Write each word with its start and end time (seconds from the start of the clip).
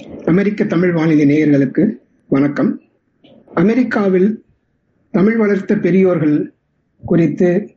அமெரிக்க 0.00 0.64
தமிழ் 0.64 0.92
வானிலை 0.92 1.24
நேயர்களுக்கு 1.30 1.82
வணக்கம். 2.28 2.80
அமெரிக்காவில் 3.54 4.44
தமிழ் 5.10 5.36
வளர்த்த 5.36 5.76
பெரியோர்கள் 5.76 6.54
குறித்து 7.06 7.76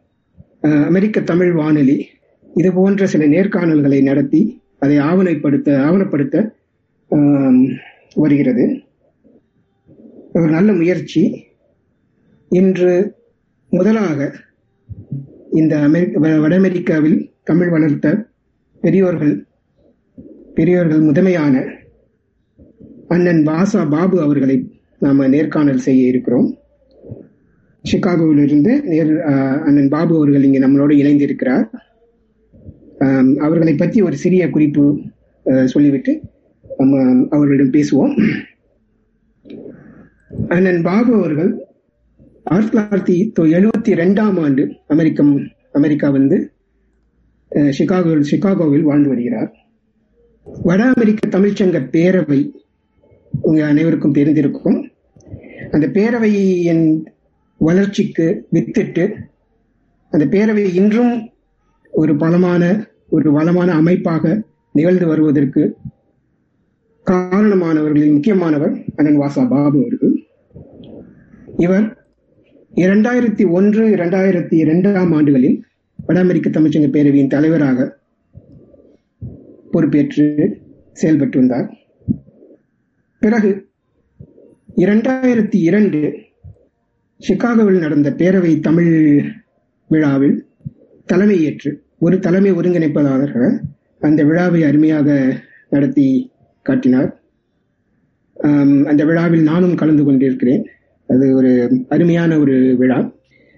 அமெரிக்க 0.62 1.21
தமிழ் 1.21 1.51
வானொலி 1.51 2.07
இது 2.55 2.73
போன்ற 2.73 3.07
சில 3.07 3.25
நேர்காணல்களை 3.25 4.04
நடத்தி 4.04 4.62
அதை 4.79 4.97
ஆவணப்படுத்த 4.97 5.78
ஆவணப்படுத்த 5.88 6.55
வருகிறது. 8.14 8.82
ஒரு 10.34 10.50
நல்ல 10.50 10.74
முயற்சி. 10.74 11.46
இன்று 12.50 13.16
முதலாக 13.70 14.34
இந்த 15.52 15.80
அமெரிக்க 15.80 16.20
வட 16.20 16.55
அமெரிக்காவில் 16.55 17.32
தமிழ் 17.44 17.70
வளர்த்த 17.70 18.26
பெரியோர்கள் 18.82 19.46
பெரியோர்கள் 20.55 21.00
முதன்மையான 21.00 21.73
அண்ணன் 23.13 23.41
வாசா 23.48 23.81
பாபு 23.94 24.17
அவர்களை 24.26 24.58
நாம 25.05 25.27
நேர்காணல் 25.34 25.85
செய்ய 25.85 26.12
இருக்கிறோம். 26.12 26.48
சிகாகோவிலிருந்து 27.86 28.73
நேர் 28.91 29.12
அண்ணன் 29.67 29.89
பாபு 29.95 30.13
அவர்கள் 30.20 30.45
இங்கே 30.48 30.62
நம்மளோடு 30.66 30.94
இணைந்திருக்கிறார். 31.02 31.66
அவர்களை 33.45 33.73
பற்றி 33.81 33.99
ஒரு 34.08 34.16
சிறிய 34.23 34.44
குறிப்பு 34.55 34.84
சொல்லிவிட்டு 35.73 36.13
நம்ம 36.80 37.02
அவர்களிடம் 37.36 37.73
பேசுவோம். 37.77 38.13
அண்ணன் 40.55 40.81
பாபு 40.89 41.11
அவர்கள் 41.20 41.52
ஆயிரத்தி 42.53 42.72
தொள்ளாயிரத்தி 42.77 43.53
எழுபத்தி 43.58 43.91
ரெண்டாம் 44.03 44.38
ஆண்டு 44.45 44.64
அமெரிக்கம் 44.94 45.34
அமெரிக்கா 45.80 46.08
வந்து 46.17 46.38
சிகாகோ 47.77 48.14
சிகாகோவில் 48.31 48.89
வாழ்ந்து 48.89 49.11
வருகிறார். 49.11 49.52
வட 50.67 50.81
அமெரிக்க 50.94 51.27
தமிழ்ச்சங்க 51.36 51.80
பேரவை 51.95 52.41
உங்கள் 53.42 53.68
அனைவருக்கும் 53.68 54.14
தெரிந்திருக்கும். 54.14 54.89
அந்த 55.72 55.88
பேரவையின் 55.88 57.03
வளர்ச்சிக்கு 57.58 58.48
வித்திட்டு 58.53 59.14
அந்த 60.09 60.25
பேரவை 60.25 60.73
இன்றும் 60.73 61.30
ஒரு 61.92 62.16
பலமான 62.16 62.88
ஒரு 63.09 63.31
வளமான 63.31 63.73
அமைப்பாக 63.73 64.44
நிகழ்ந்து 64.72 65.08
வருவதற்கு 65.08 65.78
காரணமானவர்களில் 67.06 68.12
முக்கியமானவர் 68.12 68.84
அண்ணன் 68.95 69.20
வாசா 69.20 69.50
பாபு 69.50 69.80
அவர்கள். 69.80 70.25
இவர் 71.58 72.08
இரண்டாயிரத்தி 72.75 73.50
ஒன்று 73.50 73.88
இரண்டாயிரத்தி 73.88 74.53
இரண்டாம் 74.53 75.12
ஆண்டுகளில் 75.12 75.64
வட 76.06 76.20
அமெரிக்க 76.20 76.50
தமிழ்ச்சங்க 76.50 76.90
பேரவையின் 76.92 77.28
தலைவராக 77.28 78.00
பொறுப்பேற்று 79.72 80.62
செயல்பட்டு 80.94 81.40
வந்தார். 81.40 81.78
பிறகு 83.23 83.49
இரண்டாயிரத்தி 84.75 85.55
இரண்டு 85.67 85.99
சிகாகோவில் 87.17 87.79
நடந்த 87.79 88.09
பேரவை 88.09 88.59
தமிழ் 88.59 89.23
விழாவில் 89.88 90.45
தலைமையேற்று 91.13 91.71
ஒரு 91.99 92.19
தலைமை 92.19 92.51
ஒருங்கிணைப்பதாக 92.53 93.57
அந்த 93.99 94.23
விழாவை 94.23 94.63
அருமையாக 94.63 95.39
நடத்தி 95.69 96.31
காட்டினார். 96.61 97.21
அந்த 98.91 99.05
விழாவில் 99.05 99.44
நானும் 99.44 99.75
கலந்து 99.75 100.03
கொண்டிருக்கிறேன். 100.03 100.66
அது 101.07 101.35
ஒரு 101.35 101.51
அருமையான 101.89 102.39
ஒரு 102.39 102.75
விழா. 102.77 102.99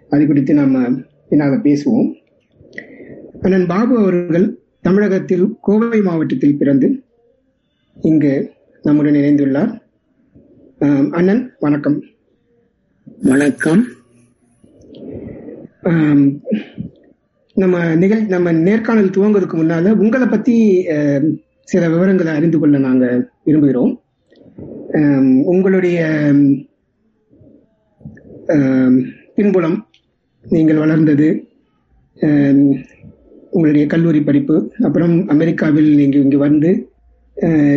அது 0.09 0.27
குறித்து 0.27 0.53
நாம் 0.53 0.75
பின்னாக 1.29 1.55
பேசுவோம். 1.67 2.09
அண்ணன் 3.41 3.67
பாபு 3.67 3.97
அவர்கள் 3.97 4.47
தமிழகத்தில் 4.81 5.47
கோவை 5.61 6.01
மாவட்டத்தில் 6.01 6.57
பிறந்து 6.57 6.89
இங்கு 8.01 8.53
நம்முடன் 8.85 9.13
இணைந்துள்ளார். 9.13 9.71
அண்ணன் 11.11 11.41
வணக்கம். 11.59 11.97
வணக்கம். 13.31 13.81
நம்ம 17.53 17.95
நிகழ் 17.95 18.23
நம்ம 18.33 18.51
நேர்காணல் 18.67 19.13
துவங்குறதுக்கு 19.15 19.57
முன்னால 19.61 19.93
உங்களை 20.03 20.27
பத்தி 20.27 20.55
சில 21.71 21.89
விவரங்களை 21.89 22.31
அறிந்து 22.33 22.59
கொள்ள 22.59 22.77
நாங்க 22.77 23.05
விரும்புகிறோம். 23.45 23.93
உங்களுடைய 25.53 25.99
பின்புலம் 29.35 29.77
நீங்கள் 30.43 30.83
வளர்ந்தது 30.85 31.29
உங்களுடைய 33.51 33.85
கல்லூரி 33.87 34.21
படிப்பு 34.23 34.57
அப்புறம் 34.81 35.15
அமெரிக்காவில் 35.27 35.95
நீங்க 35.95 36.17
இங்கு 36.17 36.37
வந்து 36.37 36.71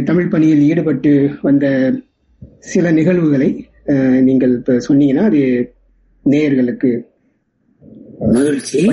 தமிழ் 0.05 0.29
பணியில் 0.29 0.61
ஈடுபட்டு 0.61 1.31
வந்த 1.43 1.95
சில 2.59 2.91
நிகழ்வுகளை 2.91 3.67
நீங்கள் 4.21 4.53
இப்ப 4.53 4.81
சொன்னீங்கன்னா 4.89 5.25
அது 5.29 5.73
நேயர்களுக்கு 6.25 6.91
மகிழ்ச்சி. 8.21 8.91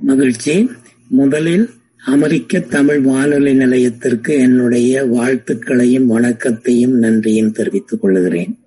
மகிழ்ச்சி. 0.00 0.70
முதலில் 1.08 1.68
அமெரிக்க 2.04 2.60
தமிழ் 2.60 3.00
வானொலி 3.00 3.54
நிலையத்திற்கு 3.54 4.38
என்னுடைய 4.38 5.04
வாழ்த்துக்களையும் 5.04 6.04
வணக்கத்தையும் 6.04 6.98
நன்றியும் 6.98 7.52
தெரிவித்துக் 7.52 8.00
கொள்கிறேன். 8.00 8.58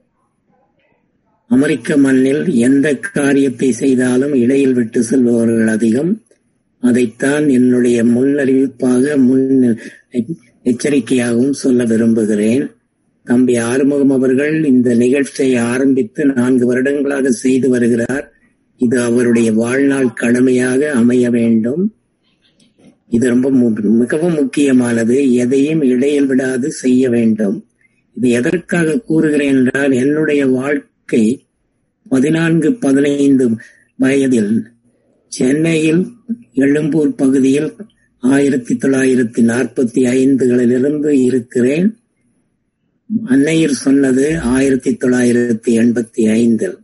அமெரிக்க 1.48 1.98
மண்ணில் 1.98 2.44
எந்த 2.54 2.96
காரியத்தை 2.96 3.72
செய்தாலும் 3.72 4.34
இடையில் 4.34 4.74
விட்டு 4.74 5.04
செல்பவர்கள் 5.04 5.68
அதிகம். 5.68 6.22
அதைத்தான் 6.82 7.50
என்னுடைய 7.50 8.04
முன்னறிவிப்பாக 8.04 9.18
முன் 9.26 9.78
எச்சரிக்கையாகவும் 10.64 11.52
சொல்ல 11.52 11.84
விரும்புகிறேன். 11.84 12.72
தம்பி 13.24 13.58
ஆறுமுகம் 13.58 14.10
அவர்கள் 14.10 14.66
இந்த 14.66 14.96
நிகழ்ச்சியை 14.96 15.56
ஆரம்பித்து 15.56 16.26
நான்கு 16.26 16.66
வருடங்களாக 16.66 17.32
செய்து 17.32 17.70
வருகிறார். 17.70 18.32
இது 18.78 19.02
அவருடைய 19.02 19.54
வாழ்நாள் 19.54 20.14
கடமையாக 20.14 20.92
அமைய 20.92 21.30
வேண்டும். 21.30 21.94
இது 23.08 23.28
ரொம்ப 23.28 23.52
மு- 23.52 23.82
மிகவும் 23.82 24.34
முக்கியமானது. 24.34 25.34
எதையும் 25.34 25.82
இடையில் 25.82 26.26
விடாது 26.26 26.72
செய்ய 26.72 27.10
வேண்டும். 27.10 27.66
இது 28.14 28.30
எதற்காக 28.30 29.00
கூறுகிறேன் 29.00 29.56
என்றால் 29.56 29.92
என்னுடைய 29.92 30.48
வாழ்க்கை 30.48 31.46
பதினான்கு 32.10 32.74
பதினைந்து 32.74 33.50
வயதில் 33.98 34.68
சென்னையில் 35.28 36.08
எழும்பூர் 36.54 37.16
பகுதியில் 37.16 37.74
ஆயிரத்தி 38.20 38.76
தொள்ளாயிரத்தி 38.76 39.42
நாற்பத்தி 39.42 40.02
ஐந்துகளிலிருந்து 40.16 41.08
இருக்கிறேன். 41.08 41.98
அன்னையர் 43.26 43.72
சொன்னது 43.72 44.40
ஆயிரத்தி 44.40 44.98
தொள்ளாயிரத்தி 45.02 45.68
எண்பத்தி 45.68 46.32
ஐந்தில். 46.32 46.78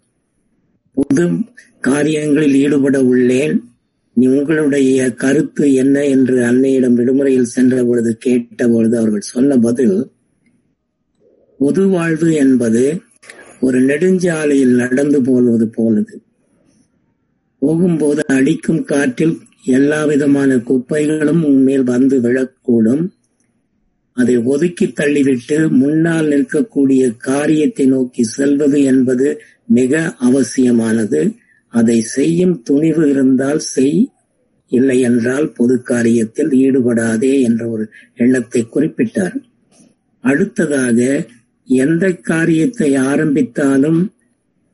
பொது 0.92 1.30
காரியங்களில் 1.80 2.56
ஈடுபட 2.56 3.04
உள்ளேன். 3.04 3.60
நீ 4.14 4.28
உங்களுடைய 4.28 5.14
கருத்து 5.14 5.74
என்ன 5.74 6.06
என்று 6.06 6.44
அன்னையிடம் 6.44 6.94
விடுமுறையில் 6.94 7.44
சென்ற 7.44 7.84
பொழுது 7.84 8.18
கேட்ட 8.18 8.68
பொழுது 8.68 8.98
அவர்கள் 8.98 9.20
சொன்ன 9.20 9.58
பதில் 9.58 10.12
பொது 11.58 11.88
வாழ்வு 11.88 12.34
என்பது 12.34 13.02
ஒரு 13.60 13.82
நெடுஞ்சாலையில் 13.82 14.76
நடந்து 14.76 15.22
போவது 15.22 15.70
போலது. 15.78 16.14
போகும்போது 17.60 18.22
அடிக்கும் 18.28 18.84
காற்றில் 18.84 19.40
எல்லா 19.66 20.06
விதமான 20.06 20.58
குப்பைகளும் 20.58 21.44
உன்மேல் 21.44 21.84
வந்து 21.84 22.22
விழக்கூடும். 22.22 23.04
அதை 24.14 24.38
ஒதுக்கி 24.38 24.86
தள்ளிவிட்டு 24.86 25.70
முன்னால் 25.70 26.28
நிற்கக்கூடிய 26.28 27.18
காரியத்தை 27.18 27.86
நோக்கி 27.86 28.24
செல்வது 28.24 28.84
என்பது 28.84 29.42
மிக 29.66 30.16
அவசியமானது. 30.20 31.36
அதை 31.68 32.02
செய்யும் 32.02 32.62
துணிவு 32.62 33.10
இருந்தால் 33.10 33.60
செய் 33.60 34.10
இல்லை 34.68 35.00
என்றால் 35.00 35.52
பொது 35.52 35.82
காரியத்தில் 35.86 36.52
ஈடுபடாதே 36.52 37.42
என்ற 37.42 37.68
ஒரு 37.68 37.90
எண்ணத்தை 38.16 38.68
குறிப்பிட்டார். 38.74 39.36
அடுத்ததாக 40.20 41.28
எந்த 41.66 42.12
காரியத்தை 42.12 42.96
ஆரம்பித்தாலும் 42.96 44.14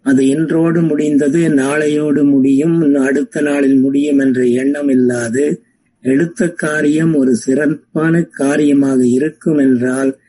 அது 0.04 0.28
இன்றோடு 0.28 0.82
முடிந்தது 0.82 1.50
நாளையோடு 1.50 2.24
முடியும். 2.24 2.78
அடுத்த 2.96 3.42
நாளில் 3.42 3.76
முடியும் 3.76 4.20
என்ற 4.20 4.46
எண்ணம் 4.46 4.90
இல்லாது 4.90 5.64
எடுத்த 6.02 6.48
காரியம் 6.50 7.14
ஒரு 7.16 7.36
சிறப்பான 7.36 8.22
காரியமாக 8.22 9.06
இருக்கும் 9.06 9.58
என்றால் 9.58 10.20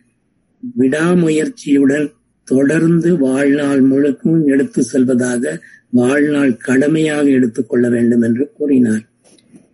விடாமுயற்சியுடன் 0.78 2.12
தொடர்ந்து 2.44 3.18
வாழ்நாள் 3.18 3.82
முழுக்கும் 3.82 4.46
எடுத்து 4.46 4.82
செல்வதாக 4.82 5.60
வாழ்நாள் 5.90 6.56
கடமையாக 6.56 7.28
எடுத்துக்கொள்ள 7.28 7.88
வேண்டும் 7.88 8.22
என்று 8.22 8.50
கூறினார். 8.56 9.02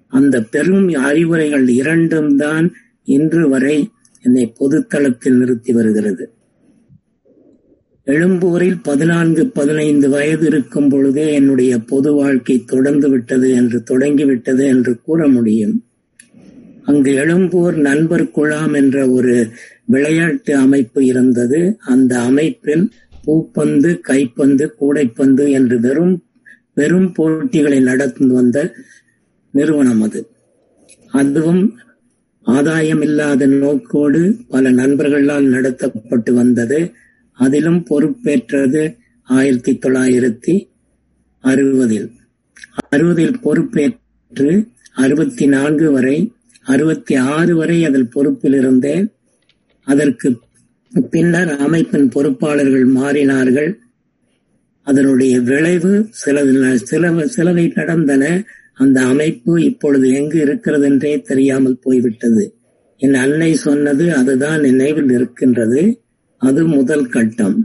அந்த 0.08 0.42
பெரும் 0.42 0.88
அறிவுரைகள் 0.88 1.68
இரண்டும் 1.68 2.36
தான் 2.36 2.72
இன்று 3.04 3.48
வரை 3.48 3.88
என்னை 4.22 4.54
பொதுத்தளத்தில் 4.60 5.36
நிறுத்தி 5.36 5.72
வருகிறது. 5.72 6.24
எழும்பூரில் 8.08 8.78
பதினான்கு 8.82 9.46
பதினைந்து 9.46 10.08
வயது 10.08 10.46
இருக்கும் 10.46 10.88
பொழுதே 10.88 11.32
என்னுடைய 11.32 11.78
பொது 11.78 12.12
வாழ்க்கை 12.12 12.64
தொடர்ந்து 12.64 13.08
விட்டது 13.08 13.50
என்று 13.50 13.82
தொடங்கிவிட்டது 13.82 14.66
என்று 14.66 15.00
கூற 15.02 15.28
முடியும். 15.28 15.86
அங்கு 16.84 17.14
எழும்பூர் 17.14 17.76
நண்பர் 17.76 18.30
குழாம் 18.30 18.74
என்ற 18.74 19.08
ஒரு 19.08 19.48
விளையாட்டு 19.84 20.56
அமைப்பு 20.56 21.04
இருந்தது. 21.04 21.76
அந்த 21.78 22.20
அமைப்பில் 22.20 22.90
பூப்பந்து 23.26 24.00
கைப்பந்து 24.00 24.74
கூடைப்பந்து 24.80 25.50
என்று 25.50 25.80
வெறும் 25.80 26.24
வெறும் 26.74 27.12
போட்டிகளை 27.12 27.80
நடந்து 27.80 28.26
வந்த 28.26 28.72
நிறுவனம் 29.50 30.02
அது. 30.02 30.28
அதுவும் 31.10 31.76
ஆதாயம் 32.42 33.02
இல்லாத 33.02 33.46
நோக்கோடு 33.46 34.36
பல 34.48 34.70
நண்பர்களால் 34.70 35.46
நடத்தப்பட்டு 35.46 36.32
வந்தது. 36.32 36.92
அதிலும் 37.38 37.80
பொறுப்பேற்றது 37.90 38.82
ஆயிரத்தி 39.28 39.72
தொள்ளாயிரத்தி 39.72 40.54
அறுபதில். 41.44 42.08
அறுபதில் 42.88 43.36
பொறுப்பேற்று 43.40 44.50
அறுபத்தி 44.94 45.46
நான்கு 45.46 45.88
வரை 45.92 46.16
அறுபத்தி 46.64 47.14
ஆறு 47.34 47.52
வரை 47.56 47.78
அதில் 47.84 48.12
பொறுப்பில் 48.14 48.54
இருந்தேன் 48.54 49.04
அதற்கு 49.86 50.28
பின்னர் 51.10 51.50
அமைப்பின் 51.56 52.08
பொறுப்பாளர்கள் 52.08 52.86
மாறினார்கள். 52.98 53.70
அதனுடைய 54.86 55.34
விளைவு 55.40 55.92
சில 56.22 56.36
சில 56.90 57.14
சிலவை 57.36 57.64
நடந்தன 57.74 58.24
அந்த 58.74 58.98
அமைப்பு 59.12 59.52
இப்பொழுது 59.64 60.06
எங்கு 60.18 60.38
இருக்கிறது 60.40 60.86
என்றே 60.86 61.12
தெரியாமல் 61.20 61.82
போய்விட்டது. 61.82 62.44
என் 63.00 63.18
அன்னை 63.24 63.50
சொன்னது 63.66 64.04
அதுதான் 64.14 64.60
நினைவில் 64.60 65.10
இருக்கின்றது. 65.10 65.82
அது 66.42 66.66
முதல் 66.66 67.08
கட்டம். 67.08 67.56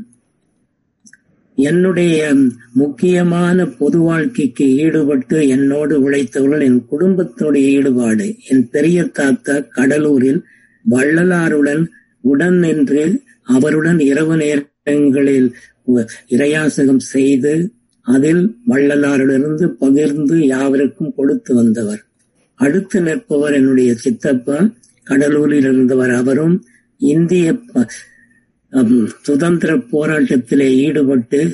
என்னுடைய 1.58 2.34
முக்கியமான 2.74 3.66
பொது 3.66 4.00
வாழ்க்கைக்கு 4.00 4.66
ஈடுபட்டு 4.75 5.48
என்னோடு 5.48 6.10
உழைத்தவர்கள் 6.10 6.64
என் 6.64 6.88
குடும்பத்தினுடைய 6.92 7.66
ஈடுபாடு 7.78 8.36
என் 8.50 8.70
பெரிய 8.70 9.04
தாத்தா 9.04 9.60
கடலூரில் 9.60 10.42
வள்ளலாருடன் 10.86 11.84
உடன் 12.24 12.60
நின்று 12.60 13.04
அவருடன் 13.42 14.00
இரவு 14.00 14.36
நேரங்களில் 14.38 15.48
இரையாசகம் 16.30 17.04
செய்து 17.14 17.54
அதில் 18.08 18.44
வள்ளலாரிலிருந்து 18.68 19.66
பகிர்ந்து 19.66 20.46
யாவருக்கும் 20.46 21.14
கொடுத்து 21.16 21.56
வந்தவர். 21.56 22.02
அடுத்து 22.60 23.02
நிற்பவர் 23.02 23.54
என்னுடைய 23.54 23.96
சித்தப்பா 23.96 24.58
கடலூரில் 25.08 25.66
இருந்தவர் 25.66 26.12
அவரும் 26.12 26.56
இந்திய 27.02 27.46
சுதந்திர 29.22 29.72
போராட்டத்திலே 29.92 30.68
ஈடுபட்டு 30.75 31.52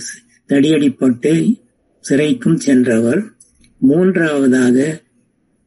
தடியடிப்பட்டு 0.50 1.32
சிறைக்கும் 2.10 2.56
சென்றவர். 2.56 3.22
மூன்றாவதாக 3.78 4.78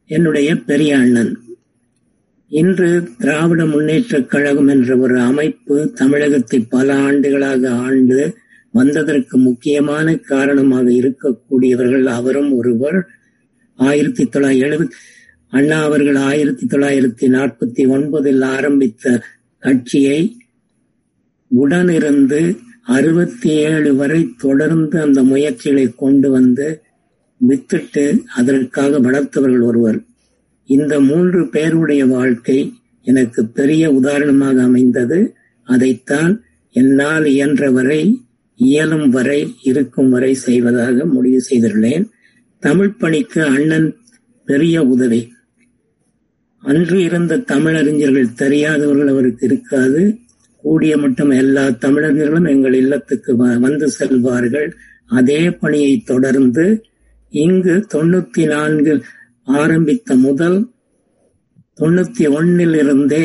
என்னுடைய 0.09 0.55
பெரிய 0.55 0.97
அண்ணன் 0.97 1.33
இன்று 2.51 2.89
திராவிட 3.17 3.65
முன்னேற்ற 3.65 4.21
கழகம் 4.21 4.67
என்ற 4.67 4.97
ஒரு 4.97 5.21
அமைப்பு 5.21 5.93
தமிழகத்தை 5.93 6.59
பல 6.69 6.95
ஆண்டுகளாக 6.95 7.69
ஆண்டு 7.69 8.35
வந்ததற்கு 8.71 9.37
முக்கியமான 9.37 10.15
காரணமாக 10.15 10.91
இருக்கக்கூடியவர்கள் 10.91 12.03
அவரும் 12.03 12.51
ஒருவர். 12.51 12.99
ஆயிரத்தி 13.75 14.23
தொள்ளாயிரத்தி 14.23 14.67
எழுபத்தி 14.67 14.95
அண்ணா 15.49 15.83
அவர்கள் 15.83 16.15
ஆயிரத்தி 16.15 16.65
தொள்ளாயிரத்தி 16.65 17.27
நாற்பத்தி 17.27 17.83
ஒன்பதில் 17.87 18.43
ஆரம்பித்த 18.45 19.21
கட்சியை 19.59 20.19
உடனிருந்து 21.55 22.57
அறுபத்தி 22.83 23.49
ஏழு 23.49 23.95
வரை 23.95 24.29
தொடர்ந்து 24.37 25.01
அந்த 25.01 25.23
முயற்சிகளை 25.23 25.95
கொண்டு 25.95 26.29
வந்து 26.29 26.81
வித்திட்டு 27.47 28.23
அதற்காக 28.35 28.99
வளர்த்தவர்கள் 28.99 29.63
ஒருவர். 29.63 30.01
இந்த 30.65 30.99
மூன்று 30.99 31.49
பேருடைய 31.49 32.05
வாழ்க்கை 32.05 32.73
எனக்கு 33.01 33.45
பெரிய 33.45 33.91
உதாரணமாக 33.91 34.63
அமைந்தது. 34.63 35.33
அதைத்தான் 35.63 36.43
என்னால் 36.71 37.25
இயன்ற 37.25 37.71
வரை 37.71 38.21
இயலும் 38.55 39.09
வரை 39.09 39.55
இருக்கும் 39.63 40.09
வரை 40.09 40.33
செய்வதாக 40.33 41.05
முடிவு 41.05 41.43
செய்துள்ளேன். 41.49 42.09
தமிழ் 42.59 42.93
பணிக்கு 42.93 43.43
அண்ணன் 43.43 43.97
பெரிய 44.45 44.83
உதவி. 44.83 45.31
அன்று 46.59 47.03
இருந்த 47.03 47.37
தமிழறிஞர்கள் 47.37 48.33
தெரியாதவர்கள் 48.33 49.07
அவருக்கு 49.07 49.45
இருக்காது. 49.45 50.17
கூடிய 50.63 50.97
மட்டும் 50.97 51.29
எல்லா 51.29 51.63
தமிழர்களும் 51.69 52.45
எங்கள் 52.45 52.73
இல்லத்துக்கு 52.73 53.31
வந்து 53.35 53.87
செல்வார்கள். 53.99 54.69
அதே 55.05 55.41
பணியை 55.51 55.93
தொடர்ந்து 56.05 56.65
இங்கு 57.29 57.75
தொண்ணூத்தி 57.93 58.43
நான்கில் 58.47 59.01
ஆரம்பித்த 59.47 60.15
முதல் 60.15 60.57
தொண்ணூத்தி 61.79 62.25
ஒன்னில் 62.29 62.75
இருந்தே 62.75 63.23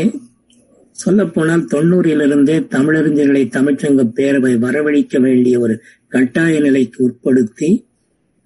சொல்ல 0.91 1.25
போனால் 1.27 1.69
தொண்ணூறிலிருந்தே 1.73 2.57
தமிழறிஞர்களை 2.75 3.43
தமிழ்ச்சங்க 3.49 4.05
பேரவை 4.17 4.55
வரவழைக்க 4.59 5.21
வேண்டிய 5.21 5.61
ஒரு 5.61 5.75
கட்டாய 6.09 6.61
நிலைக்கு 6.61 6.99
உட்படுத்தி 7.09 7.71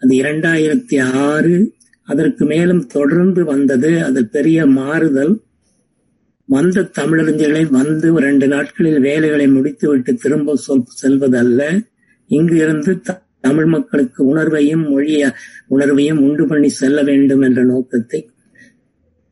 அது 0.00 0.12
இரண்டாயிரத்தி 0.17 0.97
ஆறு 1.27 1.55
அதற்கு 2.09 2.44
மேலும் 2.44 2.87
தொடர்ந்து 2.87 3.44
வந்தது. 3.44 3.91
அது 4.05 4.21
பெரிய 4.27 4.67
மாறுதல். 4.67 5.35
வந்த 6.47 6.91
தமிழறிஞர்களை 6.99 7.71
வந்து 7.71 8.19
ரெண்டு 8.19 8.49
நாட்களில் 8.49 9.00
வேலைகளை 9.00 9.47
முடித்துவிட்டு 9.49 10.15
திரும்ப 10.15 10.56
சொல் 10.56 10.85
செல்வதல்ல. 11.03 11.87
இங்கு 12.27 12.56
இருந்து 12.56 13.00
தமிழ் 13.41 13.65
மக்களுக்கு 13.65 14.37
உணர்வையும் 14.37 14.89
மொழிய 14.89 15.33
உணர்வையும் 15.71 16.19
உண்டு 16.19 16.47
பண்ணி 16.47 16.69
செல்ல 16.69 17.03
வேண்டும் 17.03 17.41
என்ற 17.41 17.65
நோக்கத்தை 17.65 18.31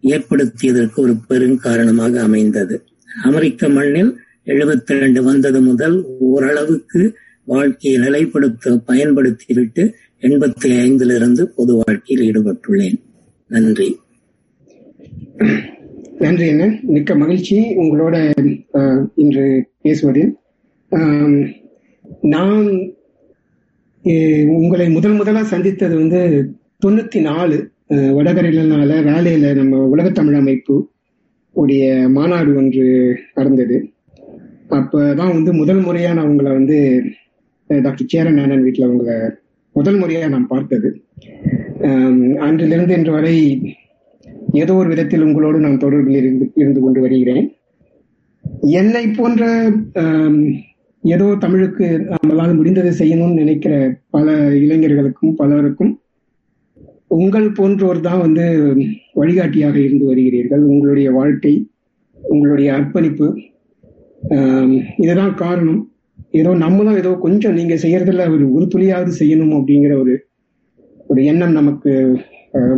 ஏற்படுத்தியதற்கு 0.03 0.95
ஒரு 0.95 1.15
பெருங்காரணமாக 1.29 2.17
அமைந்தது. 2.17 2.85
அமெரிக்க 3.23 3.69
மண்ணில் 3.69 4.19
எழுபத்தி 4.47 4.87
ரெண்டு 4.87 5.23
வந்தது 5.23 5.61
முதல் 5.61 6.05
ஓரளவுக்கு 6.19 7.15
வாழ்க்கையை 7.45 8.09
நிலைப்படுத்த 8.09 8.83
பயன்படுத்திவிட்டு 8.87 9.93
எண்பத்தி 10.21 10.65
ஐந்திலிருந்து 10.65 11.43
பொது 11.43 11.75
வாழ்க்கையில் 11.75 12.33
ஈடுபட்டுள்ளேன். 12.33 13.01
நன்றி. 13.47 14.01
நன்றி 16.23 16.47
என்ன 16.53 16.65
மிக்க 16.95 17.15
மகிழ்ச்சி 17.15 17.57
உங்களோட 17.83 18.17
இன்று 19.23 19.45
பேசுவதில். 19.85 20.33
நான் 22.35 22.67
உங்களை 24.59 24.87
முதல் 24.97 25.17
முதலா 25.21 25.43
சந்தித்தது 25.53 25.95
வந்து 26.01 26.21
தொண்ணூத்தி 26.85 27.21
நாலு 27.29 27.59
வடகரையினால 28.17 28.91
வேலையில 29.09 29.55
நம்ம 29.55 29.81
உலகத்தமிழ் 29.95 30.41
அமைப்பு 30.43 30.77
உடைய 31.57 31.87
மாநாடு 32.09 32.51
ஒன்று 32.61 32.87
நடந்தது. 33.35 33.79
அப்பதான் 34.79 35.35
வந்து 35.37 35.53
முதல் 35.53 35.83
முறையா 35.87 36.13
நான் 36.15 36.31
உங்களை 36.33 36.53
வந்து 36.53 36.79
டாக்டர் 37.71 38.11
சேரன் 38.15 38.63
வீட்டில் 38.67 38.91
உங்களை 38.93 39.17
முதல் 39.77 39.99
முறையா 40.03 40.29
நான் 40.29 40.51
பார்த்தது. 40.55 40.91
அன்றிலிருந்து 42.47 42.97
இன்று 42.99 43.13
வரை 43.13 43.35
ஏதோ 44.63 44.73
ஒரு 44.75 44.89
விதத்தில் 44.89 45.25
உங்களோடு 45.27 45.59
நான் 45.65 45.83
தொடர்பில் 45.85 46.19
இருந்து 46.21 46.45
இருந்து 46.55 46.81
கொண்டு 46.81 47.01
வருகிறேன். 47.01 47.47
என்னை 48.81 49.05
போன்ற 49.19 49.45
ஏதோ 51.05 51.27
தமிழுக்கு 51.45 51.87
நம்மளால் 52.15 52.59
முடிந்ததை 52.59 52.93
செய்யணும்னு 53.01 53.41
நினைக்கிற 53.43 53.75
பல 54.11 54.33
இளைஞர்களுக்கும் 54.65 55.37
பலருக்கும் 55.41 55.93
உங்கள் 57.19 57.49
போன்றோர் 57.59 58.01
தான் 58.01 58.23
வந்து 58.25 58.45
வழிகாட்டியாக 59.21 59.77
இருந்து 59.87 60.05
வருகிறீர்கள். 60.11 60.65
உங்களுடைய 60.73 61.09
வாழ்க்கை 61.11 61.55
உங்களுடைய 62.17 62.69
அர்ப்பணிப்பு 62.79 63.29
இதுதான் 65.05 65.35
காரணம். 65.35 65.81
ஏதோ 66.41 66.51
நம்மளும் 66.65 66.99
ஏதோ 67.03 67.13
கொஞ்சம் 67.23 67.57
நீங்க 67.59 67.75
செய்யறதுல 67.75 68.27
ஒரு 68.35 68.45
ஒரு 68.57 68.67
துளியாவது 68.75 69.13
செய்யணும் 69.21 69.55
அப்படிங்கிற 69.59 69.95
ஒரு 70.03 70.15
ஒரு 71.07 71.21
எண்ணம் 71.31 71.53
நமக்கு 71.53 71.93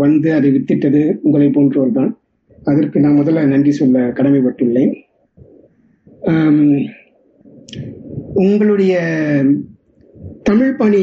வந்து 0.05 0.29
அதை 0.39 0.49
வித்திட்டது 0.55 1.03
உங்களை 1.27 1.49
போன்றோர் 1.55 1.97
தான் 1.99 2.11
அதற்கு 2.71 2.99
நான் 3.05 3.19
முதல்ல 3.21 3.45
நன்றி 3.53 3.73
சொல்ல 3.79 4.01
கடமைப்பட்டுள்ளேன். 4.19 4.93
உங்களுடைய 8.45 8.95
தமிழ் 10.49 10.75
பணி 10.81 11.03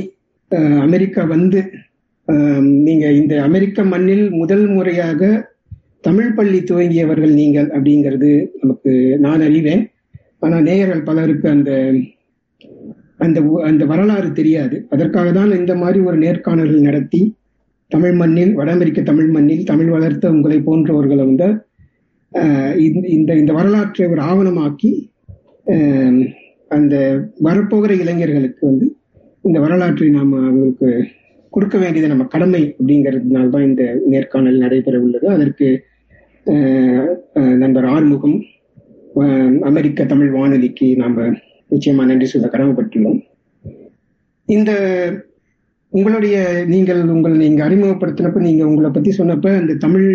அமெரிக்கா 0.85 1.23
வந்து 1.35 1.59
நீங்க 2.87 3.05
இந்த 3.19 3.33
அமெரிக்க 3.47 3.83
மண்ணில் 3.93 4.25
முதல் 4.41 4.65
முறையாக 4.75 5.21
தமிழ் 6.07 6.35
பள்ளி 6.37 6.59
துவங்கியவர்கள் 6.69 7.33
நீங்கள் 7.41 7.69
அப்படிங்கிறது 7.75 8.29
நமக்கு 8.61 8.91
நான் 9.25 9.43
அறிவேன். 9.47 9.83
ஆனா 10.45 10.57
நேயர்கள் 10.67 11.07
பலருக்கு 11.09 11.47
அந்த 11.55 11.71
அந்த 13.25 13.39
அந்த 13.69 13.83
வரலாறு 13.91 14.29
தெரியாது. 14.39 14.75
அதற்காக 14.93 15.27
தான் 15.37 15.57
இந்த 15.61 15.73
மாதிரி 15.81 15.99
ஒரு 16.09 16.17
நேர்காணல்கள் 16.25 16.87
நடத்தி 16.89 17.21
தமிழ் 17.91 18.15
மண்ணில் 18.21 18.51
வட 18.53 18.69
அமெரிக்க 18.71 19.01
தமிழ் 19.01 19.29
மண்ணில் 19.29 19.63
தமிழ் 19.63 19.89
வளர்த்த 19.89 20.31
உங்களை 20.31 20.57
போன்றவர்களை 20.59 21.23
வந்து 21.25 21.47
இந்த 23.15 23.31
இந்த 23.41 23.51
வரலாற்றை 23.53 24.05
ஒரு 24.07 24.21
ஆவணமாக்கி 24.21 24.91
அந்த 26.67 26.95
வரப்போகிற 27.43 27.91
இளைஞர்களுக்கு 28.03 28.63
வந்து 28.67 28.87
இந்த 29.41 29.57
வரலாற்றை 29.59 30.09
நாம் 30.09 30.33
அவங்களுக்கு 30.39 30.89
கொடுக்க 31.53 31.75
வேண்டியது 31.77 32.11
நம்ம 32.11 32.25
கடமை 32.33 32.61
அப்படிங்கிறதுனால 32.79 33.49
தான் 33.49 33.67
இந்த 33.69 33.83
நேர்காணல் 34.05 34.63
நடைபெற 34.63 34.95
உள்ளது. 34.99 35.25
அதற்கு 35.35 35.67
நண்பர் 37.63 37.87
ஆறுமுகம் 37.93 38.37
அமெரிக்க 39.69 40.05
தமிழ் 40.05 40.31
வானொலிக்கு 40.31 40.87
நாம் 40.95 41.17
நிச்சயமா 41.71 42.03
நன்றி 42.09 42.27
சொல்ல 42.33 42.47
கடமைப்பட்டுள்ளோம். 42.53 43.19
இந்த 44.47 44.71
உங்களுடைய 45.93 46.35
நீங்கள் 46.73 47.01
உங்கள் 47.13 47.35
நீங்க 47.43 47.61
அறிமுகப்படுத்தினப்ப 47.67 48.39
நீங்க 48.39 48.63
உங்களை 48.65 48.89
பத்தி 48.89 49.11
சொன்னப்ப 49.17 49.53
அந்த 49.59 49.73
தமிழ் 49.85 50.09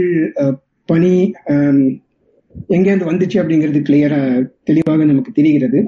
பணி 0.88 1.12
எங்கேருந்து 2.76 3.10
வந்துச்சு 3.10 3.36
அப்படிங்கிறது 3.40 3.80
கிளியரா 3.88 4.20
தெளிவாக 4.64 5.04
நமக்கு 5.04 5.32
தெரிகிறது. 5.32 5.78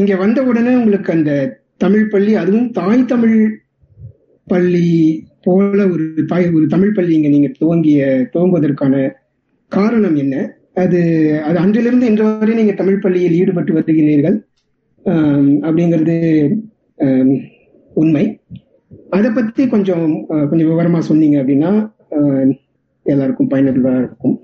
இங்க 0.00 0.12
வந்த 0.16 0.38
உடனே 0.50 0.72
உங்களுக்கு 0.76 1.10
அந்த 1.12 1.32
தமிழ் 1.76 2.10
பள்ளி 2.10 2.32
அதுவும் 2.34 2.70
தாய் 2.70 3.02
தமிழ் 3.04 3.38
பள்ளி 4.46 4.86
போல 5.46 5.78
ஒரு 5.88 6.04
தாய் 6.26 6.46
ஒரு 6.56 6.66
தமிழ் 6.66 6.94
பள்ளி 6.94 7.12
இங்க 7.14 7.28
நீங்க 7.28 7.50
துவங்கிய 7.58 8.02
துவங்குவதற்கான 8.34 8.94
காரணம் 9.72 10.16
என்ன? 10.16 10.34
அது 10.74 11.00
அது 11.44 11.56
அன்றிலிருந்து 11.58 12.08
இன்று 12.10 12.24
வரை 12.24 12.54
நீங்க 12.54 12.72
தமிழ் 12.72 13.02
பள்ளியில் 13.04 13.38
ஈடுபட்டு 13.40 13.72
வருகிறீர்கள். 13.74 14.36
அப்படிங்கிறது 15.66 16.16
உண்மை. 17.94 18.40
அதை 19.10 19.30
பத்தி 19.30 19.66
கொஞ்சம் 19.66 20.24
கொஞ்சம் 20.28 20.70
விவரமா 20.70 20.98
சொன்னீங்க 20.98 21.42
அப்படின்னா 21.42 21.90
எல்லாருக்கும் 23.02 23.50
பயனுள்ளதா 23.50 23.98
இருக்கும். 23.98 24.40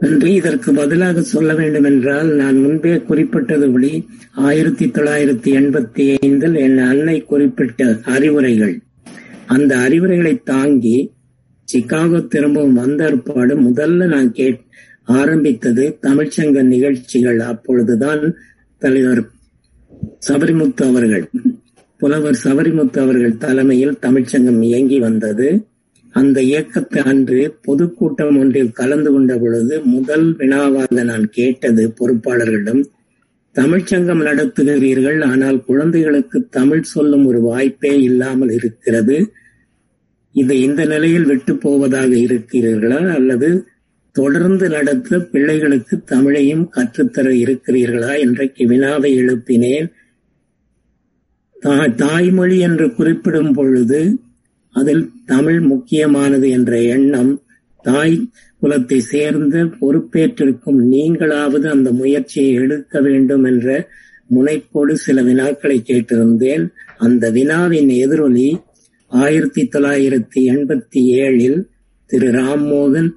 நன்றி. 0.00 0.32
இதற்கு 0.34 0.72
பதிலாக 0.74 1.22
சொல்ல 1.22 1.54
வேண்டும் 1.54 1.84
என்றால் 1.84 2.30
நான் 2.34 2.56
முன்பே 2.56 2.94
குறிப்பிட்டதுபடி 2.94 4.04
ஆயிரத்தி 4.34 4.86
தொள்ளாயிரத்தி 4.86 5.50
எண்பத்தி 5.60 6.16
ஐந்தில் 6.20 6.54
என் 6.54 6.78
அன்னை 6.78 7.16
குறிப்பிட்ட 7.22 7.96
அறிவுரைகள். 8.04 8.74
அந்த 9.46 9.76
அறிவுரைகளை 9.76 10.40
தாங்கி 10.44 11.12
சிக்காகோ 11.72 12.26
திரும்பவும் 12.26 12.74
வந்த 12.74 13.04
ஏற்பாடு 13.04 13.60
முதல்ல 13.60 14.06
நான் 14.06 14.32
கே 14.32 14.60
ஆரம்பித்தது 15.04 15.98
தமிழ்ச்சங்க 16.02 16.62
நிகழ்ச்சிகள். 16.62 17.40
அப்பொழுதுதான் 17.40 18.34
தலைவர் 18.78 19.22
சபரிமுத்து 20.28 20.84
அவர்கள். 20.88 21.24
புலவர் 22.02 22.38
சவரிமுத்து 22.44 22.98
அவர்கள் 22.98 23.36
தலைமையில் 23.36 23.98
தமிழ்ச்சங்கம் 24.02 24.62
இயங்கி 24.62 24.98
வந்தது. 24.98 25.66
அந்த 26.10 26.42
இயக்கத்தை 26.42 27.02
அன்று 27.02 27.56
பொதுக்கூட்டம் 27.62 28.38
ஒன்றில் 28.38 28.72
கலந்து 28.72 29.12
கொண்ட 29.12 29.38
பொழுது 29.38 29.82
முதல் 29.84 30.36
வினாவாக 30.36 31.04
நான் 31.04 31.28
கேட்டது 31.30 31.94
பொறுப்பாளர்களிடம் 32.00 32.82
தமிழ்ச்சங்கம் 33.54 34.24
நடத்துகிறீர்கள் 34.28 35.24
ஆனால் 35.24 35.64
குழந்தைகளுக்கு 35.64 36.46
தமிழ் 36.50 36.82
சொல்லும் 36.82 37.26
ஒரு 37.26 37.40
வாய்ப்பே 37.40 38.02
இல்லாமல் 38.02 38.50
இருக்கிறது. 38.50 39.32
இதை 40.32 40.62
இந்த 40.62 40.84
நிலையில் 40.84 41.24
விட்டு 41.24 41.56
போவதாக 41.56 42.06
இருக்கிறீர்களா? 42.06 43.00
அல்லது 43.14 43.66
தொடர்ந்து 44.12 44.68
நடத்த 44.68 45.20
பிள்ளைகளுக்கு 45.20 45.96
தமிழையும் 45.96 46.68
கற்றுத்தர 46.68 47.30
இருக்கிறீர்களா? 47.30 48.18
என்ற 48.18 48.50
வினாவை 48.66 49.18
எழுப்பினேன். 49.22 49.88
தாய்மொழி 51.96 52.58
என்று 52.58 52.94
குறிப்பிடும் 52.94 53.52
பொழுது 53.52 54.18
அதில் 54.70 55.10
தமிழ் 55.26 55.60
முக்கியமானது 55.60 56.50
என்ற 56.50 56.82
எண்ணம் 56.82 57.42
தாய் 57.82 58.30
குலத்தை 58.62 58.98
சேர்ந்து 58.98 59.64
பொறுப்பேற்றிருக்கும் 59.64 60.80
நீங்களாவது 60.90 61.66
அந்த 61.66 61.92
முயற்சியை 61.92 62.52
எடுக்க 62.54 63.00
வேண்டும் 63.00 63.44
என்ற 63.44 63.88
முனைப்போடு 64.34 64.92
சில 64.92 65.22
வினாக்களை 65.22 65.78
கேட்டிருந்தேன். 65.80 66.68
அந்த 66.98 67.30
வினாவின் 67.30 67.88
எதிரொலி 67.88 68.60
ஆயிரத்தி 69.08 69.68
தொள்ளாயிரத்தி 69.72 70.40
எண்பத்தி 70.54 71.00
ஏழில் 71.22 71.66
திரு 72.06 72.30
ராம்மோகன் 72.30 73.10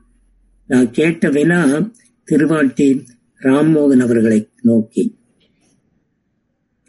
நான் 0.67 0.91
கேட்ட 0.91 1.29
வினா 1.29 1.91
திருவாட்டி 2.31 3.03
ராம்மோகன் 3.41 3.99
அவர்களை 3.99 4.47
நோக்கி. 4.61 5.15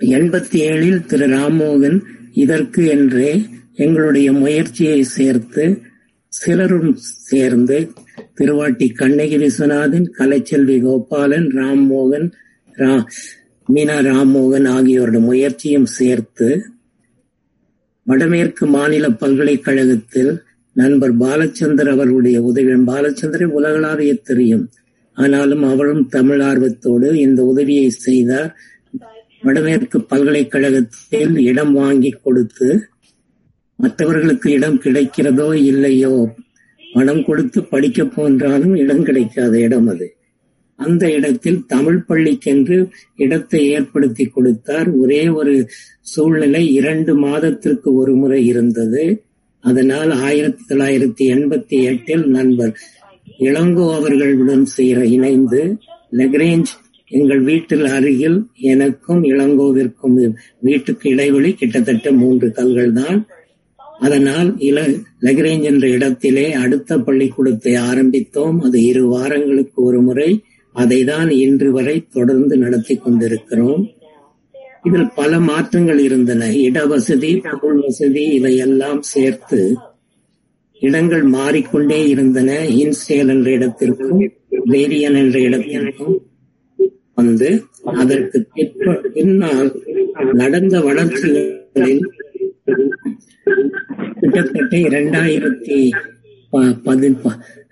எண்பத்தி 0.01 0.59
ஏழில் 0.71 1.07
திரு 1.07 1.27
ராமோகன் 1.27 1.99
இதற்கு 2.33 2.87
என்றே 2.87 3.45
எங்களுடைய 3.75 4.33
முயற்சியை 4.33 5.03
சேர்த்து 5.03 5.65
சிலரும் 6.29 6.97
சேர்ந்து 7.01 7.89
திருவாட்டி 8.41 8.93
கண்ணகி 8.93 9.37
விஸ்வநாதன் 9.37 10.07
கலைச்செல்வி 10.19 10.77
கோபாலன் 10.81 11.49
ராம்மோகன் 11.51 12.29
ரா 12.75 13.05
மீனா 13.69 13.97
ராம்மோகன் 14.01 14.69
ஆகியோருடைய 14.69 15.25
முயற்சியும் 15.25 15.85
சேர்த்து 15.85 16.49
வடமேற்கு 18.03 18.67
மாநில 18.67 19.09
பல்கலைக்கழகத்தில் 19.11 20.33
நண்பர் 20.73 21.15
பாலச்சந்தர் 21.19 21.91
அவர்களுடைய 21.91 22.43
உதவி 22.43 22.73
பாலச்சந்தரை 22.73 23.45
உலகளாவிய 23.45 24.15
தெரியும். 24.15 24.71
ஆனாலும் 25.17 25.63
அவரும் 25.63 26.09
தமிழ் 26.09 26.41
ஆர்வத்தோடு 26.41 27.19
இந்த 27.19 27.45
உதவியை 27.45 27.89
செய்தார். 27.91 28.51
வடமேற்கு 29.47 29.99
பல்கலைக்கழகத்தில் 30.11 31.37
இடம் 31.51 31.73
வாங்கி 31.73 32.13
கொடுத்து 32.25 32.69
மற்றவர்களுக்கு 33.79 34.49
இடம் 34.59 34.79
கிடைக்கிறதோ 34.85 35.49
இல்லையோ 35.71 36.15
பணம் 36.95 37.25
கொடுத்து 37.25 37.59
படிக்க 37.73 38.05
போன்றாலும் 38.05 38.75
இடம் 38.83 39.03
கிடைக்காத 39.03 39.55
இடம் 39.59 39.89
அது. 39.93 40.07
அந்த 40.79 41.05
இடத்தில் 41.13 41.59
தமிழ் 41.67 42.01
பள்ளிக்கென்று 42.09 42.79
இடத்தை 43.17 43.61
ஏற்படுத்தி 43.69 44.25
கொடுத்தார். 44.27 44.89
ஒரே 45.03 45.23
ஒரு 45.39 45.55
சூழ்நிலை 46.13 46.63
இரண்டு 46.79 47.13
மாதத்திற்கு 47.17 47.91
ஒரு 47.95 48.15
முறை 48.15 48.41
இருந்தது. 48.47 49.05
அதனால் 49.65 50.11
ஆயிரத்தி 50.27 50.63
தொள்ளாயிரத்தி 50.69 51.25
எண்பத்தி 51.35 51.79
எட்டில் 51.91 52.25
நண்பர் 52.37 52.75
இளங்கோ 53.39 53.87
அவர்களுடன் 53.95 54.65
செய்கிற 54.77 55.01
இணைந்து 55.17 55.63
லெக்ரேஞ்ச் 56.17 56.73
எங்கள் 57.11 57.41
வீட்டில் 57.41 57.85
அருகில் 57.87 58.39
எனக்கும் 58.55 59.23
இளங்கோவிற்கும் 59.25 60.17
வீட்டுக்கு 60.59 61.11
இடைவெளி 61.11 61.53
கிட்டத்தட்ட 61.53 62.13
மூன்று 62.13 62.49
கல்கள் 62.49 62.93
தான் 62.93 63.19
அதனால் 63.99 64.55
இல 64.59 64.79
லெக்ரேஞ்ச் 65.21 65.63
என்ற 65.63 65.89
இடத்திலே 65.89 66.53
அடுத்த 66.53 66.99
பள்ளிக்கூடத்தை 66.99 67.75
ஆரம்பித்தோம். 67.75 68.59
அது 68.61 68.85
இரு 68.85 69.07
வாரங்களுக்கு 69.07 69.83
ஒரு 69.83 70.01
முறை. 70.01 70.43
அதை 70.73 71.05
தான் 71.05 71.31
இன்று 71.31 71.73
வரை 71.73 72.07
தொடர்ந்து 72.11 72.57
நடத்தி 72.57 72.97
கொண்டிருக்கிறோம். 72.97 73.85
இதில் 74.83 75.09
பல 75.15 75.41
மாற்றங்கள் 75.41 75.99
இருந்தன. 75.99 76.53
இட 76.57 76.87
வசதி 76.87 77.43
பொருள் 77.61 77.81
வசதி 77.81 78.25
இவையெல்லாம் 78.29 79.01
சேர்த்து 79.01 79.77
இடங்கள் 80.83 81.23
மாறிக்கொண்டே 81.23 82.09
இருந்தன. 82.09 82.69
இன்ஸ்டேல் 82.69 83.29
என்ற 83.29 83.51
இடத்திற்கும் 83.51 84.21
வேரியன் 84.67 85.17
என்ற 85.17 85.39
இடத்திற்கும். 85.39 86.17
வந்து 87.17 87.49
அதற்கு 87.95 88.39
பின்னால் 89.15 89.71
நடந்த 90.33 90.77
வளர்ச்சிகளில் 90.81 92.03
கிட்டத்தட்ட 94.21 94.75
இரண்டாயிரத்தி 94.87 95.79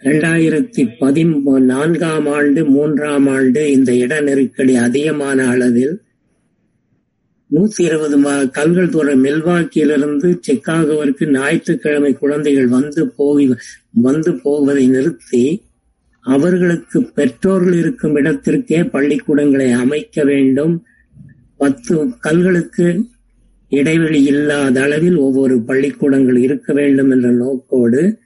இரண்டாயிரத்தி 0.03 0.83
பதிமூ 1.01 1.53
நான்காம் 1.67 2.29
ஆண்டு 2.29 2.63
மூன்றாம் 2.67 3.29
ஆண்டு 3.29 3.61
இந்த 3.73 3.91
இட 3.97 4.15
நெருக்கடி 4.21 4.75
அதிகமான 4.79 5.47
அளவில் 5.47 5.95
நூத்தி 7.51 7.81
இருபது 7.81 8.17
கல்கள் 8.53 8.91
தூர 8.91 9.11
மெல்வாக்கியிலிருந்து 9.17 10.29
சிக்காகோவிற்கு 10.47 11.25
ஞாயிற்றுக்கிழமை 11.33 12.13
குழந்தைகள் 12.13 12.69
வந்து 12.69 13.03
போய் 13.17 13.47
வந்து 14.03 14.31
போவதை 14.43 14.85
நிறுத்தி 14.87 15.45
அவர்களுக்கு 16.25 17.05
பெற்றோர்கள் 17.05 17.73
இருக்கும் 17.73 18.15
இடத்திற்கே 18.15 18.83
பள்ளிக்கூடங்களை 18.83 19.71
அமைக்க 19.71 20.25
வேண்டும். 20.25 20.75
பத்து 21.57 21.95
கல்களுக்கு 22.25 22.87
இடைவெளி 23.69 24.23
இல்லாத 24.23 24.83
அளவில் 24.83 25.17
ஒவ்வொரு 25.17 25.63
பள்ளிக்கூடங்கள் 25.63 26.37
இருக்க 26.37 26.73
வேண்டும் 26.73 27.11
என்ற 27.11 27.31
நோக்கோடு 27.31 28.19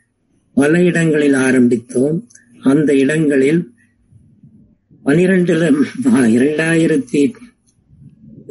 பல 0.55 0.83
இடங்களில் 0.83 1.33
ஆரம்பித்தோம். 1.33 2.19
அந்த 2.63 2.95
இடங்களில் 2.95 3.61
பனிரெண்டுல 5.05 5.75
இரண்டாயிரத்தி 6.39 7.33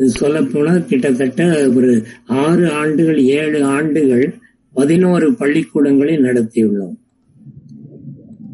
சொல்லப்போனால் 0.06 0.86
கிட்டத்தட்ட 0.86 1.70
ஒரு 1.70 2.04
ஆறு 2.26 2.72
ஆண்டுகள் 2.72 3.20
ஏழு 3.40 3.64
ஆண்டுகள் 3.64 4.26
பதினோரு 4.74 5.32
பள்ளிக்கூடங்களை 5.32 6.16
நடத்தியுள்ளோம். 6.18 6.98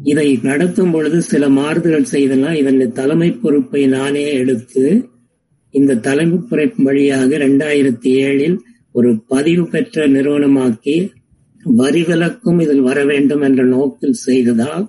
இதை 0.04 0.28
நடத்தும் 0.42 0.90
பொழுது 0.90 1.18
சில 1.22 1.44
மாறுதல்கள் 1.48 2.12
செய்தனால் 2.14 2.54
இதன் 2.54 2.92
தலைமை 2.92 3.30
பொறுப்பை 3.32 3.82
நானே 3.86 4.24
எடுத்து 4.34 4.84
இந்த 5.74 6.00
தலைமை 6.06 6.38
பொறுப்பு 6.50 6.82
வழியாக 6.82 7.38
இரண்டாயிரத்தி 7.38 8.10
ஏழில் 8.26 8.56
ஒரு 8.92 9.10
பதிவு 9.26 9.64
பெற்ற 9.68 10.06
நிறுவனமாக்கி 10.08 10.96
வரி 11.64 12.02
விலக்கும் 12.02 12.58
இதில் 12.58 12.80
வர 12.80 12.98
வேண்டும் 13.04 13.40
என்ற 13.40 13.62
நோக்கில் 13.64 14.20
செய்ததால் 14.26 14.84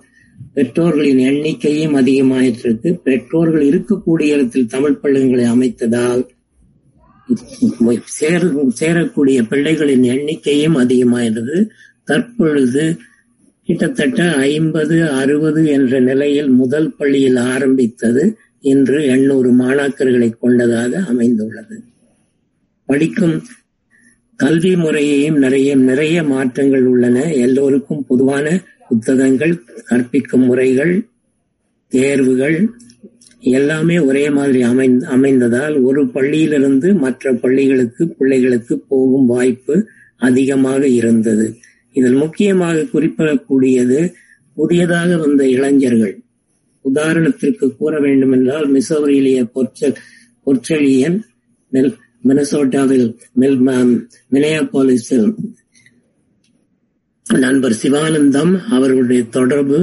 பெற்றோர்களின் 0.54 1.22
எண்ணிக்கையும் 1.30 1.96
அதிகமாயிட்டிருக்கு. 2.00 2.90
பெற்றோர்கள் 3.06 3.64
இருக்கக்கூடிய 3.68 4.28
இடத்தில் 4.36 4.66
தமிழ் 4.66 5.00
பள்ளிகளை 5.02 5.44
அமைத்ததால் 5.44 6.22
சேர 8.18 8.42
சேரக்கூடிய 8.80 9.38
பிள்ளைகளின் 9.50 10.06
எண்ணிக்கையும் 10.14 10.76
அதிகமாயிடுது. 10.84 11.56
தற்பொழுது 12.04 12.84
கிட்டத்தட்ட 13.66 14.22
ஐம்பது 14.32 14.96
அறுபது 15.10 15.66
என்ற 15.66 16.00
நிலையில் 16.00 16.48
முதல் 16.48 16.90
பள்ளியில் 16.98 17.36
ஆரம்பித்தது 17.36 18.24
இன்று 18.60 19.04
எண்ணூறு 19.04 19.50
மாணாக்கர்களை 19.52 20.28
கொண்டதாக 20.38 21.02
அமைந்துள்ளது. 21.08 21.76
படிக்கும் 22.88 23.42
கல்வி 24.36 24.76
முறையையும் 24.76 25.38
நிறைய 25.38 25.76
நிறைய 25.76 26.22
மாற்றங்கள் 26.22 26.84
உள்ளன. 26.84 27.32
எல்லோருக்கும் 27.34 28.04
பொதுவான 28.08 28.46
புத்தகங்கள் 28.88 29.54
கற்பிக்கும் 29.84 30.44
முறைகள் 30.44 30.94
தேர்வுகள் 31.92 32.58
எல்லாமே 33.40 33.98
ஒரே 33.98 34.30
மாதிரி 34.30 34.62
அமை 34.62 34.88
அமைந்ததால் 35.16 35.82
ஒரு 35.82 36.02
பள்ளியிலிருந்து 36.04 36.98
மற்ற 36.98 37.32
பள்ளிகளுக்கு 37.32 38.08
பிள்ளைகளுக்கு 38.08 38.74
போகும் 38.88 39.26
வாய்ப்பு 39.26 39.88
அதிகமாக 40.16 40.88
இருந்தது. 40.88 41.46
இதில் 41.96 42.20
முக்கியமாக 42.22 42.86
குறிப்பிடக்கூடியது 42.92 43.98
புதியதாக 44.56 45.10
வந்த 45.24 45.42
இளைஞர்கள். 45.56 46.14
உதாரணத்திற்கு 46.84 47.66
கூற 47.78 47.92
வேண்டும் 48.04 48.34
என்றால் 48.36 48.66
மிசோரியிலேயே 48.74 49.42
பொற்செழியன் 50.46 51.18
மினசோட்டாவில் 52.24 53.06
மினியாபாலிஸில் 54.34 55.28
நண்பர் 57.26 57.76
சிவானந்தம் 57.82 58.52
அவர்களுடைய 58.76 59.22
தொடர்பு 59.36 59.78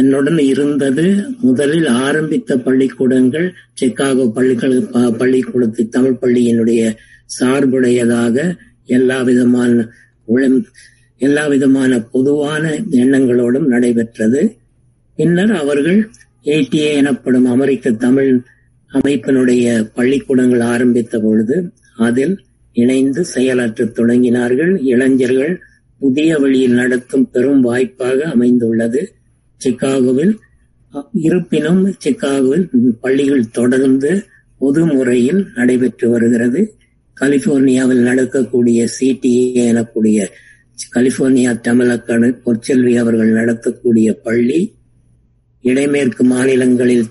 என்னுடன் 0.00 0.40
இருந்தது. 0.52 1.04
முதலில் 1.46 1.88
ஆரம்பித்த 2.06 2.56
பள்ளிக்கூடங்கள் 2.66 3.46
சிக்காகோ 3.80 4.24
பள்ளிகள் 4.36 4.76
பள்ளிக்கூடத்து 5.20 5.82
தமிழ் 5.96 6.20
பள்ளியினுடைய 6.22 6.82
சார்புடையதாக 7.36 8.36
எல்லா 8.96 9.18
விதமான 9.28 9.74
எல்லா 11.20 11.46
விதமான 11.46 11.92
பொதுவான 12.12 12.64
எண்ணங்களோடும் 12.90 13.66
நடைபெற்றது. 13.66 14.40
பின்னர் 15.16 15.52
அவர்கள் 15.52 16.00
ஏடிஏ 16.44 16.88
எனப்படும் 17.00 17.44
அமெரிக்க 17.44 17.90
தமிழ் 18.04 18.30
அமைப்பினுடைய 18.94 19.90
பள்ளிக்கூடங்கள் 19.94 20.60
ஆரம்பித்த 20.74 21.20
பொழுது 21.20 21.56
அதில் 21.96 22.34
இணைந்து 22.72 23.22
செயலாற்றத் 23.34 23.94
தொடங்கினார்கள். 23.98 24.72
இளைஞர்கள் 24.82 25.54
புதிய 25.98 26.38
வழியில் 26.38 26.72
நடத்தும் 26.72 27.30
பெரும் 27.30 27.60
வாய்ப்பாக 27.60 28.24
அமைந்துள்ளது. 28.24 29.00
சிக்காகோவில் 29.64 30.34
இருப்பினும் 31.12 31.82
சிக்காகோவில் 32.04 32.66
பள்ளிகள் 33.00 33.50
தொடர்ந்து 33.50 34.24
பொது 34.58 34.86
முறையில் 34.86 35.46
நடைபெற்று 35.54 36.10
வருகிறது. 36.10 36.62
கலிபோர்னியாவில் 37.20 38.02
நடக்கக்கூடிய 38.10 38.88
சிடிஏ 39.00 39.42
எனக்கூடிய 39.72 40.18
கலிபோர்னியா 40.88 41.52
தமிழக்கணு 41.68 42.40
பொற்செல்வி 42.44 42.96
அவர்கள் 42.96 43.32
நடத்தக்கூடிய 43.32 44.12
பள்ளி 44.12 44.74
இடைமேற்கு 45.62 46.24
மாநிலங்களில் 46.24 47.08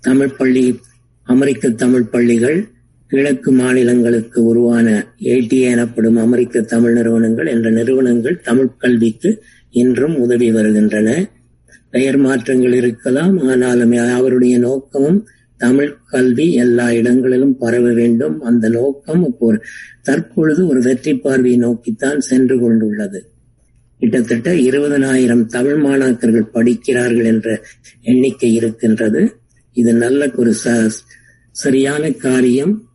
தமிழ் 0.00 0.36
பள்ளி 0.38 0.80
அமெரிக்க 1.22 1.68
தமிழ் 1.70 2.04
பள்ளிகள் 2.04 2.68
கிழக்கு 3.06 3.52
மாநிலங்களுக்கு 3.52 4.44
உருவான 4.44 5.06
ஏடிஏ 5.18 5.60
எனப்படும் 5.60 6.16
அமெரிக்க 6.16 6.60
தமிழ் 6.60 6.92
நிறுவனங்கள் 6.92 7.46
என்ற 7.46 7.70
நிறுவனங்கள் 7.70 8.40
தமிழ் 8.40 8.70
கல்விக்கு 8.78 9.42
இன்றும் 9.70 10.16
உதவி 10.18 10.50
வருகின்றன. 10.50 11.30
பெயர் 11.90 12.16
மாற்றங்கள் 12.16 12.74
இருக்கலாம் 12.74 13.48
ஆனாலும் 13.48 13.92
அவருடைய 13.92 14.58
நோக்கமும் 14.58 15.26
தமிழ் 15.56 15.96
கல்வி 16.08 16.52
எல்லா 16.52 16.92
இடங்களிலும் 16.92 17.58
பரவ 17.58 17.92
வேண்டும். 17.92 18.40
அந்த 18.40 18.68
நோக்கம் 18.68 19.36
ஒரு 19.38 19.62
தற்பொழுது 20.02 20.66
ஒரு 20.66 20.82
வெற்றி 20.82 21.16
பார்வையை 21.16 21.58
நோக்கித்தான் 21.58 22.20
சென்று 22.20 22.60
கொண்டுள்ளது. 22.60 23.30
கிட்டத்தட்ட 23.98 24.54
இருபதனாயிரம் 24.54 25.46
தமிழ் 25.46 25.84
மாணாக்கர்கள் 25.84 26.50
படிக்கிறார்கள் 26.52 27.24
என்ற 27.24 27.62
எண்ணிக்கை 28.02 28.54
இருக்கின்றது. 28.54 29.36
இது 29.72 29.94
நல்ல 29.94 30.30
ஒரு 30.36 30.54
சரியான 31.50 32.10
காரியம். 32.10 32.88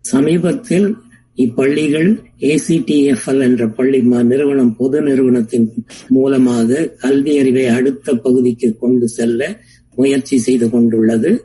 சமீபத்தில் 0.00 0.96
இப்பள்ளிகள் 1.36 2.22
ஏசிடிஎஃப்எல் 2.38 3.40
என்ற 3.40 3.68
பள்ளி 3.68 4.00
நிறுவனம் 4.02 4.76
பொது 4.76 5.00
நிறுவனத்தின் 5.02 5.72
மூலமாக 6.08 6.88
கல்வி 6.88 7.38
அறிவை 7.38 7.66
அடுத்த 7.66 8.14
பகுதிக்கு 8.14 8.76
கொண்டு 8.78 9.08
செல்ல 9.08 9.60
முயற்சி 9.94 10.38
செய்து 10.38 10.70
கொண்டுள்ளது. 10.70 11.44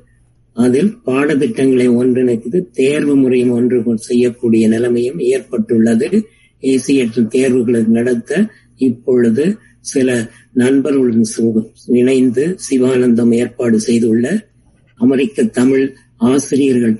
அதில் 0.53 0.97
பாடத்திட்டங்களை 1.05 1.87
ஒன்றிணைத்து 1.95 2.69
தேர்வு 2.71 3.15
முறையும் 3.15 3.49
ஒன்று 3.49 3.97
செய்யக்கூடிய 3.97 4.67
நிலைமையும் 4.67 5.19
ஏற்பட்டுள்ளது. 5.19 6.25
ஏசிஎட்டு 6.61 7.27
தேர்வுகளை 7.27 7.83
நடத்த 7.87 8.47
இப்பொழுது 8.77 9.57
சில 9.79 10.29
நண்பர்களுடன் 10.53 11.25
இணைந்து 11.85 12.55
சிவானந்தம் 12.69 13.33
ஏற்பாடு 13.33 13.79
செய்துள்ள 13.79 14.47
அமெரிக்க 14.95 15.43
தமிழ் 15.43 15.93
ஆசிரியர்கள் 16.17 16.99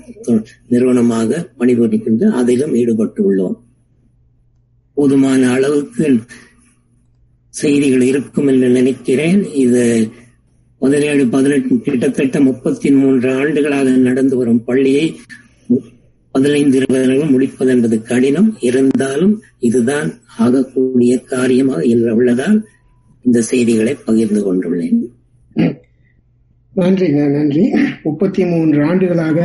நிறுவனமாக 0.68 1.48
பணிபுரிகின்ற 1.58 2.24
அதிலும் 2.30 2.74
ஈடுபட்டுள்ளோம். 2.74 3.56
போதுமான 4.94 5.50
அளவுக்கு 5.50 6.18
செய்திகள் 7.48 8.02
இருக்கும் 8.02 8.46
என்று 8.46 8.68
நினைக்கிறேன். 8.68 9.52
இது 9.52 10.08
பதினேழு 10.78 11.26
பதினெட்டு 11.26 11.80
கிட்டத்தட்ட 11.80 12.40
முப்பத்தி 12.40 12.90
மூன்று 12.90 13.28
ஆண்டுகளாக 13.34 13.90
நடந்து 13.90 14.36
வரும் 14.36 14.64
பள்ளியை 14.64 15.16
பதினைந்து 16.32 16.76
இருபது 16.76 17.24
முடிப்பது 17.24 17.70
என்பது 17.70 18.02
கடினம். 18.02 18.56
இருந்தாலும் 18.60 19.42
இதுதான் 19.58 20.10
ஆகக்கூடிய 20.38 21.20
காரியமாக 21.20 21.82
உள்ளதால் 22.18 22.58
இந்த 23.22 23.40
செய்திகளை 23.40 23.94
பகிர்ந்து 24.06 24.40
கொண்டுள்ளேன். 24.44 24.98
நன்றி 26.74 27.08
நன்றி. 27.08 27.64
முப்பத்தி 28.02 28.46
மூன்று 28.46 28.84
ஆண்டுகளாக 28.84 29.38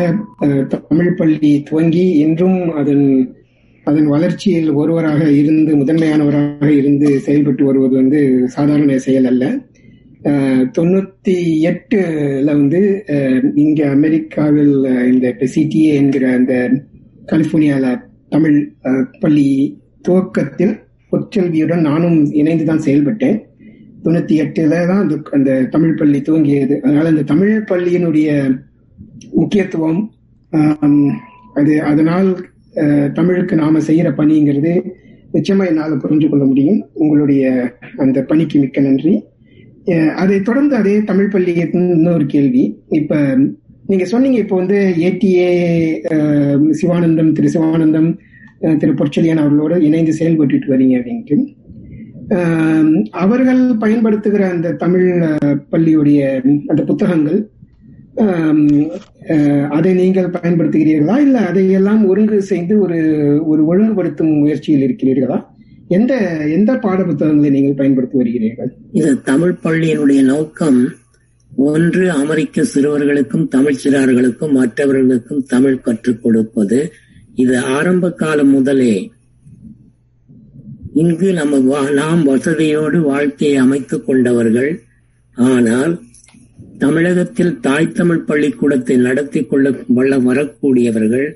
தமிழ் 0.87 1.15
பள்ளி 1.15 1.63
துவங்கி 1.63 2.05
இன்றும் 2.25 2.59
அதன் 2.71 3.35
அதன் 3.83 4.07
வளர்ச்சியில் 4.07 4.69
ஒருவராக 4.71 5.31
இருந்து 5.31 5.71
முதன்மையானவராக 5.75 6.69
இருந்து 6.77 7.19
செயல்பட்டு 7.19 7.65
வருவது 7.65 7.95
வந்து 7.95 8.21
சாதாரண 8.47 8.97
செயல் 8.97 9.25
அல்ல. 9.25 9.45
தொண்ணூத்தி 10.75 11.35
எட்டுல 11.69 12.49
வந்து 12.59 12.81
இங்க 13.63 13.79
அமெரிக்காவில் 13.89 14.75
இந்த 15.11 15.33
சிடிஏ 15.53 15.89
என்கிற 16.01 16.25
அந்த 16.37 16.53
கலிபோர்னியால 17.31 17.87
தமிழ் 18.29 18.57
பள்ளி 19.23 19.49
துவக்கத்தில் 20.07 20.73
பொற்செல்வியுடன் 21.11 21.83
நானும் 21.89 22.17
இணைந்து 22.41 22.63
தான் 22.69 22.85
செயல்பட்டேன். 22.85 23.37
தொண்ணூத்தி 24.03 24.35
எட்டுல 24.43 24.77
தான் 24.91 25.01
அந்த 25.01 25.15
அந்த 25.37 25.51
தமிழ் 25.75 25.99
பள்ளி 25.99 26.19
துவங்கியது. 26.19 26.75
அதனால 26.85 27.05
அந்த 27.13 27.25
தமிழ் 27.33 27.53
பள்ளியினுடைய 27.71 28.29
முக்கியத்துவம் 29.39 30.01
அது 31.59 31.73
அதனால் 31.91 32.29
தமிழுக்கு 33.19 33.55
நாம 33.55 33.79
செய்யற 33.87 34.09
பணிங்கிறது 34.19 34.73
நிச்சயமா 35.33 35.65
என்னால் 35.69 36.01
புரிஞ்சு 36.03 36.27
கொள்ள 36.29 36.43
முடியும். 36.45 36.81
உங்களுடைய 36.93 37.43
அந்த 38.03 38.17
பணிக்கு 38.31 38.57
மிக்க 38.59 38.81
நன்றி. 38.81 39.13
அதை 40.21 40.41
தொடர்ந்து 40.41 40.75
அதே 40.75 40.93
தமிழ் 41.09 41.31
பள்ளி 41.33 41.53
இன்னொரு 41.63 42.25
கேள்வி. 42.25 42.63
இப்ப 42.99 43.15
நீங்க 43.87 44.05
சொன்னீங்க 44.05 44.37
இப்போ 44.43 44.55
வந்து 44.55 44.77
ஏடிஏ 45.07 45.49
சிவானந்தம் 46.79 47.31
திரு 47.37 47.49
சிவானந்தம் 47.55 48.09
திரு 48.81 48.93
பொற்செலியன் 48.99 49.41
அவர்களோடு 49.41 49.77
இணைந்து 49.87 50.13
செயல்பட்டு 50.19 50.73
வரீங்க 50.73 50.95
அப்படின்ட்டு. 50.99 51.37
அவர்கள் 53.23 53.63
பயன்படுத்துகிற 53.81 54.43
அந்த 54.49 54.75
தமிழ் 54.83 55.09
பள்ளியுடைய 55.73 56.19
அந்த 56.71 56.81
புத்தகங்கள் 56.91 57.39
அதை 59.69 59.91
நீங்கள் 59.93 60.33
பயன்படுத்துகிறீர்களா? 60.35 61.15
இல்ல 61.25 61.37
அதையெல்லாம் 61.49 62.01
ஒருங்கு 62.11 62.37
செய்து 62.51 62.73
ஒரு 62.85 62.99
ஒரு 63.51 63.61
ஒழுங்குபடுத்தும் 63.71 64.33
முயற்சியில் 64.41 64.85
இருக்கிறீர்களா? 64.87 65.37
எந்த 65.87 66.15
எந்த 66.47 66.75
பாட 66.75 67.03
புத்தகங்களை 67.03 67.49
நீங்கள் 67.49 67.75
பயன்படுத்தி 67.75 68.19
வருகிறீர்கள்? 68.19 68.71
இது 68.91 69.21
தமிழ் 69.21 69.55
பள்ளியினுடைய 69.63 70.21
நோக்கம் 70.21 70.91
ஒன்று 71.55 72.11
அமெரிக்க 72.11 72.63
சிறுவர்களுக்கும் 72.63 73.47
தமிழ் 73.47 73.79
சிறார்களுக்கும் 73.83 74.51
மற்றவர்களுக்கும் 74.51 75.45
தமிழ் 75.45 75.79
கற்றுக் 75.79 76.23
கொடுப்பது. 76.23 76.91
இது 77.35 77.57
ஆரம்ப 77.59 78.11
காலம் 78.11 78.49
முதலே. 78.49 79.11
இங்கு 80.93 81.33
நம்ம 81.33 81.89
நாம் 81.89 82.27
வசதியோடு 82.27 82.99
வாழ்க்கையை 82.99 83.57
அமைத்துக் 83.57 84.05
கொண்டவர்கள். 84.05 84.81
ஆனால் 85.35 86.01
தமிழகத்தில் 86.77 87.59
தாய் 87.59 87.91
தமிழ் 87.91 88.23
பள்ளிக்கூடத்தை 88.23 88.97
நடத்தி 88.97 89.43
கொள்ள 89.43 89.75
வல்ல 89.87 90.17
வரக்கூடியவர்கள் 90.17 91.33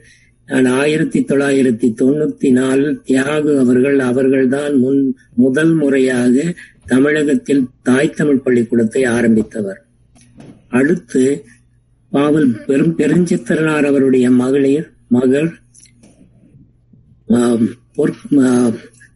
நான் 0.50 0.68
ஆயிரத்தி 0.82 1.20
தொள்ளாயிரத்தி 1.30 1.88
தொண்ணூத்தி 2.02 2.50
நாலில் 2.58 3.00
தியாகு 3.08 3.54
அவர்கள் 3.64 3.98
அவர்கள்தான் 4.10 4.76
முன் 4.84 5.02
முதல் 5.44 5.74
முறையாக 5.74 6.36
தமிழகத்தில் 6.92 7.64
தாய் 7.88 8.16
தமிழ் 8.16 8.44
பள்ளிக்கூடத்தை 8.46 9.02
ஆரம்பித்தவர். 9.16 9.80
அடுத்து 10.80 11.24
பாவல் 12.12 12.50
பெரும் 12.68 12.96
பெருஞ்சித்திரனார் 12.98 13.88
அவருடைய 13.92 14.28
மகளிர் 14.44 14.88
மகள் 15.16 15.50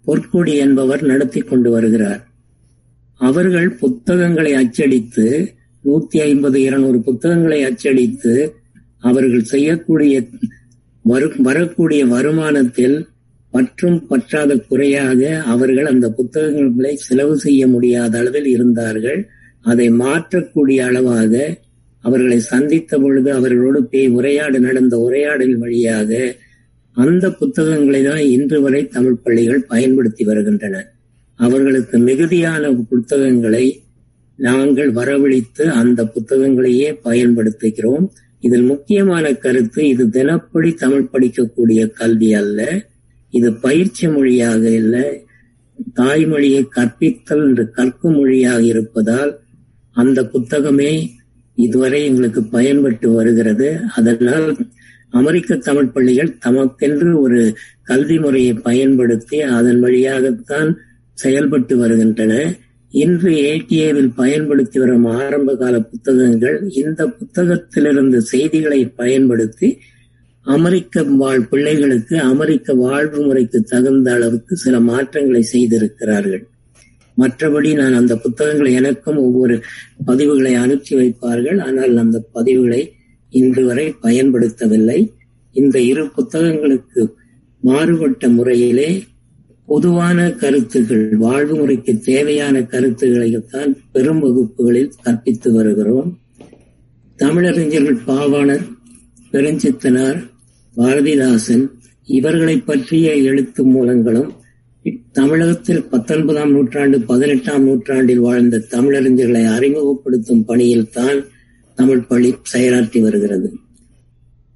பொற்கொடி 0.07 0.53
என்பவர் 0.65 1.03
நடத்தி 1.11 1.41
கொண்டு 1.41 1.69
வருகிறார். 1.71 2.21
அவர்கள் 3.21 3.69
புத்தகங்களை 3.81 4.53
அச்சடித்து 4.61 5.25
நூத்தி 5.83 6.17
ஐம்பது 6.29 6.57
இருநூறு 6.67 6.99
புத்தகங்களை 7.07 7.59
அச்சடித்து 7.69 8.33
அவர்கள் 9.03 9.51
செய்யக்கூடிய 9.53 10.15
வரக்கூடிய 11.37 12.05
வருமானத்தில் 12.05 12.97
பற்றும் 13.49 14.07
பற்றாத 14.09 14.55
குறையாக 14.67 15.41
அவர்கள் 15.45 15.85
அந்த 15.85 16.09
புத்தகங்களை 16.09 16.95
செலவு 16.95 17.39
செய்ய 17.39 17.67
முடியாத 17.67 18.17
அளவில் 18.17 18.45
இருந்தார்கள். 18.45 19.29
அதை 19.61 19.89
மாற்றக்கூடிய 19.89 20.79
அளவாக 20.79 21.57
அவர்களை 21.99 22.39
சந்தித்த 22.39 22.99
பொழுது 22.99 23.33
அவர்களோடு 23.33 23.83
பே 23.83 24.07
உரையாடு 24.07 24.59
நடந்த 24.59 24.97
உரையாடல் 24.97 25.57
வழியாக 25.57 26.35
அந்த 26.93 27.31
புத்தகங்களை 27.31 28.03
தான் 28.03 28.23
இன்று 28.35 28.61
வரை 28.61 28.87
தமிழ் 28.87 29.21
பள்ளிகள் 29.23 29.63
பயன்படுத்தி 29.63 30.23
வருகின்றன. 30.23 30.75
அவர்களுக்கு 31.35 31.97
மிகுதியான 31.97 32.71
புத்தகங்களை 32.89 33.65
நாங்கள் 34.35 34.91
வரவழைத்து 34.93 35.63
அந்த 35.81 36.03
புத்தகங்களையே 36.03 36.89
பயன்படுத்துகிறோம். 37.03 38.07
இதில் 38.41 38.63
முக்கியமான 38.63 39.33
கருத்து 39.33 39.81
இது 39.87 40.03
தினப்படி 40.09 40.69
தமிழ் 40.73 41.09
படிக்கக்கூடிய 41.13 41.81
கல்வி 41.99 42.33
அல்ல. 42.33 42.59
இது 43.29 43.49
பயிற்சி 43.65 44.07
மொழியாக 44.07 44.63
இல்லை. 44.81 45.05
தாய்மொழியை 45.95 46.61
கற்பித்தல் 46.75 47.43
என்று 47.47 47.63
கற்கும் 47.71 48.15
மொழியாக 48.15 48.61
இருப்பதால் 48.63 49.31
அந்த 49.95 50.19
புத்தகமே 50.33 50.91
இதுவரை 51.55 52.05
எங்களுக்கு 52.05 52.41
பயன்பட்டு 52.43 53.07
வருகிறது. 53.11 53.69
அதனால் 53.95 54.47
அமெரிக்க 55.09 55.55
தமிழ் 55.55 55.91
பள்ளிகள் 55.95 56.37
தமக்கென்று 56.45 57.09
ஒரு 57.19 57.39
கல்வி 57.83 58.17
முறையை 58.19 58.53
பயன்படுத்தி 58.53 59.41
அதன் 59.41 59.79
வழியாகத்தான் 59.79 60.69
செயல்பட்டு 61.13 61.77
வருகின்றன. 61.77 62.33
இன்று 62.91 63.31
ஏடிஏவில் 63.31 64.11
பயன்படுத்தி 64.15 64.79
வரும் 64.79 65.05
ஆரம்ப 65.05 65.55
கால 65.55 65.79
புத்தகங்கள் 65.79 66.69
இந்த 66.73 67.01
புத்தகத்திலிருந்து 67.19 68.17
செய்திகளை 68.17 68.85
பயன்படுத்தி 68.85 69.79
அமெரிக்க 70.45 71.03
வாழ் 71.03 71.47
பிள்ளைகளுக்கு 71.47 72.19
அமெரிக்க 72.19 72.73
வாழ்வு 72.73 73.25
முறைக்கு 73.25 73.63
தகுந்த 73.63 74.13
அளவுக்கு 74.13 74.55
சில 74.55 74.79
மாற்றங்களை 74.79 75.41
செய்திருக்கிறார்கள். 75.41 76.43
மற்றபடி 77.17 77.75
நான் 77.75 77.93
அந்த 77.93 78.15
புத்தகங்களை 78.15 78.73
எனக்கும் 78.73 79.17
ஒவ்வொரு 79.17 79.61
பதிவுகளை 80.07 80.53
அனுப்பி 80.53 80.95
வைப்பார்கள். 80.95 81.59
ஆனால் 81.61 81.97
அந்த 81.97 82.25
பதிவுகளை 82.33 82.81
இன்று 83.29 83.65
வரை 83.65 83.95
பயன்படுத்தவில்லை. 84.01 84.99
இந்த 85.53 85.79
இரு 85.79 86.03
புத்தகங்களுக்கு 86.17 87.01
மாறுபட்ட 87.63 88.27
முறையிலே 88.29 89.03
பொதுவான 89.65 90.31
கருத்துக்கள் 90.31 91.15
வாழ்வு 91.15 91.55
முறைக்கு 91.55 91.99
தேவையான 91.99 92.59
கருத்துக்களைத்தான் 92.59 93.71
பெரும் 93.91 94.19
வகுப்புகளில் 94.19 94.91
கற்பித்து 95.03 95.51
வருகிறோம். 95.53 96.19
தமிழறிஞர்கள் 97.17 97.99
பாவாணர் 98.07 98.65
பெருஞ்சித்தனார் 99.31 100.19
பாரதிதாசன் 100.77 101.65
இவர்களை 102.05 102.57
பற்றிய 102.59 103.15
எழுத்து 103.15 103.63
மூலங்களும் 103.65 104.31
தமிழகத்தில் 105.11 105.83
பத்தொன்பதாம் 105.83 106.51
நூற்றாண்டு 106.51 107.01
பதினெட்டாம் 107.01 107.63
நூற்றாண்டில் 107.63 108.19
வாழ்ந்த 108.19 108.63
தமிழறிஞர்களை 108.69 109.43
அறிமுகப்படுத்தும் 109.45 110.45
பணியில் 110.45 110.89
தான் 110.89 111.19
தமிழ் 111.75 112.07
பள்ளி 112.07 112.35
செயலாற்றி 112.53 113.01
வருகிறது. 113.01 113.49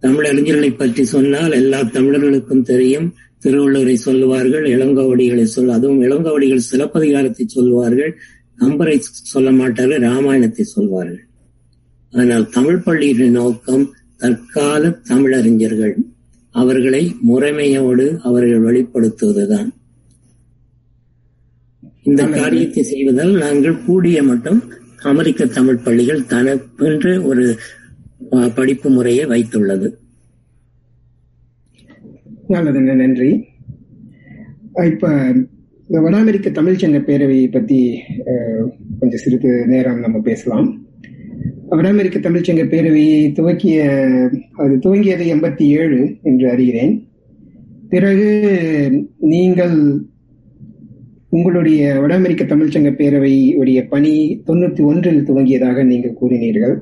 தமிழறிஞர்களை 0.02 0.78
பற்றி 0.78 1.04
சொன்னால் 1.06 1.52
எல்லா 1.52 1.82
தமிழர்களுக்கும் 1.82 2.62
தெரியும். 2.62 3.14
திருவள்ளுவரை 3.46 3.96
சொல்லுவார்கள் 4.06 4.66
இளங்கோவடிகளை 4.76 5.46
சொல் 5.56 5.76
அதுவும் 5.78 6.02
இளங்கோவடிகள் 6.08 6.68
சிலப்பதிகாரத்தை 6.70 7.46
சொல்வார்கள் 7.58 8.14
கம்பரை 8.60 8.98
சொல்ல 9.34 9.50
மாட்டார்கள் 9.60 10.04
ராமாயணத்தை 10.10 10.66
சொல்வார்கள். 10.76 11.24
ஆனால் 12.14 12.46
தமிழ் 12.58 12.84
பள்ளியின் 12.86 13.36
நோக்கம் 13.40 13.86
தற்கால 14.22 14.84
தமிழறிஞர்கள். 15.10 15.96
அவர்களை 16.56 17.02
முறைமையோடு 17.30 18.06
அவர்கள் 18.28 18.66
வெளிப்படுத்துவதுதான். 18.68 19.70
இந்த 22.10 22.24
காரியத்தை 22.38 22.84
செய்வதால் 22.92 23.34
நாங்கள் 23.44 23.84
கூடிய 23.88 24.18
மட்டும் 24.30 24.62
அமெரிக்க 25.12 25.46
தமிழ் 25.58 25.84
பள்ளிகள் 25.86 26.28
தனக்கென்று 26.34 27.14
ஒரு 27.30 27.46
படிப்பு 28.58 28.90
முறையை 28.96 29.26
வைத்துள்ளது. 29.34 29.88
நல்லதுங்க 32.54 32.94
நன்றி. 33.02 33.30
இப்ப 34.92 35.12
இந்த 35.88 35.98
வட 36.04 36.16
அமெரிக்க 36.18 36.48
தமிழ் 36.58 36.80
சங்க 36.82 37.00
பேரவையை 37.08 37.48
பத்தி 37.52 37.80
கொஞ்சம் 39.00 39.22
சிறிது 39.24 39.52
நேரம் 39.72 40.00
நம்ம 40.00 40.18
பேசலாம். 40.30 40.68
வட 41.70 41.88
அமெரிக்க 41.94 42.18
தமிழ்ச்சங்க 42.20 42.64
பேரவையை 42.74 43.22
துவக்கிய 43.38 43.78
அது 44.64 44.74
துவங்கியது 44.84 45.26
எண்பத்தி 45.34 45.66
ஏழு 45.80 46.00
என்று 46.30 46.46
அறிகிறேன். 46.54 46.94
பிறகு 47.94 48.30
நீங்கள் 49.34 49.78
உங்களுடைய 51.30 51.82
வட 52.02 52.14
அமெரிக்க 52.16 52.44
தமிழ்ச்சங்க 52.56 52.92
பேரவையுடைய 53.00 53.80
பணி 53.94 54.14
தொண்ணூத்தி 54.48 54.84
ஒன்றில் 54.90 55.26
துவங்கியதாக 55.30 55.84
நீங்கள் 55.92 56.20
கூறினீர்கள். 56.22 56.76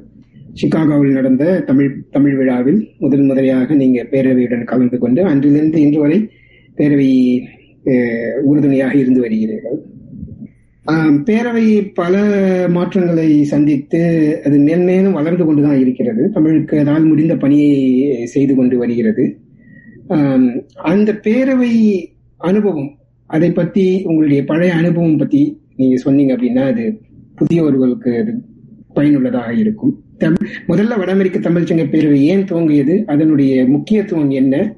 சிகாகோவில் 0.60 1.18
நடந்த 1.18 1.44
தமிழ் 1.68 1.94
தமிழ் 2.16 2.36
விழாவில் 2.40 2.80
முதல் 3.04 3.24
முறையாக 3.30 3.76
நீங்க 3.82 4.00
பேரவையுடன் 4.12 4.70
கலந்து 4.72 4.98
கொண்டு 5.04 5.22
அன்றிலிருந்து 5.30 5.80
இன்று 5.86 6.00
வரை 6.04 6.20
பேரவை 6.78 7.10
உறுதுணையாக 8.50 8.94
இருந்து 9.02 9.24
வருகிறீர்கள். 9.24 9.80
பேரவை 11.28 11.66
பல 12.00 12.14
மாற்றங்களை 12.76 13.28
சந்தித்து 13.52 14.02
அது 14.46 14.58
மேன்மேலும் 14.58 15.18
வளர்ந்து 15.20 15.44
கொண்டுதான் 15.46 15.80
இருக்கிறது. 15.84 16.24
தமிழுக்கு 16.36 16.76
அதால் 16.84 17.10
முடிந்த 17.12 17.36
பணியை 17.44 18.26
செய்து 18.34 18.56
கொண்டு 18.56 18.78
வருகிறது. 18.84 19.26
அந்த 20.94 21.10
பேரவை 21.28 21.74
அனுபவம் 22.50 22.92
அதை 23.30 23.50
பத்தி 23.52 23.86
உங்களுடைய 24.10 24.42
பழைய 24.52 24.74
அனுபவம் 24.82 25.20
பத்தி 25.22 25.42
நீங்க 25.76 25.98
சொன்னீங்க 26.06 26.32
அப்படின்னா 26.36 26.64
அது 26.72 26.86
புதியவர்களுக்கு 27.40 28.12
அது 28.22 28.34
பயனுள்ளதாக 28.98 29.52
இருக்கும். 29.64 29.94
முதல்ல 30.68 30.98
வட 30.98 31.12
அமெரிக்க 31.12 31.40
தமிழ்ச்சங்க 31.40 31.84
பேரவை 31.92 32.14
ஏன் 32.14 32.44
துவங்கியது? 32.44 33.06
அதனுடைய 33.06 33.66
முக்கியத்துவம் 33.66 34.30
என்ன? 34.30 34.76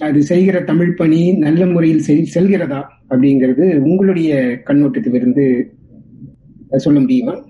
அது 0.00 0.22
செய்கிற 0.22 0.60
தமிழ் 0.60 0.94
பணி 0.94 1.32
நல்ல 1.32 1.66
முறையில் 1.66 2.26
செல்கிறதா 2.34 2.82
அப்படிங்கிறது 3.10 3.76
உங்களுடைய 3.76 4.60
கண்ணோட்டத்திலிருந்து 4.64 5.64
சொல்ல 6.76 7.00
முடியுமா? 7.00 7.46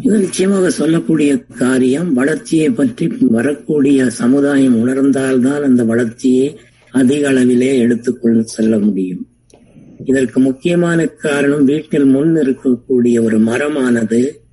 இது 0.00 0.18
நிச்சயமாக 0.18 0.70
சொல்லக்கூடிய 0.70 1.36
காரியம். 1.36 2.12
வளர்ச்சியை 2.12 2.70
பற்றி 2.70 3.08
வரக்கூடிய 3.20 4.10
சமுதாயம் 4.10 4.86
உணர்ந்தால்தான் 4.86 5.62
அந்த 5.62 5.84
வளர்ச்சியை 5.84 6.58
அதிக 6.90 7.32
அளவிலே 7.32 7.78
எடுத்துக்கொண்டு 7.78 8.44
செல்ல 8.44 8.78
முடியும். 8.78 9.26
இதற்கு 10.04 10.40
முக்கியமான 10.40 11.06
காரணம் 11.06 11.64
வீட்டில் 11.64 12.04
முன் 12.04 12.34
இருக்கக்கூடிய 12.34 13.22
ஒரு 13.22 13.38
மரமானது. 13.38 14.43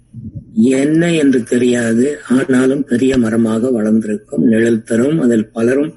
என்ன 0.53 1.13
என்று 1.13 1.43
தெரியாது. 1.43 2.19
ஆனாலும் 2.29 2.83
பெரிய 2.83 3.17
மரமாக 3.17 3.71
வளர்ந்திருக்கும் 3.71 4.43
நிழல் 4.43 4.83
தரும் 4.83 5.19
அதில் 5.19 5.47
பலரும் 5.47 5.93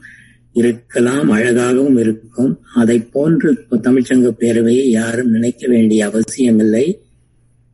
இருக்கலாம் 0.52 1.30
அழகாகவும் 1.30 1.98
இருக்கும். 1.98 2.60
அதை 2.74 3.00
போன்று 3.00 3.52
தமிழ்ச்சங்க 3.70 4.30
பேரவையை 4.38 4.84
யாரும் 4.88 5.30
நினைக்க 5.30 5.68
வேண்டிய 5.68 6.06
அவசியமில்லை. 6.06 7.00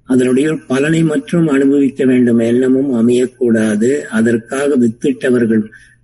அதனுடைய 0.02 0.58
பலனை 0.66 1.02
மற்றும் 1.02 1.46
அனுபவிக்க 1.46 2.04
வேண்டும். 2.04 2.38
எண்ணமும் 2.38 3.08
அமையக்கூடாது. 3.08 4.00
அதற்காக 4.00 4.76
வித்திட்டவர்கள் 4.76 5.62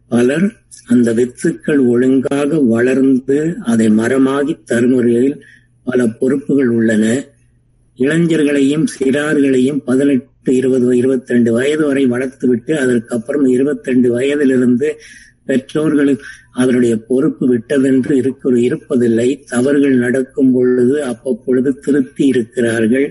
பலர் 0.08 0.56
அந்த 0.86 1.12
வித்துக்கள் 1.12 1.86
ஒழுங்காக 1.86 2.60
வளர்ந்து 2.60 3.56
அதை 3.64 3.88
மரமாகி 3.88 4.56
தருமுறையில் 4.70 5.40
பல 5.84 6.06
பொறுப்புகள் 6.06 6.68
உள்ளன. 6.68 7.24
இளைஞர்களையும் 7.98 8.86
சிறார்களையும் 8.98 9.82
பதினெட்டு 9.84 10.34
பத்து 10.46 10.58
இருபது 10.60 10.88
இருபத்தி 10.96 11.32
ரெண்டு 11.34 11.50
வயது 11.54 11.84
வரை 11.86 12.02
வளர்த்துவிட்டு 12.10 12.72
அதற்கப்புறம் 12.82 13.46
இருபத்தி 13.54 13.90
ரெண்டு 13.90 14.08
வயதிலிருந்து 14.12 14.88
பெற்றோர்கள் 15.48 16.10
அதனுடைய 16.52 16.94
பொறுப்பு 17.08 17.44
விட்டதென்று 17.52 18.12
இருக்க 18.20 18.52
இருப்பதில்லை. 18.66 19.26
தவறுகள் 19.48 19.96
நடக்கும் 20.04 20.52
பொழுது 20.52 20.96
அப்பப்பொழுது 21.10 21.72
திருத்தி 21.86 22.24
இருக்கிறார்கள். 22.26 23.08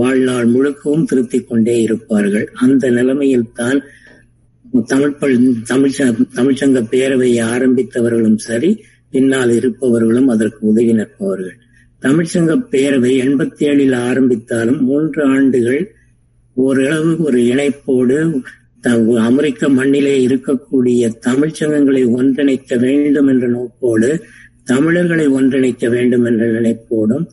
வாழ்நாள் 0.00 0.48
முழுக்கவும் 0.54 1.04
திருத்திக் 1.04 1.46
கொண்டே 1.50 1.76
இருப்பார்கள். 1.82 2.46
அந்த 2.64 2.90
நிலைமையில் 2.98 3.46
தான் 3.60 3.80
தமிழ் 4.94 5.14
தமிழ் 5.72 6.00
தமிழ்ச்சங்க 6.40 6.84
பேரவையை 6.94 7.44
ஆரம்பித்தவர்களும் 7.52 8.40
சரி 8.48 8.72
பின்னால் 9.12 9.54
இருப்பவர்களும் 9.60 10.32
அதற்கு 10.36 10.62
உதவி 10.72 10.92
நிற்பவர்கள். 11.02 11.56
தமிழ்ச்சங்க 12.02 12.52
பேரவை 12.74 13.14
எண்பத்தி 13.28 13.64
ஏழில் 13.70 13.96
ஆரம்பித்தாலும் 14.10 14.82
மூன்று 14.90 15.22
ஆண்டுகள் 15.36 15.82
ஓரளவு 16.62 17.10
ஒரு 17.26 17.40
இணைப்போடு 17.52 18.18
அமெரிக்க 19.28 19.68
மண்ணிலே 19.68 20.14
இருக்கக்கூடிய 20.26 21.10
தமிழ் 21.20 21.56
சங்கங்களை 21.58 22.02
ஒன்றிணைக்க 22.18 22.78
வேண்டும் 22.78 23.28
என்ற 23.32 23.46
நோக்கோடு 23.56 24.10
தமிழர்களை 24.64 25.26
ஒன்றிணைக்க 25.28 25.88
வேண்டும் 25.88 26.24
என்ற 26.24 26.44
நினைப்போடும் 26.56 27.26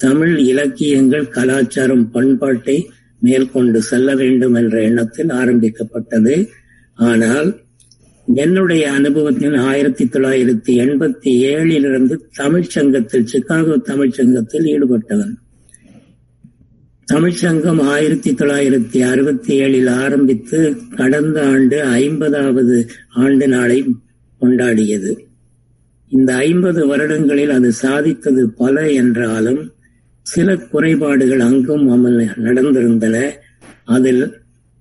தமிழ் 0.00 0.34
இலக்கியங்கள் 0.50 1.26
கலாச்சாரம் 1.28 2.06
பண்பாட்டை 2.10 2.76
மேற்கொண்டு 3.18 3.80
செல்ல 3.90 4.14
வேண்டும் 4.14 4.54
என்ற 4.54 4.76
எண்ணத்தில் 4.82 5.30
ஆரம்பிக்கப்பட்டது. 5.40 6.34
ஆனால் 7.08 7.50
என்னுடைய 8.26 8.84
அனுபவத்தில் 8.92 9.56
ஆயிரத்தி 9.70 10.04
தொள்ளாயிரத்தி 10.04 10.72
எண்பத்தி 10.84 11.30
ஏழிலிருந்து 11.52 12.16
தமிழ்ச்சங்கத்தில் 12.38 13.30
சிக்காகோ 13.32 13.76
தமிழ்ச்சங்கத்தில் 13.90 14.68
ஈடுபட்டவன். 14.74 15.34
தமிழ்ச்சங்கம் 17.12 17.80
ஆயிரத்தி 17.80 18.32
தொள்ளாயிரத்தி 18.32 19.10
அறுபத்தி 19.10 19.60
ஏழில் 19.60 19.90
ஆரம்பித்து 19.90 20.76
கடந்த 20.96 21.46
ஆண்டு 21.46 21.82
ஐம்பதாவது 21.82 22.88
ஆண்டு 23.10 23.48
நாளை 23.48 23.94
கொண்டாடியது. 24.40 25.18
இந்த 26.08 26.34
ஐம்பது 26.34 26.86
வருடங்களில் 26.86 27.50
அது 27.50 27.72
சாதித்தது 27.82 28.44
பல 28.56 28.90
என்றாலும் 28.90 29.72
சில 30.22 30.56
குறைபாடுகள் 30.56 31.40
அங்கும் 31.40 31.84
அமல் 31.90 32.28
நடந்திருந்தன. 32.36 33.30
அதில் 33.84 34.32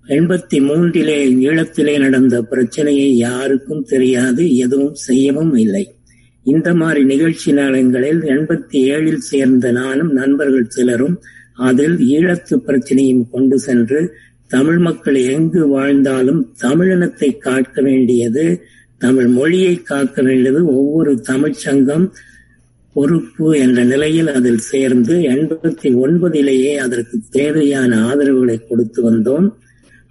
எண்பத்தி 0.07 0.59
மூன்றிலே 0.59 1.19
ஈழத்திலே 1.47 1.99
நடந்த 1.99 2.41
பிரச்சனையை 2.41 3.17
யாருக்கும் 3.17 3.83
தெரியாது 3.83 4.55
எதுவும் 4.55 4.93
செய்யவும் 4.93 5.55
இல்லை. 5.55 5.95
இந்த 6.43 6.73
மாதிரி 6.73 7.03
நிகழ்ச்சி 7.03 7.51
நாளங்களில் 7.51 8.21
எண்பத்தி 8.21 8.81
ஏழில் 8.93 9.27
சேர்ந்த 9.31 9.71
நானும் 9.71 10.11
நண்பர்கள் 10.11 10.65
சிலரும் 10.67 11.21
அதில் 11.61 11.97
ஈழத்து 12.09 12.55
பிரச்சனையும் 12.67 13.29
கொண்டு 13.29 13.59
சென்று 13.59 13.99
தமிழ் 14.47 14.77
மக்கள் 14.77 15.15
எங்கு 15.29 15.67
வாழ்ந்தாலும் 15.67 16.41
தமிழினத்தை 16.61 17.37
காக்க 17.37 17.81
வேண்டியது 17.81 18.45
தமிழ் 18.97 19.27
மொழியை 19.27 19.75
காக்க 19.81 20.21
வேண்டியது 20.21 20.61
ஒவ்வொரு 20.75 21.21
தமிழ்ச் 21.21 21.57
சங்கம் 21.57 22.05
பொறுப்பு 22.95 23.57
என்ற 23.57 23.83
நிலையில் 23.83 24.27
அதில் 24.27 24.63
சேர்ந்து 24.63 25.15
எண்பத்தி 25.33 25.89
ஒன்பதிலேயே 26.03 26.73
அதற்கு 26.75 27.17
தேவையான 27.29 27.91
ஆதரவுகளை 28.07 28.57
கொடுத்து 28.67 28.99
வந்தோம். 29.09 29.47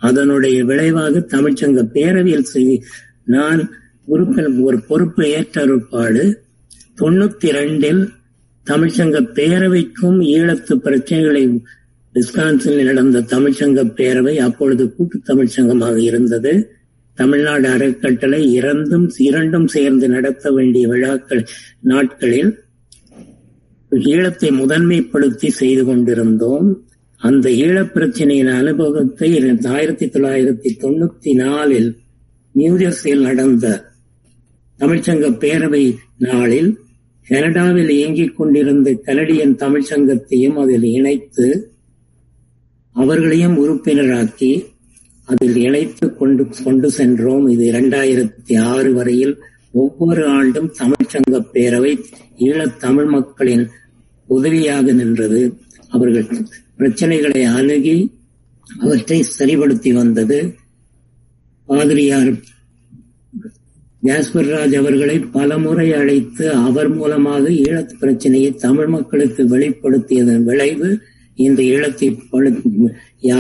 அதனுடைய 0.03 0.65
விளைவாக 0.65 1.21
தமிழ்ச்சங்க 1.31 1.83
பேரவையில் 1.95 2.51
செய்தி 2.53 2.77
நான் 3.25 3.61
உறுப்பினர் 4.09 4.57
ஒரு 4.61 4.79
பொறுப்பு 4.89 5.25
ஏற்றறுப்பாடு 5.31 6.23
தொண்ணூத்தி 7.01 7.51
ரெண்டில் 7.51 8.01
தமிழ்ச்சங்க 8.71 9.19
பேரவைக்கும் 9.35 10.19
ஈழத்து 10.35 10.75
பிரச்சனைகளை 10.85 11.61
விஸ்கான்சில் 12.15 12.85
நடந்த 12.85 13.21
தமிழ்ச்சங்க 13.21 13.83
பேரவை 13.97 14.37
அப்பொழுது 14.37 14.95
கூட்டு 14.95 15.21
தமிழ்ச்சங்கமாக 15.27 15.97
இருந்தது. 15.97 16.53
தமிழ்நாடு 17.15 17.69
அறக்கட்டளை 17.69 18.53
இரண்டும் 18.53 19.11
இரண்டும் 19.19 19.67
சேர்ந்து 19.67 20.09
நடத்த 20.09 20.51
வேண்டிய 20.51 20.89
விழாக்கள் 20.89 21.47
நாட்களில் 21.81 22.59
ஈழத்தை 23.91 24.51
முதன்மைப்படுத்தி 24.63 25.49
செய்து 25.49 25.85
கொண்டிருந்தோம். 25.85 26.69
அந்த 27.17 27.51
ஈழப் 27.51 27.93
பிரச்சனையின் 27.95 28.57
அனுபவத்தை 28.57 29.29
ஆயிரத்தி 29.65 30.07
தொள்ளாயிரத்தி 30.07 30.71
தொண்ணூத்தி 30.79 31.35
நாலில் 31.35 31.97
நியூஜெர்சியில் 32.55 33.21
நடந்த 33.21 33.85
தமிழ்ச்சங்க 34.79 35.29
பேரவை 35.43 35.97
நாளில் 36.19 36.79
கனடாவில் 37.31 37.89
இயங்கிக் 37.89 38.37
கொண்டிருந்த 38.37 38.93
கனடியன் 38.93 39.55
தமிழ்ச்சங்கத்தையும் 39.57 40.57
அதில் 40.63 40.87
இணைத்து 40.99 41.47
அவர்களையும் 42.93 43.57
உறுப்பினராக்கி 43.65 44.65
அதில் 45.25 45.57
இணைத்து 45.57 46.07
கொண்டு 46.17 46.47
கொண்டு 46.65 46.91
சென்றோம். 46.91 47.49
இது 47.49 47.65
இரண்டாயிரத்தி 47.73 48.55
ஆறு 48.61 48.95
வரையில் 48.95 49.35
ஒவ்வொரு 49.73 50.27
ஆண்டும் 50.27 50.73
தமிழ்ச்சங்க 50.79 51.37
பேரவை 51.53 51.93
ஈழத் 52.37 52.81
தமிழ் 52.81 53.05
மக்களின் 53.05 53.69
உதவியாக 54.27 54.93
நின்றது. 54.93 55.43
அவர்கள் 55.89 56.27
பிரச்சனைகளை 56.79 57.43
அணுகி 57.55 57.97
அவற்றை 58.81 59.25
சரிபடுத்தி 59.39 59.93
வந்தது. 59.93 60.55
பாதிரியார் 61.67 62.33
ஜாஸ்பர்ராஜ் 64.07 64.77
அவர்களை 64.77 65.19
பலமுறை 65.19 65.93
அழைத்து 65.93 66.51
அவர் 66.51 66.89
மூலமாக 66.89 67.49
ஈழத்து 67.49 67.91
பிரச்சனையை 67.99 68.55
தமிழ் 68.55 68.87
மக்களுக்கு 68.87 69.43
வெளிப்படுத்தியதன் 69.45 70.43
விளைவு 70.43 70.99
இந்த 71.35 71.63
ஈழத்தை 71.63 72.19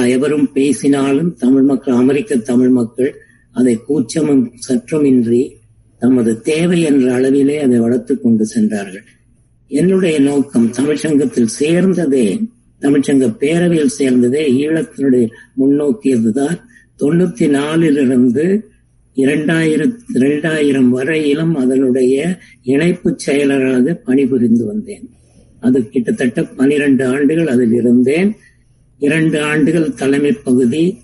எவரும் 0.09 0.53
பேசினாலும் 0.53 1.35
தமிழ் 1.35 1.63
மக்கள் 1.63 1.95
அமெரிக்க 1.95 2.37
தமிழ் 2.37 2.69
மக்கள் 2.69 3.21
அதை 3.53 3.77
கூச்சமும் 3.77 4.53
சற்றமின்றி 4.69 5.57
தமது 5.99 6.41
தேவை 6.41 6.83
என்ற 6.83 7.19
அளவிலே 7.19 7.57
அதை 7.59 7.79
வளர்த்து 7.79 8.21
கொண்டு 8.21 8.47
சென்றார்கள். 8.47 9.05
என்னுடைய 9.69 10.19
நோக்கம் 10.19 10.73
தமிழ்ச்சங்கத்தில் 10.73 11.49
சேர்ந்ததே 11.61 12.41
தமிழ்ச்சங்க 12.81 13.37
பேரவையில் 13.41 13.97
சேர்ந்ததே 13.99 14.45
ஈழத்தினுடைய 14.49 15.31
முன்னோக்கியதுதான் 15.61 16.57
தொண்ணூத்தி 17.01 17.49
நாலிலிருந்து 17.49 18.70
இரண்டாயிரத்தி 19.17 19.95
இரண்டாயிரம் 20.15 20.91
வரையிலும் 20.91 21.55
அதனுடைய 21.55 22.39
இணைப்புச் 22.63 23.31
செயலராக 23.31 23.95
பணிபுரிந்து 24.05 24.67
வந்தேன். 24.67 25.11
அது 25.61 25.89
கிட்டத்தட்ட 25.89 26.45
பனிரெண்டு 26.45 27.07
ஆண்டுகள் 27.07 27.47
அதில் 27.47 27.73
இருந்தேன். 27.73 28.37
இரண்டு 28.99 29.43
ஆண்டுகள் 29.43 29.95
தலைமை 29.95 30.33
பகுதி. 30.33 30.99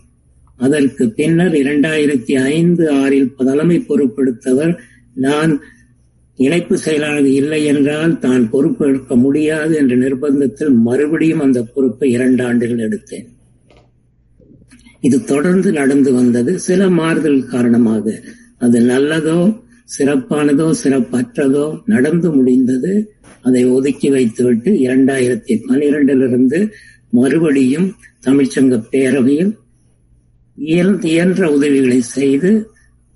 அதற்கு 0.57 1.11
பின்னர் 1.11 1.53
இரண்டாயிரத்தி 1.53 2.35
ஐந்து 2.43 2.91
ஆறில் 2.91 3.35
தலைமை 3.37 3.85
பொறுப்பெடுத்தவர் 3.89 4.79
நான் 5.15 5.61
இணைப்பு 6.37 6.79
செயலாளர் 6.79 7.27
இல்லை 7.27 7.65
என்றால் 7.65 8.19
தான் 8.19 8.51
பொறுப்பு 8.51 8.87
எடுக்க 8.87 9.17
முடியாது 9.17 9.77
என்ற 9.77 9.97
நிர்பந்தத்தில் 9.97 10.75
மறுபடியும் 10.75 11.41
அந்த 11.41 11.63
பொறுப்பை 11.63 12.11
இரண்டு 12.11 12.45
ஆண்டுகள் 12.45 12.89
எடுத்தேன். 12.89 13.27
இது 15.01 15.25
தொடர்ந்து 15.25 15.73
நடந்து 15.73 16.13
வந்தது 16.13 16.59
சில 16.59 16.91
மாறுதல் 16.91 17.47
காரணமாக. 17.47 18.23
அது 18.59 18.81
நல்லதோ 18.81 19.61
சிறப்பானதோ 19.99 20.75
சிறப்பற்றதோ 20.85 21.79
நடந்து 21.85 22.33
முடிந்தது. 22.33 23.17
அதை 23.43 23.65
ஒதுக்கி 23.65 24.11
வைத்துவிட்டு 24.11 24.71
இரண்டாயிரத்தி 24.73 25.55
பனிரெண்டிலிருந்து 25.69 26.73
மறுபடியும் 27.11 27.95
தமிழ்ச்சங்க 28.27 28.85
பேரவையில் 28.91 29.53
இயன்ற 31.03 31.51
உதவிகளை 31.51 32.01
செய்து 32.01 32.71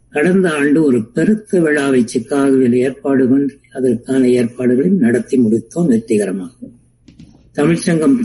கடந்த 0.09 0.51
ஆண்டு 0.51 0.85
ஒரு 0.85 1.05
பெருத்த 1.07 1.61
விழாவை 1.61 2.05
சிக்காகோவில் 2.12 2.75
ஏற்பாடு 2.75 3.29
பண்ணி 3.29 3.55
அதற்கான 3.73 4.29
ஏற்பாடுகளை 4.29 4.90
நடத்தி 4.90 5.38
முடித்தோம் 5.38 5.87
வெற்றிகரமாக. 5.87 6.53
தமிழ்ச்சங்கம் 7.57 8.16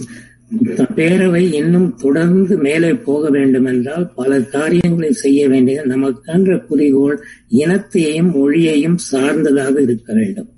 பேரவை 0.63 1.53
இன்னும் 1.53 1.95
தொடர்ந்து 1.95 2.57
மேலே 2.57 2.93
போக 2.93 3.29
வேண்டும் 3.29 3.65
என்றால் 3.65 4.11
பல 4.15 4.41
காரியங்களை 4.41 5.11
செய்ய 5.11 5.49
வேண்டியது 5.49 5.97
நமக்கென்ற 5.97 6.65
குறிகோள் 6.65 7.19
இனத்தையும் 7.47 8.31
மொழியையும் 8.31 8.97
சார்ந்ததாக 8.97 9.81
இருக்க 9.81 10.13
வேண்டும். 10.13 10.49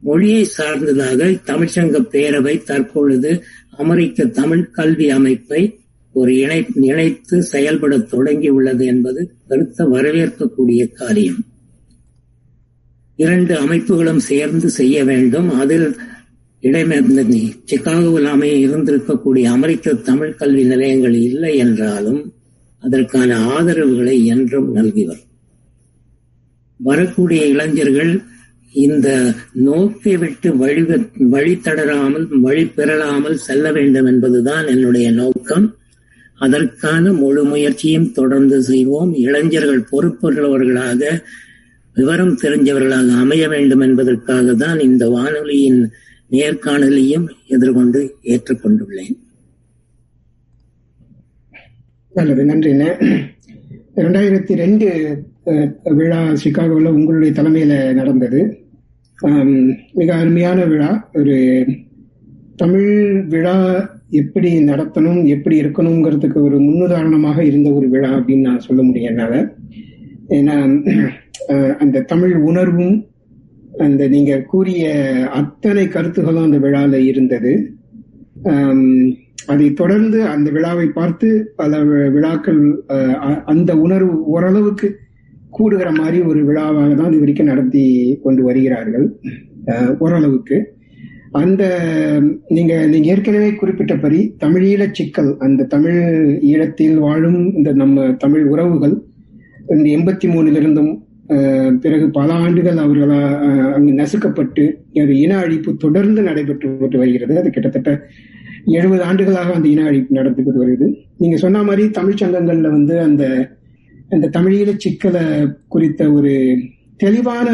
மொழியை 0.00 0.44
சார்ந்ததாக 0.44 1.24
தமிழ்ச்சங்க 1.24 2.04
பேரவை 2.12 2.62
தற்பொழுது 2.62 3.42
அமெரிக்க 3.76 4.24
தமிழ் 4.24 4.70
கல்வி 4.70 5.10
அமைப்பை 5.10 5.78
ஒரு 6.12 6.36
இணை 6.36 6.66
இணைத்து 6.74 7.42
செயல்பட 7.42 7.98
தொடங்கி 7.98 8.48
உள்ளது 8.48 8.86
என்பது 8.86 9.30
கருத்த 9.48 9.84
வரவேற்கக்கூடிய 9.84 10.92
காரியம். 10.92 11.44
இரண்டு 13.16 13.54
அமைப்புகளும் 13.54 14.16
சேர்ந்து 14.16 14.68
செய்ய 14.68 15.04
வேண்டும். 15.04 15.50
அதில் 15.50 15.96
இடைமே 16.64 16.98
சிகாகோவில் 17.64 18.28
அமைய 18.34 18.54
இருந்திருக்கக்கூடிய 18.66 19.46
அமெரிக்க 19.56 19.94
தமிழ் 20.08 20.34
கல்வி 20.34 20.64
நிலையங்கள் 20.64 21.16
இல்லை 21.28 21.52
என்றாலும் 21.56 22.20
அதற்கான 22.82 23.36
ஆதரவுகளை 23.54 24.16
என்றும் 24.24 24.68
நல்கிவர். 24.74 25.22
வரக்கூடிய 26.80 27.42
இளைஞர்கள் 27.46 28.12
இந்த 28.74 29.08
நோக்கை 29.66 30.14
விட்டு 30.18 30.48
வழி 30.56 30.82
வழி 31.34 31.54
தடராமல் 31.56 32.26
வழி 32.40 32.64
பெறலாமல் 32.66 33.36
செல்ல 33.46 33.72
வேண்டும் 33.72 34.06
என்பதுதான் 34.06 34.66
என்னுடைய 34.66 35.10
நோக்கம். 35.10 35.66
அதற்கான 36.40 37.12
முழு 37.12 37.42
முயற்சியும் 37.44 38.12
தொடர்ந்து 38.12 38.62
செய்வோம். 38.62 39.12
இளைஞர்கள் 39.26 39.88
பொறுப்புள்ளவர்களாக 39.92 41.02
விவரம் 41.96 42.34
தெரிஞ்சவர்களாக 42.42 43.10
அமைய 43.24 43.44
வேண்டும் 43.48 43.80
என்பதற்காக 43.80 44.54
தான் 44.54 44.78
இந்த 44.78 45.04
வானொலியின் 45.08 45.80
நேர்காணலையும் 46.30 47.26
எதிர்கொண்டு 47.54 48.00
ஏற்றுக்கொண்டுள்ளேன். 48.32 49.16
நல்லது 52.12 52.44
நன்றிண்ணே 52.44 52.90
இரண்டாயிரத்தி 53.96 54.54
ரெண்டு 54.62 54.86
விழா 55.98 56.20
சிகாகோவில் 56.42 56.94
உங்களுடைய 56.96 57.32
தலைமையில 57.38 57.74
நடந்தது. 57.92 58.40
மிக 59.92 60.08
அருமையான 60.14 60.64
விழா. 60.64 60.90
ஒரு 61.14 61.36
தமிழ் 62.56 63.24
விழா 63.32 63.56
எப்படி 64.10 64.50
நடத்தணும் 64.70 65.20
எப்படி 65.34 65.56
இருக்கணுங்கிறதுக்கு 65.62 66.38
ஒரு 66.46 66.56
முன்னுதாரணமாக 66.58 67.38
இருந்த 67.42 67.68
ஒரு 67.72 67.88
விழா 67.88 68.10
அப்படின்னு 68.18 68.48
நான் 68.48 68.66
சொல்ல 68.68 68.82
முடியும் 68.82 69.10
என்னால. 69.10 69.34
ஏன்னா 70.28 70.56
அந்த 71.78 72.04
தமிழ் 72.12 72.34
உணர்வும் 72.50 72.96
அந்த 73.78 74.08
நீங்க 74.08 74.40
கூறிய 74.40 74.84
அத்தனை 75.32 75.88
கருத்துகளும் 75.88 76.42
அந்த 76.42 76.58
விழால 76.58 76.92
இருந்தது. 76.92 77.72
அதை 79.46 79.72
தொடர்ந்து 79.72 80.22
அந்த 80.22 80.50
விழாவை 80.50 80.86
பார்த்து 80.86 81.52
பல 81.56 81.84
விழாக்கள் 81.84 82.84
அ- 82.90 83.42
அந்த 83.44 83.78
உணர்வு 83.78 84.24
ஓரளவுக்கு 84.24 84.98
கூடுகிற 85.50 85.90
மாதிரி 85.90 86.20
ஒரு 86.20 86.44
விழாவாக 86.44 86.94
தான் 86.94 87.08
இது 87.08 87.18
வரைக்கும் 87.18 87.46
நடத்தி 87.46 87.84
கொண்டு 88.22 88.42
வருகிறார்கள். 88.42 89.20
ஓரளவுக்கு. 89.98 90.72
அந்த 91.32 91.62
நீங்க 92.48 92.86
நீங்க 92.86 93.06
ஏற்கனவே 93.08 93.50
குறிப்பிட்டபடி 93.50 94.34
தமிழீழச் 94.40 94.92
சிக்கல் 94.92 95.36
அந்த 95.38 95.64
தமிழ் 95.64 96.02
ஈழத்தில் 96.40 96.94
வாழும் 96.94 97.54
இந்த 97.54 97.72
நம்ம 97.72 98.12
தமிழ் 98.12 98.44
உறவுகள் 98.44 99.02
இந்த 99.68 99.90
எண்பத்தி 99.90 100.24
மூணுல 100.24 100.56
இருந்தும் 100.56 101.04
பிறகு 101.80 102.10
பல 102.10 102.32
ஆண்டுகள் 102.32 102.76
அவர்களால் 102.76 103.72
அங்கு 103.72 103.92
நசுக்கப்பட்டு 103.92 104.74
ஒரு 104.94 105.18
இன 105.20 105.40
அழிப்பு 105.40 105.76
தொடர்ந்து 105.76 106.22
நடைபெற்று 106.22 106.98
வருகிறது. 106.98 107.38
அது 107.38 107.50
கிட்டத்தட்ட 107.50 108.06
எழுபது 108.64 109.02
ஆண்டுகளாக 109.02 109.52
அந்த 109.52 109.68
இன 109.68 109.90
அழிப்பு 109.90 110.10
நடந்துகிட்டு 110.10 110.52
வருகிறது. 110.52 110.96
நீங்க 111.18 111.36
சொன்ன 111.36 111.62
மாதிரி 111.62 111.90
தமிழ்ச் 111.90 112.24
சங்கங்கள்ல 112.24 112.70
வந்து 112.70 113.00
அந்த 113.00 113.50
அந்த 114.08 114.30
தமிழீழ 114.40 114.74
சிக்கலை 114.76 115.22
குறித்த 115.68 116.12
ஒரு 116.12 116.58
தெளிவான 116.96 117.50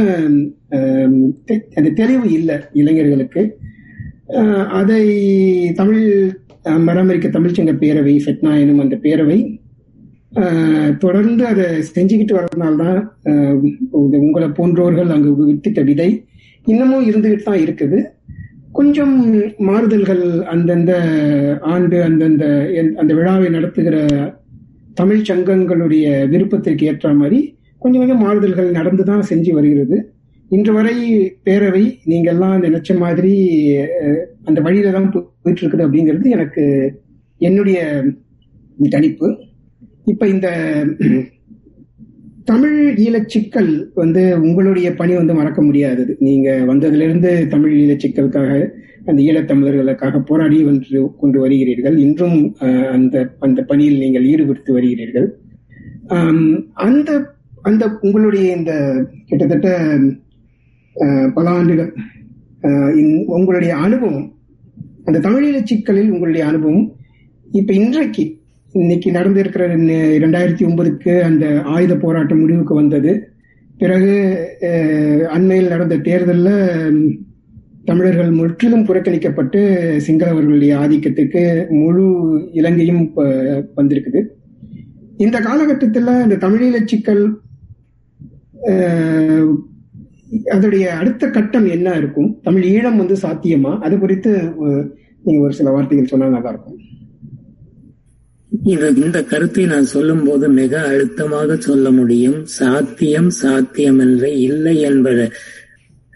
தெ- 1.47 1.63
அந்த 1.75 1.91
தெளிவு 1.91 2.33
இல்லை 2.33 2.57
இளைஞர்களுக்கு. 2.73 3.59
அதை 4.71 5.03
தமிழ் 5.73 6.31
அஹ், 6.65 6.97
அமெரிக்க 6.99 7.29
தமிழ்ச்சங்க 7.29 7.73
பேரவை 7.77 8.21
ஃபெட்னா 8.25 8.61
எனும் 8.61 8.79
அந்த 8.79 8.97
பேரவை 8.97 9.60
தொடர்ந்து 10.99 11.47
அதை 11.47 11.65
செஞ்சுக்கிட்டு 11.95 12.35
வரதுனால்தான் 12.35 12.99
உங்களை 14.21 14.49
போன்றோர்கள் 14.49 15.09
அங்கு 15.09 15.31
வித்திட்ட 15.47 15.85
விதை 15.85 16.11
இன்னமும் 16.67 17.07
இருந்துகிட்டு 17.07 17.43
தான் 17.43 17.59
இருக்குது. 17.59 17.99
கொஞ்சம் 18.73 19.15
மாறுதல்கள் 19.59 20.23
அந்தந்த 20.47 20.93
ஆண்டு 21.67 22.03
அந்தந்த 22.03 22.45
அந்த 22.97 23.15
விழாவை 23.15 23.49
நடத்துகிற 23.49 23.97
தமிழ் 24.95 25.27
சங்கங்களுடைய 25.29 26.05
விருப்பத்திற்கு 26.29 26.87
ஏற்ற 26.87 27.15
மாதிரி 27.15 27.41
கொஞ்சம் 27.83 28.01
கொஞ்சம் 28.01 28.23
மாறுதல்கள் 28.23 28.71
நடந்து 28.71 29.05
தான் 29.05 29.23
செஞ்சு 29.29 29.51
வருகிறது. 29.51 29.97
இன்று 30.51 30.73
வரை 30.73 30.95
பேரவை 31.45 31.83
நீங்கள்லாம் 32.07 32.65
நினைச்ச 32.65 32.99
மாதிரி 32.99 33.33
அந்த 34.45 34.61
வழியில 34.61 34.91
தான் 34.91 35.13
போ- 35.13 35.27
போயிட்டு 35.43 35.63
இருக்குது 35.63 35.87
அப்படிங்கிறது 35.87 36.29
எனக்கு 36.31 36.65
என்னுடைய 37.41 37.79
கணிப்பு 38.91 39.29
இப்ப 40.05 40.29
இந்த 40.29 40.49
தமிழ் 42.45 42.95
ஈழச்சிக்கல் 42.95 43.85
வந்து 43.95 44.41
உங்களுடைய 44.41 44.95
பணி 44.95 45.15
வந்து 45.15 45.35
மறக்க 45.35 45.63
முடியாதது. 45.63 46.17
நீங்க 46.19 46.51
வந்ததிலிருந்து 46.67 47.47
தமிழ் 47.49 47.75
ஈழச்சிக்கலுக்காக 47.81 48.69
அந்த 49.07 49.23
ஈழத்தமிழர்களுக்காக 49.23 50.21
போராடி 50.21 50.63
வந்து 50.63 51.13
கொண்டு 51.19 51.49
வருகிறீர்கள். 51.49 51.97
இன்றும் 51.99 52.57
அந்த 52.93 53.35
அந்த 53.39 53.63
பணியில் 53.63 53.99
நீங்கள் 53.99 54.25
ஈடுபடுத்தி 54.25 54.73
வருகிறீர்கள். 54.73 55.29
அந்த 56.73 57.39
அந்த 57.63 57.99
உங்களுடைய 58.01 58.57
இந்த 58.57 58.73
கிட்டத்தட்ட 59.27 59.99
பல 61.35 61.51
ஆண்டுகள் 61.51 61.93
உங்களுடைய 63.27 63.77
அனுபவம் 63.77 64.33
அந்த 65.05 65.19
தமிழீழ 65.29 65.63
சிக்கலில் 65.63 66.11
உங்களுடைய 66.11 66.47
அனுபவம் 66.47 66.93
இப்ப 67.53 67.73
இன்றைக்கு 67.73 68.40
இன்னைக்கு 68.79 69.09
நடந்திருக்கிற 69.11 69.65
இரண்டாயிரத்தி 70.17 70.65
ஒன்பதுக்கு 70.67 71.13
அந்த 71.29 71.45
ஆயுத 71.75 71.93
போராட்டம் 72.03 72.41
முடிவுக்கு 72.41 72.75
வந்தது. 72.75 73.13
பிறகு 73.79 74.13
அண்மையில் 75.37 75.73
நடந்த 75.73 75.97
தேர்தலில் 76.09 77.17
தமிழர்கள் 77.85 78.31
முற்றிலும் 78.31 78.85
புறக்கணிக்கப்பட்டு 78.89 79.61
சிங்களவர்களுடைய 80.07 80.73
ஆதிக்கத்துக்கு 80.83 81.43
முழு 81.81 82.07
இலங்கையும் 82.59 83.03
வந்திருக்குது. 83.79 84.23
இந்த 85.25 85.37
காலகட்டத்தில் 85.49 86.13
இந்த 86.27 86.39
தமிழீழ 86.47 86.85
சிக்கல் 86.93 87.25
அதோடைய 90.55 90.87
அடுத்த 91.01 91.31
கட்டம் 91.39 91.69
என்ன 91.77 91.97
இருக்கும்? 92.03 92.31
தமிழ் 92.43 92.69
ஈழம் 92.75 93.01
வந்து 93.03 93.17
சாத்தியமா? 93.25 93.73
அது 93.87 93.95
குறித்து 93.99 94.33
நீங்க 95.25 95.41
ஒரு 95.47 95.57
சில 95.61 95.71
வார்த்தைகள் 95.71 96.13
சொன்னா 96.13 96.29
நல்லா 96.37 96.53
இருக்கும். 96.55 96.79
இது 98.53 98.95
இந்த 98.97 99.23
கருத்தை 99.23 99.67
நான் 99.67 99.85
சொல்லும் 99.85 100.25
போது 100.25 100.49
மிக 100.49 100.81
அழுத்தமாக 100.81 101.57
சொல்ல 101.57 101.91
முடியும். 101.91 102.47
சாத்தியம் 102.47 103.31
சாத்தியம் 103.31 103.99
என்று 103.99 104.39
இல்லை 104.39 104.85
என்பத 104.85 105.31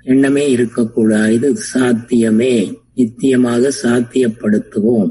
எண்ணமே 0.03 0.51
இருக்கக்கூடாது. 0.51 1.35
இது 1.35 1.57
சாத்தியமே. 1.75 2.83
நித்தியமாக 2.95 3.71
சாத்தியப்படுத்துவோம். 3.83 5.11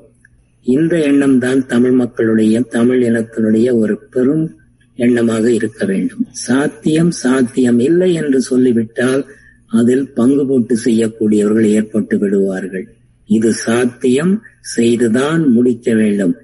இந்த 0.63 1.01
எண்ணம் 1.01 1.39
தான் 1.39 1.65
தமிழ் 1.65 1.91
மக்களுடைய 1.91 2.61
தமிழ் 2.61 3.03
இனத்தினுடைய 3.03 3.77
ஒரு 3.77 3.99
பெரும் 4.09 4.55
எண்ணமாக 4.95 5.45
இருக்க 5.45 5.85
வேண்டும். 5.85 6.25
சாத்தியம் 6.31 7.11
சாத்தியம் 7.11 7.79
இல்லை 7.79 8.13
என்று 8.13 8.41
சொல்லிவிட்டால் 8.41 9.25
அதில் 9.65 10.13
பங்கு 10.13 10.45
போட்டு 10.45 10.77
செய்யக்கூடியவர்கள் 10.85 11.65
ஏற்பட்டு 11.65 12.17
விடுவார்கள். 12.17 12.95
இது 13.25 13.53
சாத்தியம் 13.53 14.41
செய்துதான் 14.61 15.47
முடிக்க 15.47 15.93
வேண்டும். 15.93 16.35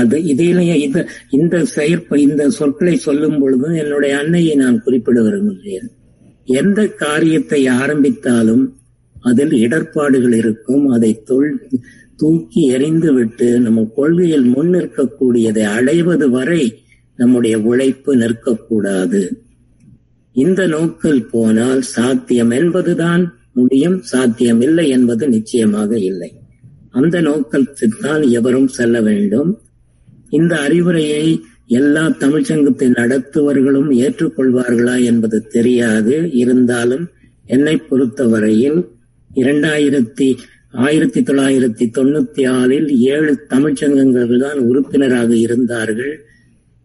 அது 0.00 0.16
இதிலேயே 0.32 0.76
இந்த 0.86 1.00
இந்த 1.30 1.56
செயற்ப 1.74 2.16
இந்த 2.18 2.42
சொற்களை 2.50 2.94
சொல்லும் 2.96 3.38
பொழுது 3.38 3.68
என்னுடைய 3.76 4.18
அன்னையை 4.18 4.54
நான் 4.54 4.82
குறிப்பிட 4.82 5.18
விரும்புகிறேன். 5.22 5.88
எந்த 6.44 6.80
காரியத்தை 7.02 7.60
ஆரம்பித்தாலும் 7.66 8.64
அதில் 9.22 9.54
இடர்பாடுகள் 9.64 10.32
இருக்கும். 10.32 10.84
அதை 10.88 11.10
தொல் 11.24 11.52
தூக்கி 12.16 12.62
எறிந்துவிட்டு 12.74 13.48
நம்ம 13.58 13.84
கொள்கையில் 13.96 14.44
முன் 14.44 14.72
நிற்கக்கூடியதை 14.74 15.64
அடைவது 15.76 16.26
வரை 16.30 16.62
நம்முடைய 17.16 17.54
உழைப்பு 17.60 18.12
நிற்கக்கூடாது. 18.16 19.22
இந்த 20.36 20.60
நோக்கில் 20.66 21.26
போனால் 21.26 21.82
சாத்தியம் 21.94 22.50
என்பதுதான் 22.50 23.24
முடியும் 23.52 23.98
சாத்தியம் 24.02 24.60
இல்லை 24.60 24.86
என்பது 24.88 25.24
நிச்சயமாக 25.28 25.92
இல்லை. 26.10 26.30
அந்த 26.90 27.16
நோக்கத்திற்கால் 27.20 28.24
எவரும் 28.30 28.68
செல்ல 28.68 29.00
வேண்டும். 29.00 29.50
இந்த 30.38 30.54
அறிவுரையை 30.66 31.24
எல்லா 31.80 32.04
தமிழ்ச்சங்கத்தை 32.22 32.88
நடத்துவர்களும் 33.00 33.90
ஏற்றுக்கொள்வார்களா 34.04 34.96
என்பது 35.04 35.38
தெரியாது. 35.54 36.16
இருந்தாலும் 36.42 37.04
என்னை 37.46 37.76
பொறுத்தவரையில் 37.88 38.80
இரண்டாயிரத்தி 39.34 40.28
ஆயிரத்தி 40.84 41.20
தொள்ளாயிரத்தி 41.20 41.84
தொண்ணூத்தி 41.96 42.42
ஆறில் 42.60 42.88
ஏழு 43.14 43.32
தமிழ்ச்சங்கங்கள் 43.50 44.40
தான் 44.44 44.60
உறுப்பினராக 44.70 45.30
இருந்தார்கள். 45.36 46.14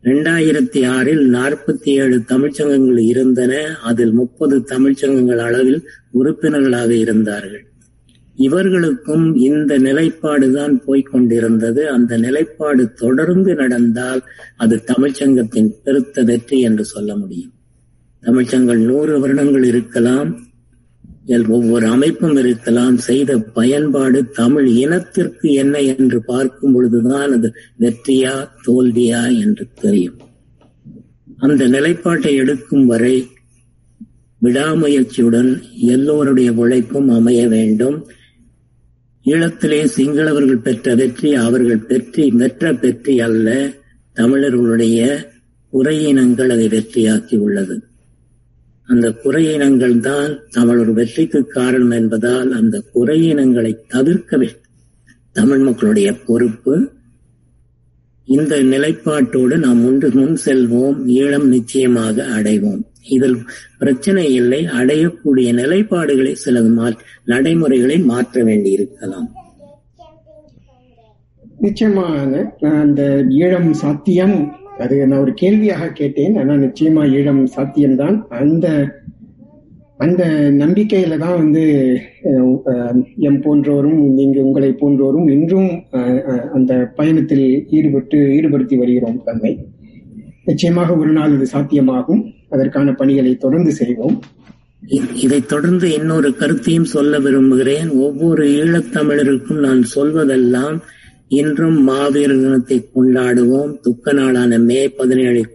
இரண்டாயிரத்தி 0.03 0.81
ஆறில் 0.95 1.23
நாற்பத்தி 1.33 1.89
ஏழு 2.01 2.17
தமிழ்ச்சங்கங்கள் 2.31 3.01
இருந்தன. 3.13 3.53
அதில் 3.89 4.13
முப்பது 4.19 4.57
தமிழ்ச்சங்கங்கள் 4.73 5.41
அளவில் 5.47 5.81
உறுப்பினர்களாக 6.19 6.91
இருந்தார்கள். 7.03 7.65
இவர்களுக்கும் 8.39 9.35
இந்த 9.35 9.79
நிலைப்பாடுதான் 9.79 10.73
போய்கொண்டிருந்தது 10.87 11.81
அந்த 11.85 12.17
நிலைப்பாடு 12.17 12.93
தொடர்ந்து 12.93 13.55
நடந்தால் 13.55 14.21
அது 14.57 14.75
தமிழ்ச்சங்கத்தின் 14.91 15.71
பெருத்த 15.83 16.23
வெற்றி 16.23 16.59
என்று 16.59 16.85
சொல்ல 16.85 17.15
முடியும். 17.15 17.53
தமிழ்ச்சங்கள் 18.23 18.77
நூறு 18.77 19.19
வருடங்கள் 19.19 19.63
இருக்கலாம் 19.63 20.29
ஒவ்வொரு 21.49 21.85
அமைப்பும் 21.87 22.35
இருக்கலாம் 22.35 22.95
செய்த 22.97 23.37
பயன்பாடு 23.37 24.19
தமிழ் 24.29 24.67
இனத்திற்கு 24.67 25.51
என்ன 25.53 25.81
என்று 25.81 26.23
பார்க்கும் 26.23 26.73
பொழுதுதான் 26.73 27.31
அது 27.31 27.49
வெற்றியா 27.79 28.33
தோல்வியா 28.67 29.21
என்று 29.39 29.65
தெரியும். 29.81 30.17
அந்த 31.37 31.67
நிலைப்பாட்டை 31.67 32.35
எடுக்கும் 32.35 32.85
வரை 32.85 33.15
விடாமுயற்சியுடன் 34.41 35.51
எல்லோருடைய 35.87 36.53
உழைப்பும் 36.53 37.09
அமைய 37.09 37.47
வேண்டும். 37.47 37.97
ஈழத்திலே 39.25 39.87
சிங்களவர்கள் 39.97 40.61
பெற்ற 40.61 40.95
வெற்றி 40.95 41.33
அவர்கள் 41.33 41.85
பெற்றி 41.87 42.37
பெற்ற 42.37 42.71
வெற்றி 42.73 43.19
அல்ல 43.19 43.73
தமிழர்களுடைய 44.13 45.27
குறையினங்கள் 45.73 46.49
அதை 46.49 46.67
வெற்றியாக்கி 46.67 47.37
உள்ளது. 47.37 47.83
அந்த 48.85 49.09
குறையினங்கள் 49.23 49.99
தான் 49.99 50.39
தமிழர் 50.49 50.93
வெற்றிக்கு 50.93 51.47
காரணம் 51.47 51.91
என்பதால் 51.91 52.51
அந்த 52.51 52.83
குறையினங்களை 52.95 53.75
தவிர்க்க 53.87 54.37
வேண்டும். 54.37 54.71
தமிழ் 55.31 55.57
மக்களுடைய 55.57 56.13
பொறுப்பு. 56.13 56.91
இந்த 58.25 58.63
நிலைப்பாட்டோடு 58.63 59.57
நாம் 59.57 59.85
ஒன்று 59.85 60.09
முன் 60.09 60.37
செல்வோம் 60.45 60.97
ஈழம் 61.05 61.47
நிச்சயமாக 61.47 62.23
அடைவோம். 62.23 62.83
இதில் 63.05 63.37
பிரச்சனை 63.81 64.23
இல்லை. 64.39 64.61
அடையக்கூடிய 64.79 65.49
நிலைப்பாடுகளை 65.59 66.33
சில 66.43 66.61
நடைமுறைகளை 67.33 67.97
மாற்ற 68.11 68.43
வேண்டியிருக்கலாம். 68.49 69.27
நிச்சயமாக 71.65 72.45
அந்த 72.83 73.03
ஈழம் 73.41 73.71
சாத்தியம் 73.83 74.37
அது 74.83 74.95
நான் 75.07 75.21
ஒரு 75.23 75.33
கேள்வியாக 75.41 75.91
கேட்டேன். 75.99 76.35
ஆனா 76.41 76.53
நிச்சயமா 76.65 77.03
ஈழம் 77.19 77.43
சாத்தியம்தான். 77.57 78.17
அந்த 78.41 78.67
அந்த 80.05 80.23
நம்பிக்கையில 80.59 81.15
தான் 81.23 81.39
வந்து 81.39 81.63
எம் 83.29 83.39
போன்றோரும் 83.45 83.97
நீங்க 84.19 84.37
உங்களை 84.47 84.69
போன்றோரும் 84.81 85.27
இன்றும் 85.33 85.71
அந்த 86.57 86.73
பயணத்தில் 86.99 87.43
ஈடுபட்டு 87.77 88.17
ஈடுபடுத்தி 88.35 88.75
வருகிறோம் 88.81 89.17
தன்னை. 89.25 89.51
நிச்சயமாக 90.49 90.95
ஒரு 91.01 91.11
நாள் 91.17 91.35
இது 91.37 91.47
சாத்தியமாகும். 91.55 92.21
அதற்கான 92.49 92.93
பணிகளை 92.93 93.35
தொடர்ந்து 93.35 93.71
செய்வோம். 93.71 94.21
இதை 95.13 95.45
தொடர்ந்து 95.45 95.91
இன்னொரு 95.93 96.35
கருத்தையும் 96.35 96.91
சொல்ல 96.95 97.19
விரும்புகிறேன். 97.19 97.89
ஒவ்வொரு 97.89 98.47
ஈழத்தமிழருக்கும் 98.47 99.59
நான் 99.59 99.83
சொல்வதெல்லாம் 99.95 100.79
இன்றும் 101.27 101.83
மாவீரர் 101.83 102.39
தினத்தை 102.39 102.89
கொண்டாடுவோம். 102.95 103.79
துக்க 103.79 104.13
நாளான 104.13 104.59
மே 104.59 104.89
பதினேழை 104.89 105.45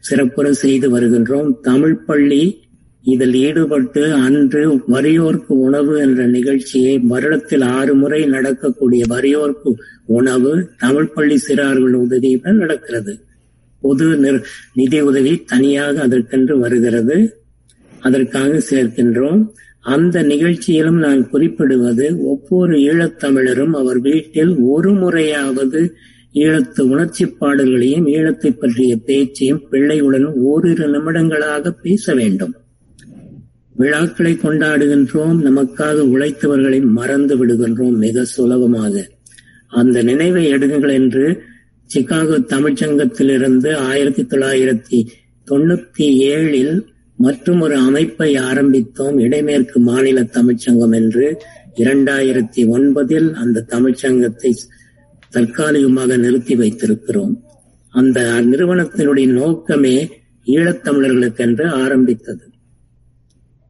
சிறப்புற 0.00 0.52
செய்து 0.52 0.98
வருகின்றோம். 0.98 1.60
தமிழ் 1.60 2.04
பள்ளி 2.04 2.60
இதில் 3.02 3.34
ஈடுபட்டு 3.34 4.12
அன்று 4.12 4.74
வரியோர்க்கு 4.88 5.52
உணவு 5.66 6.00
என்ற 6.00 6.26
நிகழ்ச்சியை 6.26 7.00
வருடத்தில் 7.10 7.64
ஆறு 7.64 7.94
முறை 7.94 8.26
நடக்கக்கூடிய 8.26 9.04
வரியோர்க்கு 9.08 9.72
உணவு 10.04 10.70
தமிழ் 10.78 11.12
பள்ளி 11.14 11.38
சிறார்கள் 11.48 11.92
உதவியுடன் 11.92 12.56
நடக்கிறது. 12.56 13.18
பொது 13.82 14.40
நிதி 14.74 15.00
உதவி 15.00 15.36
தனியாக 15.36 16.00
அதற்கென்று 16.00 16.58
வருகிறது. 16.58 17.36
அதற்காக 18.00 18.62
சேர்க்கின்றோம். 18.70 19.50
அந்த 19.80 20.22
நிகழ்ச்சியிலும் 20.22 20.98
நான் 20.98 21.28
குறிப்பிடுவது 21.28 22.24
ஒவ்வொரு 22.24 22.76
ஈழத்தமிழரும் 22.78 23.70
அவர் 23.70 24.00
வீட்டில் 24.00 24.56
ஒரு 24.58 24.92
முறையாவது 24.94 25.94
ஈழத்து 26.34 26.80
உணர்ச்சி 26.80 27.26
பாடல்களையும் 27.26 28.06
ஈழத்தை 28.06 28.58
பற்றிய 28.58 28.96
பேச்சையும் 28.96 29.62
பிள்ளையுடன் 29.70 30.24
ஓரிரு 30.24 30.88
நிமிடங்களாக 30.88 31.70
பேச 31.82 32.14
வேண்டும். 32.14 32.54
விழாக்களை 33.76 34.32
கொண்டாடுகின்றோம். 34.32 35.38
நமக்காக 35.40 36.00
உழைத்தவர்களை 36.14 36.82
மறந்து 36.82 37.46
விடுகின்றோம். 37.46 37.96
மிக 37.96 38.24
சுலபமாக. 38.24 39.10
அந்த 39.68 40.02
நினைவை 40.02 40.52
எடுங்கள் 40.52 40.92
என்று 40.92 41.42
சிகாகோ 41.94 42.38
தமிழ்ச்சங்கத்திலிருந்து 42.38 43.74
ஆயிரத்தி 43.74 44.22
தொள்ளாயிரத்தி 44.22 45.06
தொண்ணூத்தி 45.46 46.08
ஏழில் 46.34 46.86
மற்றும் 47.16 47.60
ஒரு 47.60 47.76
அமைப்பை 47.76 48.34
ஆரம்பித்தோம் 48.34 49.20
இடைமேற்கு 49.20 49.80
மாநில 49.80 50.22
தமிழ்ச்சங்கம் 50.22 50.94
என்று. 50.94 51.42
இரண்டாயிரத்தி 51.76 52.66
ஒன்பதில் 52.66 53.32
அந்த 53.32 53.64
தமிழ்ச்சங்கத்தை 53.68 54.52
தற்காலிகமாக 55.30 56.16
நிறுத்தி 56.16 56.56
வைத்திருக்கிறோம். 56.56 57.40
அந்த 57.88 58.20
நிறுவனத்தினுடைய 58.22 59.26
நோக்கமே 59.26 60.10
ஈழத்தமிழர்களுக்கென்று 60.46 61.66
ஆரம்பித்தது. 61.66 62.50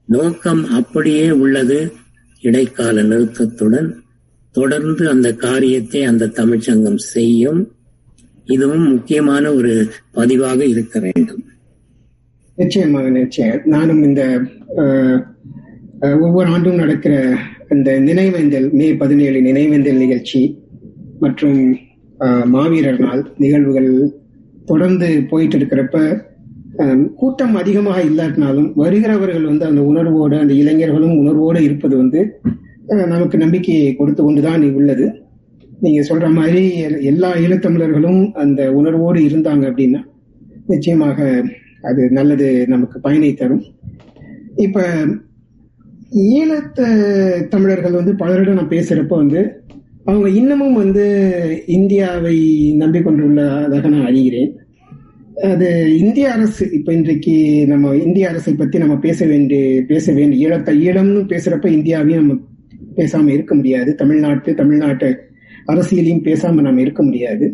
நோக்கம் 0.04 0.70
அப்படியே 0.70 1.30
உள்ளது. 1.30 1.92
இடைக்கால 2.40 3.02
நிறுத்தத்துடன் 3.02 4.02
தொடர்ந்து 4.50 5.08
அந்த 5.08 5.32
காரியத்தை 5.32 6.04
அந்த 6.04 6.26
தமிழ்ச்சங்கம் 6.26 6.96
செய்யும். 6.96 7.72
இதுவும் 8.46 8.88
முக்கியமான 8.88 9.52
ஒரு 9.52 9.86
பதிவாக 10.14 10.60
இருக்க 10.66 10.98
வேண்டும். 10.98 11.42
நிச்சயமாக 12.58 13.08
நிச்சயம். 13.10 13.60
நானும் 13.64 14.02
இந்த 14.02 14.22
ஒவ்வொரு 16.20 16.50
ஆண்டும் 16.50 16.74
நடக்கிற 16.74 17.36
இந்த 17.70 17.90
நினைவேந்தல் 17.98 18.70
மே 18.72 18.94
பதினேழு 18.94 19.40
நினைவேந்தல் 19.40 19.92
நிகழ்ச்சி 19.92 20.40
மற்றும் 21.20 21.78
மாவீரர் 22.46 23.00
நாள் 23.00 23.22
நிகழ்வுகள் 23.38 23.90
தொடர்ந்து 24.64 25.26
போயிட்டு 25.30 25.56
இருக்கிறப்ப 25.58 25.98
கூட்டம் 27.14 27.54
அதிகமாக 27.54 28.00
இல்லாட்டினாலும் 28.00 28.72
வருகிறவர்கள் 28.74 29.46
வந்து 29.46 29.64
அந்த 29.66 29.80
உணர்வோடு 29.80 30.36
அந்த 30.36 30.54
இளைஞர்களும் 30.54 31.16
உணர்வோடு 31.18 31.62
இருப்பது 31.62 31.96
வந்து 31.96 32.20
நமக்கு 33.06 33.38
நம்பிக்கையை 33.38 33.94
கொடுத்து 33.94 34.22
கொண்டுதான் 34.22 34.62
உள்ளது 34.74 35.21
நீங்க 35.82 36.00
சொல்ற 36.08 36.26
மாதிரி 36.32 36.62
எல்லா 37.02 37.28
ஈழத்தமிழர்களும் 37.34 38.20
அந்த 38.32 38.60
உணர்வோடு 38.72 39.20
இருந்தாங்க 39.20 39.64
அப்படின்னா 39.70 40.00
நிச்சயமாக 40.66 41.18
அது 41.82 42.02
நல்லது 42.10 42.48
நமக்கு 42.68 43.00
பயனை 43.00 43.34
தரும். 43.34 43.62
இப்ப 44.56 44.84
ஈழத்த 46.34 46.80
தமிழர்கள் 47.48 47.98
வந்து 47.98 48.12
பலரிடம் 48.12 48.58
நான் 48.58 48.68
பேசுறப்ப 48.68 49.16
வந்து 49.22 49.40
அவங்க 50.04 50.28
இன்னமும் 50.28 50.74
வந்து 50.74 51.06
இந்தியாவை 51.66 52.36
நம்பிக்கொண்டுள்ளதாக 52.78 53.88
நான் 53.88 54.06
அறிகிறேன் 54.06 54.52
அது 55.50 55.98
இந்திய 55.98 56.32
அரசு 56.32 56.64
இப்ப 56.72 56.92
இன்றைக்கு 56.92 57.36
நம்ம 57.66 57.96
இந்திய 57.96 58.28
அரசை 58.28 58.54
பத்தி 58.54 58.78
நம்ம 58.78 58.96
பேச 58.98 59.26
வேண்டிய 59.26 59.82
பேச 59.88 60.12
வேண்டிய 60.12 60.48
ஈழத்த 60.48 60.70
ஈழம்னு 60.86 61.22
பேசுறப்ப 61.32 61.66
இந்தியாவையும் 61.78 62.22
நம்ம 62.22 62.38
பேசாம 62.96 63.28
இருக்க 63.28 63.54
முடியாது. 63.54 63.94
தமிழ்நாட்டு 63.94 64.52
தமிழ்நாட்டை 64.52 65.10
அரசியலையும் 65.72 66.24
பேசாம 66.28 66.62
நம்ம 66.66 66.82
இருக்க 66.84 67.02
முடியாது. 67.08 67.46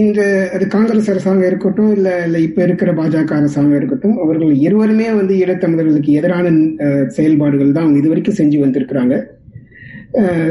இந்த 0.00 0.20
அது 0.54 0.64
காங்கிரஸ் 0.74 1.10
அரசாங்கம் 1.12 1.48
இருக்கட்டும் 1.48 1.90
இல்ல 1.96 2.08
இல்ல 2.26 2.36
இப்ப 2.46 2.60
இருக்கிற 2.66 2.90
பாஜக 2.98 3.34
அரசாங்கம் 3.38 3.78
இருக்கட்டும் 3.78 4.16
அவர்கள் 4.24 4.52
இருவருமே 4.66 5.08
வந்து 5.18 5.34
ஈழத்தமிழர்களுக்கு 5.42 6.12
எதிரான 6.20 6.52
செயல்பாடுகள் 7.16 7.74
தான் 7.76 7.84
அவங்க 7.84 8.00
இதுவரைக்கும் 8.02 8.38
செஞ்சு 8.40 8.58
வந்திருக்கிறாங்க. 8.64 9.14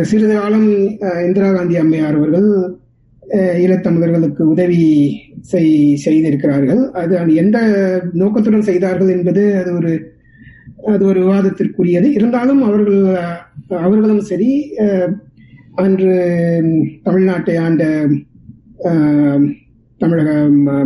சிறிது 0.10 0.34
காலம் 0.38 0.70
இந்திரா 1.28 1.50
காந்தி 1.52 1.76
அம்மையார் 1.82 2.18
அவர்கள் 2.20 2.48
ஈழத்தமிழர்களுக்கு 3.64 4.44
உதவி 4.54 4.82
செய்திருக்கிறார்கள். 6.06 6.82
அது 7.02 7.36
எந்த 7.44 7.58
நோக்கத்துடன் 8.22 8.68
செய்தார்கள் 8.70 9.14
என்பது 9.18 9.44
அது 9.62 9.72
ஒரு 9.80 9.94
அது 10.94 11.04
ஒரு 11.10 11.20
விவாதத்திற்குரியது. 11.26 12.08
இருந்தாலும் 12.18 12.62
அவர்கள் 12.70 13.02
அவர்களும் 13.86 14.24
சரி 14.32 14.50
அன்று 15.82 16.16
தமிழ்நாட்டை 17.06 17.54
ஆண்ட 17.66 17.84
தமிழக 20.02 20.32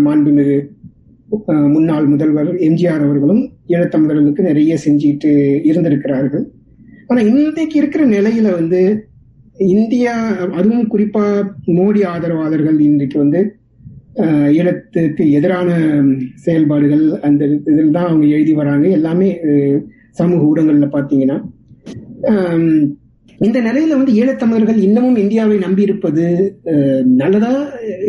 மாண்புமிகு 0.05 0.57
முன்னாள் 1.73 2.05
முதல்வர் 2.11 2.51
எம்ஜிஆர் 2.67 3.03
அவர்களும் 3.05 3.41
ஈழத்தமிழர்களுக்கு 3.73 4.41
நிறைய 4.49 4.73
செஞ்சிட்டு 4.85 5.31
இருந்திருக்கிறார்கள். 5.69 6.45
ஆனா 7.09 7.19
இன்றைக்கு 7.31 7.75
இருக்கிற 7.81 8.03
நிலையில 8.15 8.47
வந்து 8.59 8.81
இந்தியா 9.75 10.13
அதுவும் 10.57 10.89
குறிப்பா 10.93 11.25
மோடி 11.77 12.01
ஆதரவாளர்கள் 12.13 12.77
இன்றைக்கு 12.89 13.17
வந்து 13.23 13.41
ஈழத்துக்கு 14.57 15.23
எதிரான 15.39 15.69
செயல்பாடுகள் 16.45 17.03
அந்த 17.27 17.41
இதில் 17.71 17.95
தான் 17.97 18.09
அவங்க 18.09 18.25
எழுதி 18.35 18.53
வராங்க. 18.61 18.85
எல்லாமே 18.97 19.29
சமூக 20.19 20.47
ஊடகங்கள்ல 20.51 20.89
பாத்தீங்கன்னா 20.95 21.37
இந்த 23.39 23.57
நிலையில 23.61 23.97
வந்து 23.97 24.13
ஈழத்தமிழர்கள் 24.19 24.79
இன்னமும் 24.85 25.17
இந்தியாவை 25.17 25.57
நம்பி 25.57 25.81
இருப்பது 25.81 26.23
நல்லதா 27.19 27.51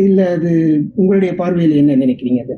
இல்ல 0.05 0.29
அது 0.29 0.51
உங்களுடைய 0.95 1.31
பார்வையில் 1.35 1.79
என்ன 1.81 1.95
நினைக்கிறீங்க 1.95 2.41
அது? 2.45 2.55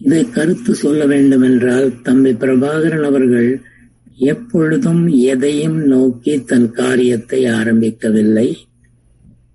இதை 0.00 0.22
கருத்து 0.30 0.72
சொல்ல 0.74 1.02
வேண்டும் 1.06 1.42
என்றால் 1.42 1.86
தம்பி 2.02 2.32
பிரபாகரன் 2.32 3.06
அவர்கள் 3.06 3.48
எப்பொழுதும் 4.28 5.04
எதையும் 5.32 5.78
நோக்கி 5.86 6.34
தன் 6.44 6.68
காரியத்தை 6.70 7.40
ஆரம்பிக்கவில்லை. 7.50 8.48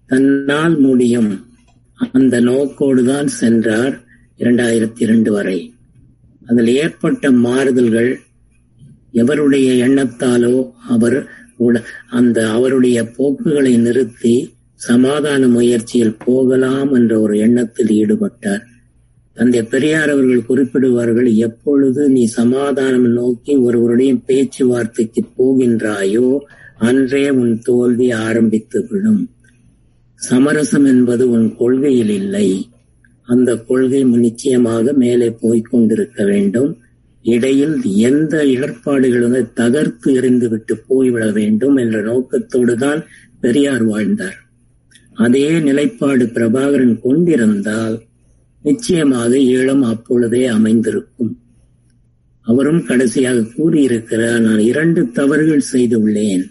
தன்னால் 0.10 0.78
முடியும் 0.78 1.32
அந்த 2.12 2.36
நோக்கோடுதான் 2.41 3.30
சென்றார் 3.41 3.95
இரண்டாயிரத்தி 4.39 5.02
இரண்டு 5.02 5.32
வரை. 5.32 5.60
அதில் 6.47 6.72
ஏற்பட்ட 6.76 7.32
மாறுதல்கள் 7.45 8.12
எவருடைய 9.14 9.68
எண்ணத்தாலோ 9.86 10.56
அவர் 10.88 11.18
அந்த 12.10 12.49
அவருடைய 12.49 13.03
போக்குகளை 13.18 13.78
நிறுத்தி 13.78 14.53
சமாதான 14.76 15.47
முயற்சியில் 15.47 16.18
போகலாம் 16.26 16.93
என்ற 16.93 17.20
ஒரு 17.20 17.38
எண்ணத்தில் 17.38 17.88
ஈடுபட்டார். 17.88 18.62
தந்தை 19.34 19.64
பெரியார் 19.64 20.10
அவர்கள் 20.10 20.47
குறிப்பிடுவார்கள் 20.49 21.36
எப்பொழுது 21.36 22.10
நீ 22.10 22.26
சமாதானம் 22.26 23.07
நோக்கி 23.07 23.55
ஒருவருடைய 23.55 24.16
பேச்சுவார்த்தைக்கு 24.16 25.26
போகின்றாயோ 25.38 26.38
அன்றே 26.78 27.30
உன் 27.30 27.60
தோல்வி 27.60 28.12
ஆரம்பித்து 28.12 28.88
விடும். 28.89 29.30
சமரசம் 30.16 30.86
என்பது 30.86 31.30
உன் 31.30 31.55
கொள்கையில் 31.57 32.10
இல்லை. 32.10 32.70
அந்த 33.24 33.55
கொள்கை 33.55 34.03
நிச்சயமாக 34.03 34.93
மேலே 34.93 35.30
போய்க் 35.41 35.68
கொண்டிருக்க 35.72 36.24
வேண்டும். 36.24 36.78
இடையில் 37.22 37.82
எந்த 37.84 38.46
இடர்பாடுகளும் 38.46 39.54
தகர்த்து 39.54 40.14
எறிந்துவிட்டு 40.14 40.74
போய்விட 40.88 41.32
வேண்டும் 41.32 41.76
என்ற 41.76 42.02
நோக்கத்தோடு 42.02 42.78
தான் 42.78 43.06
பெரியார் 43.40 43.84
வாழ்ந்தார். 43.84 44.48
அதே 45.14 45.60
நிலைப்பாடு 45.60 46.26
பிரபாகரன் 46.26 47.00
கொண்டிருந்தால் 47.00 48.08
நிச்சயமாக 48.62 49.36
ஈழம் 49.36 49.82
அப்பொழுதே 49.82 50.46
அமைந்திருக்கும். 50.46 51.40
அவரும் 52.42 52.86
கடைசியாக 52.86 53.48
கூறியிருக்கிறார் 53.56 54.40
நான் 54.40 54.60
இரண்டு 54.60 55.12
தவறுகள் 55.12 55.70
செய்துள்ளேன். 55.72 56.46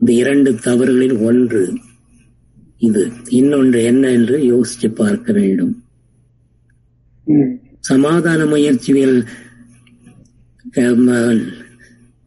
இந்த 0.00 0.12
இரண்டு 0.12 0.52
தவறுகளில் 0.52 1.18
ஒன்று 1.18 1.72
இது. 2.78 3.10
இன்னொன்று 3.28 3.84
என்ன 3.84 4.10
என்று 4.10 4.38
யோசிச்சு 4.38 4.94
பார்க்க 4.94 5.32
வேண்டும். 5.32 5.74
சமாதான 7.88 8.40
முயற்சியில் 8.52 9.16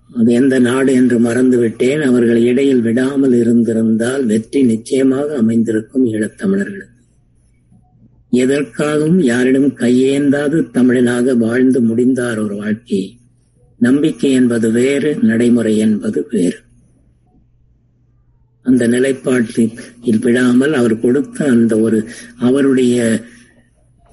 அது 0.09 0.29
எந்த 0.39 0.55
நாடு 0.67 0.91
என்று 0.99 1.17
மறந்துவிட்டேன். 1.19 2.01
அவர்கள் 2.09 2.41
இடையில் 2.49 2.83
விடாமல் 2.87 3.35
இருந்திருந்தால் 3.39 4.23
வெற்றி 4.31 4.59
நிச்சயமாக 4.71 5.27
அமைந்திருக்கும் 5.41 6.05
ஈழத்தமிழர்களுக்கு 6.13 6.95
எதற்காகவும் 8.43 9.19
யாரிடம் 9.31 9.69
கையேந்தாது 9.81 10.57
தமிழனாக 10.77 11.35
வாழ்ந்து 11.45 11.79
முடிந்தார் 11.89 12.39
ஒரு 12.45 12.55
வாழ்க்கை. 12.63 13.01
நம்பிக்கை 13.79 14.31
என்பது 14.39 14.67
வேறு 14.77 15.11
நடைமுறை 15.29 15.73
என்பது 15.85 16.19
வேறு. 16.31 16.59
அந்த 18.65 18.83
நிலைப்பாட்டில் 18.93 20.19
விடாமல் 20.25 20.73
அவர் 20.73 20.95
கொடுத்த 20.99 21.37
அந்த 21.55 21.73
ஒரு 21.85 21.99
அவருடைய 22.47 22.95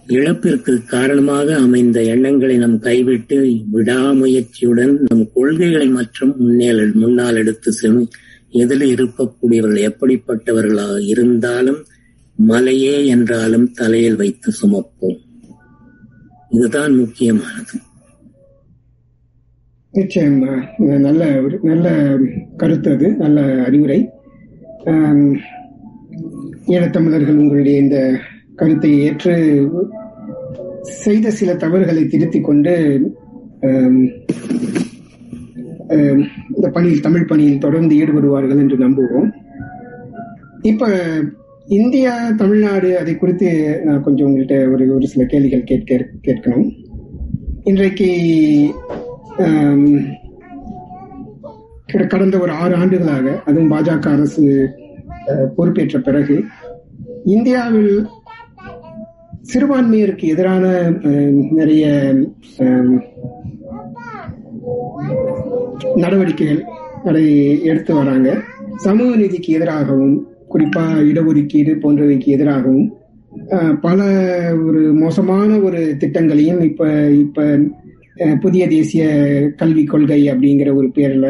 இழப்பிற்கு 0.07 0.83
காரணமாக 0.85 1.57
அமைந்த 1.57 2.03
எண்ணங்களை 2.03 2.57
நம் 2.57 2.79
கைவிட்டு 2.79 3.37
விடாமுயற்சியுடன் 3.73 4.95
நம் 5.09 5.33
கொள்கைகளை 5.35 5.89
மற்றும் 5.89 6.35
முன்னேல் 6.39 6.93
முன்னால் 6.95 7.37
எடுத்து 7.37 7.73
செல்லும் 7.73 8.09
எதில் 8.51 8.85
இருக்கக்கூடியவர்கள் 8.95 9.87
எப்படிப்பட்டவர்களாக 9.91 10.99
இருந்தாலும் 11.05 11.85
மலையே 12.39 13.07
என்றாலும் 13.07 13.73
தலையில் 13.73 14.17
வைத்து 14.17 14.53
சுமப்போம். 14.61 15.19
இதுதான் 16.51 16.95
முக்கியமானது. 16.97 17.75
நிச்சயம் 19.91 20.39
நல்ல 20.79 21.43
ஒரு 21.43 21.59
நல்ல 21.63 22.17
கருத்து 22.57 22.93
அது 22.93 23.09
நல்ல 23.17 23.41
அறிவுரை. 23.63 24.09
ஈழத்தமிழர்கள் 26.67 27.37
உங்களுடைய 27.37 27.79
இந்த 27.79 28.21
கருத்தை 28.59 28.91
ஏற்று 29.07 29.35
செய்த 31.03 31.31
சில 31.39 31.51
தவறுகளை 31.63 32.03
திருத்திக் 32.07 32.49
கொண்டு 32.49 32.75
இந்த 36.55 36.67
பணியில் 36.75 37.05
தமிழ் 37.07 37.29
பணியில் 37.31 37.63
தொடர்ந்து 37.65 37.95
ஈடுபடுவார்கள் 38.03 38.61
என்று 38.63 38.77
நம்புவோம். 38.85 39.29
இப்ப 40.71 40.89
இந்தியா 41.79 42.15
தமிழ்நாடு 42.43 42.89
அதை 43.01 43.13
குறித்து 43.17 43.51
நான் 43.85 44.03
கொஞ்சம் 44.07 44.27
உங்கள்கிட்ட 44.29 44.57
ஒரு 44.73 44.85
ஒரு 44.97 45.07
சில 45.13 45.25
கேள்விகள் 45.33 45.69
கேட்க 45.71 45.99
கேட்கணும். 46.27 46.69
இன்றைக்கு 47.71 48.09
கடந்த 52.13 52.37
ஒரு 52.45 52.53
ஆறு 52.63 52.75
ஆண்டுகளாக 52.83 53.27
அதுவும் 53.49 53.71
பாஜக 53.73 54.09
அரசு 54.17 54.45
பொறுப்பேற்ற 55.57 55.99
பிறகு 56.09 56.37
இந்தியாவில் 57.35 57.95
சிறுபான்மையருக்கு 59.51 60.27
எதிரான 60.33 60.65
நிறைய 61.59 61.85
நடவடிக்கைகள் 66.03 66.63
அதை 67.05 67.25
எடுத்து 67.71 67.93
வராங்க. 67.95 68.29
சமூக 68.85 69.11
நீதிக்கு 69.17 69.51
எதிராகவும் 69.57 70.15
குறிப்பா 70.53 70.85
இடஒதுக்கீடு 71.11 71.73
போன்றவைக்கு 71.83 72.29
எதிராகவும் 72.37 72.87
பல 73.81 74.01
ஒரு 74.67 74.83
மோசமான 75.03 75.51
ஒரு 75.67 75.81
திட்டங்களையும் 76.03 76.61
இப்ப 76.71 76.83
இப்ப 77.25 77.47
புதிய 78.43 78.65
தேசிய 78.69 79.05
கல்விக் 79.57 79.91
கொள்கை 79.93 80.21
அப்படிங்கிற 80.33 80.71
ஒரு 80.75 80.89
பேர்ல 80.97 81.29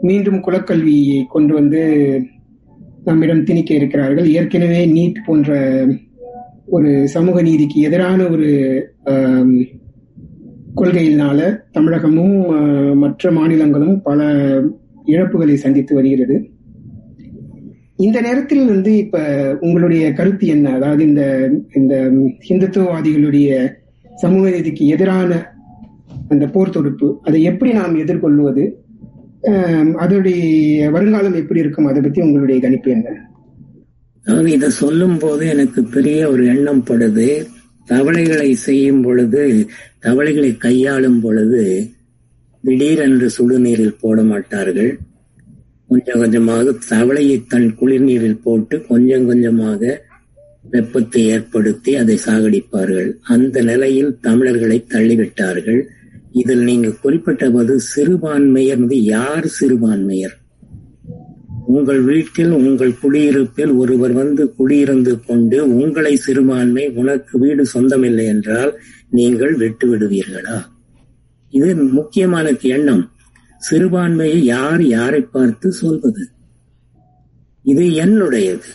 மீண்டும் 0.00 0.38
குலக்கல்வியை 0.46 1.20
கொண்டு 1.34 1.52
வந்து 1.54 1.82
நம்மிடம் 3.04 3.44
திணிக்க 3.44 3.70
இருக்கிறார்கள். 3.74 4.28
ஏற்கனவே 4.38 4.80
நீட் 4.86 5.18
போன்ற 5.26 5.50
ஒரு 6.68 6.90
சமூக 7.08 7.42
நீதிக்கு 7.42 7.78
எதிரான 7.80 8.20
ஒரு 8.24 8.48
கொள்கையினால 10.78 11.40
தமிழகமும் 11.72 12.36
மற்ற 12.94 13.30
மாநிலங்களும் 13.30 13.96
பல 14.02 14.20
இழப்புகளை 15.06 15.54
சந்தித்து 15.54 15.92
வருகிறது. 15.94 16.36
இந்த 17.96 18.18
நேரத்தில் 18.20 18.64
வந்து 18.66 18.92
இப்ப 18.96 19.18
உங்களுடைய 19.60 20.04
கருத்து 20.12 20.46
என்ன? 20.46 20.70
அதாவது 20.70 21.02
இந்த 21.04 21.22
இந்த 21.74 21.94
இந்துத்துவவாதிகளுடைய 22.52 23.50
சமூக 24.22 24.44
நீதிக்கு 24.50 24.86
எதிரான 24.86 25.30
அந்த 26.28 26.44
போர் 26.46 26.70
தொடுப்பு 26.70 27.08
அதை 27.24 27.42
எப்படி 27.42 27.70
நாம் 27.72 28.00
எதிர்கொள்வது? 28.04 28.64
அதோடைய 30.04 30.90
வருங்காலம் 30.90 31.38
எப்படி 31.40 31.60
இருக்கும்? 31.60 31.86
அதை 31.86 32.00
பத்தி 32.02 32.20
உங்களுடைய 32.20 32.58
கணிப்பு 32.60 32.90
என்ன? 32.90 33.08
அதாவது 34.26 34.52
இதை 34.52 34.70
சொல்லும் 34.70 35.18
போது 35.18 35.48
எனக்கு 35.48 35.84
பெரிய 35.84 36.30
ஒரு 36.30 36.46
எண்ணம் 36.46 36.84
படுது. 36.84 37.46
தவளைகளை 37.86 38.52
செய்யும் 38.52 39.02
பொழுது 39.02 39.66
தவளைகளை 40.00 40.56
கையாளும் 40.56 41.20
பொழுது 41.20 41.92
திடீரென்று 42.64 43.30
சுடுநீரில் 43.38 43.98
போட 44.00 44.22
மாட்டார்கள். 44.22 44.98
கொஞ்சம் 45.88 46.18
கொஞ்சமாக 46.18 46.74
தவளையை 46.88 47.46
தன் 47.48 47.76
குளிர்நீரில் 47.80 48.42
போட்டு 48.42 48.86
கொஞ்சம் 48.86 49.26
கொஞ்சமாக 49.26 50.02
வெப்பத்தை 50.70 51.26
ஏற்படுத்தி 51.26 51.96
அதை 51.96 52.18
சாகடிப்பார்கள். 52.26 53.10
அந்த 53.22 53.62
நிலையில் 53.62 54.18
தமிழர்களை 54.20 54.84
தள்ளிவிட்டார்கள். 54.88 55.82
இதில் 56.32 56.62
நீங்க 56.62 56.88
குறிப்பிட்டபோது 57.02 57.74
சிறுபான்மையர் 57.76 58.86
யார் 58.90 59.46
சிறுபான்மையர்? 59.46 60.43
உங்கள் 61.66 62.00
வீட்டில் 62.00 62.50
உங்கள் 62.50 62.98
குடியிருப்பில் 62.98 63.70
ஒருவர் 63.70 64.12
வந்து 64.12 64.54
குடியிருந்து 64.58 65.20
கொண்டு 65.26 65.76
உங்களை 65.76 66.16
சிறுபான்மை 66.16 66.88
உனக்கு 66.88 67.38
வீடு 67.38 67.66
சொந்தமில்லை 67.66 68.24
என்றால் 68.24 68.80
நீங்கள் 69.10 69.54
விட்டு 69.54 69.96
விடுவீர்களா? 69.96 70.64
இது 71.50 71.76
முக்கியமான 71.76 72.50
எண்ணம். 72.50 73.10
சிறுபான்மையை 73.70 74.44
யார் 74.44 74.84
யாரை 74.84 75.20
பார்த்து 75.20 75.72
சொல்வது? 75.72 76.28
இது 77.62 77.84
என்னுடையது. 77.84 78.70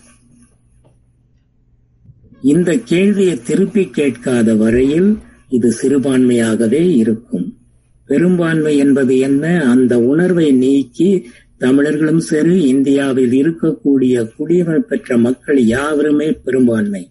இந்த 2.41 2.77
கேள்வியை 2.77 3.41
திருப்பி 3.41 3.89
கேட்காத 3.89 4.55
வரையில் 4.55 5.17
இது 5.49 5.73
சிறுபான்மையாகவே 5.81 6.95
இருக்கும். 6.95 7.57
பெரும்பான்மை 8.05 8.77
என்பது 8.77 9.17
என்ன? 9.17 9.63
அந்த 9.63 9.99
உணர்வை 9.99 10.51
நீக்கி 10.51 11.27
தமிழர்களும் 11.59 12.19
சரி 12.19 12.61
இந்தியாவில் 12.61 13.31
இருக்கக்கூடிய 13.31 14.29
குடியுரிமை 14.39 14.77
பெற்ற 14.77 15.17
மக்கள் 15.17 15.65
யாவருமே 15.65 16.31
பெரும்பான்மை. 16.31 17.09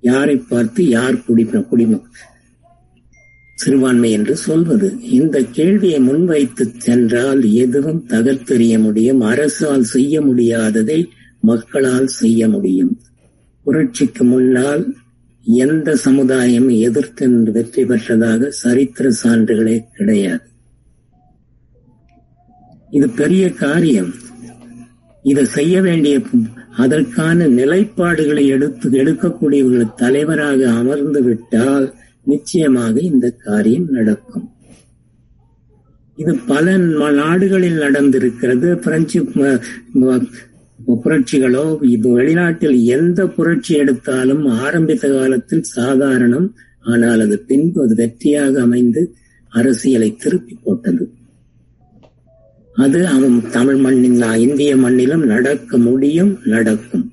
யாரை 0.00 0.36
பார்த்து 0.36 0.88
யார் 0.88 1.24
குடி 1.24 1.44
குடிமக்கள் 1.44 2.34
சிறுபான்மை 3.54 4.10
என்று 4.10 4.36
சொல்வது? 4.36 5.00
இந்த 5.00 5.42
கேள்வியை 5.42 6.00
முன்வைத்து 6.00 6.72
சென்றால் 6.78 7.44
எதுவும் 7.44 8.06
தகர்த்தெறிய 8.08 8.80
முடியும் 8.80 9.20
அரசால் 9.20 9.82
செய்ய 9.82 10.20
முடியாததை 10.20 11.04
மக்களால் 11.40 12.06
செய்ய 12.06 12.48
முடியும். 12.48 13.00
புரட்சிக்கு 13.62 14.24
முன்னால் 14.24 14.94
எந்த 15.44 15.96
சமுதாயம் 15.96 16.68
எதிர்த்து 16.68 17.52
வெற்றி 17.52 17.82
பெற்றதாக 17.82 18.48
சரித்திர 18.48 19.12
சான்றுகளே 19.24 19.84
கிடையாது. 19.94 20.54
இது 22.96 23.06
பெரிய 23.20 23.44
காரியம். 23.64 24.10
இதை 25.24 25.44
செய்ய 25.58 25.76
வேண்டிய 25.86 26.16
அதற்கான 26.84 27.46
நிலைப்பாடுகளை 27.58 28.44
எடுத்து 28.56 28.86
எடுக்கக்கூடியவர்கள் 29.02 29.96
தலைவராக 30.02 30.60
அமர்ந்து 30.80 31.20
விட்டால் 31.28 31.86
நிச்சயமாக 32.32 32.94
இந்த 33.10 33.26
காரியம் 33.46 33.88
நடக்கும். 33.96 34.46
இது 36.18 36.32
பல 36.50 36.76
நாடுகளில் 37.22 37.82
நடந்திருக்கிறது. 37.84 38.68
பிரெஞ்சு 38.84 39.20
புரட்சிகளோ 41.04 41.66
இது 41.94 42.08
வெளிநாட்டில் 42.18 42.78
எந்த 42.96 43.20
புரட்சி 43.36 43.72
எடுத்தாலும் 43.82 44.44
ஆரம்பித்த 44.64 45.06
காலத்தில் 45.16 45.68
சாதாரணம். 45.76 46.48
ஆனால் 46.92 47.22
அது 47.26 47.36
பின்பு 47.50 47.78
அது 47.84 47.94
வெற்றியாக 48.02 48.54
அமைந்து 48.66 49.02
அரசியலை 49.52 50.10
திருப்பி 50.22 50.54
போட்டது. 50.64 51.04
அது 52.76 53.06
அவன் 53.06 53.50
தமிழ் 53.50 53.76
மண்ணின் 53.76 54.22
இந்திய 54.22 54.76
மண்ணிலும் 54.76 55.24
நடக்க 55.24 55.78
முடியும் 55.78 56.38
நடக்கும். 56.44 57.12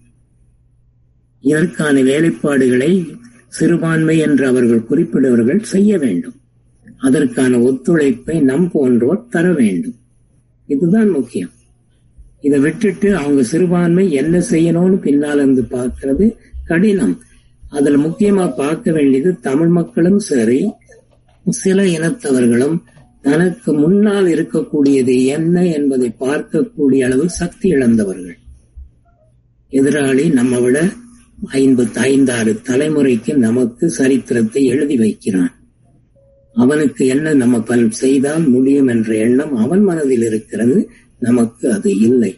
இதற்கான 1.41 2.01
வேலைப்பாடுகளை 2.01 2.91
சிறுபான்மை 3.47 4.17
என்று 4.17 4.47
அவர்கள் 4.47 4.87
குறிப்பிடுவர்கள் 4.89 5.61
செய்ய 5.61 5.97
வேண்டும். 5.97 6.35
அதற்கான 6.97 7.57
ஒத்துழைப்பை 7.57 8.41
நம் 8.41 8.71
போன்றோர் 8.71 9.27
தர 9.29 9.53
வேண்டும். 9.53 9.95
இதுதான் 10.67 11.09
முக்கியம். 11.09 11.49
இதை 12.41 12.59
விட்டுட்டு 12.59 13.15
அவங்க 13.15 13.43
சிறுபான்மை 13.43 14.11
என்ன 14.11 14.43
செய்யணும்னு 14.51 14.95
பின்னால் 14.95 15.37
இருந்து 15.37 15.61
பார்க்கறது 15.61 16.35
கடினம். 16.65 17.21
அதில் 17.69 17.97
முக்கியமா 17.97 18.55
பார்க்க 18.55 18.91
வேண்டியது 18.91 19.39
தமிழ் 19.39 19.67
மக்களும் 19.67 20.19
சரி 20.19 20.71
சில 21.49 21.83
இனத்தவர்களும் 21.83 22.77
தனக்கு 23.23 23.73
முன்னால் 23.73 24.25
இருக்கக்கூடியது 24.25 25.25
என்ன 25.25 25.65
என்பதை 25.65 26.07
பார்க்கக்கூடிய 26.19 27.03
அளவு 27.03 27.29
சக்தி 27.29 27.69
இழந்தவர்கள். 27.69 28.37
எதிராளி 29.71 30.25
நம்ம 30.33 30.59
விட 30.59 30.77
ஐம்பத்தி 31.53 31.99
ஐந்தாறு 32.09 32.51
தலைமுறைக்கு 32.63 33.33
நமக்கு 33.35 33.89
சரித்திரத்தை 33.89 34.65
எழுதி 34.65 34.97
வைக்கிறான். 34.97 35.53
அவனுக்கு 36.55 37.07
என்ன 37.07 37.33
நம்ம 37.33 37.61
பல் 37.61 37.91
செய்தால் 37.91 38.45
முடியும் 38.47 38.87
என்ற 38.87 39.15
எண்ணம் 39.15 39.55
அவன் 39.55 39.83
மனதில் 39.83 40.21
இருக்கிறது 40.21 40.77
நமக்கு 41.19 41.71
அது 41.71 41.91
இல்லை. 41.99 42.33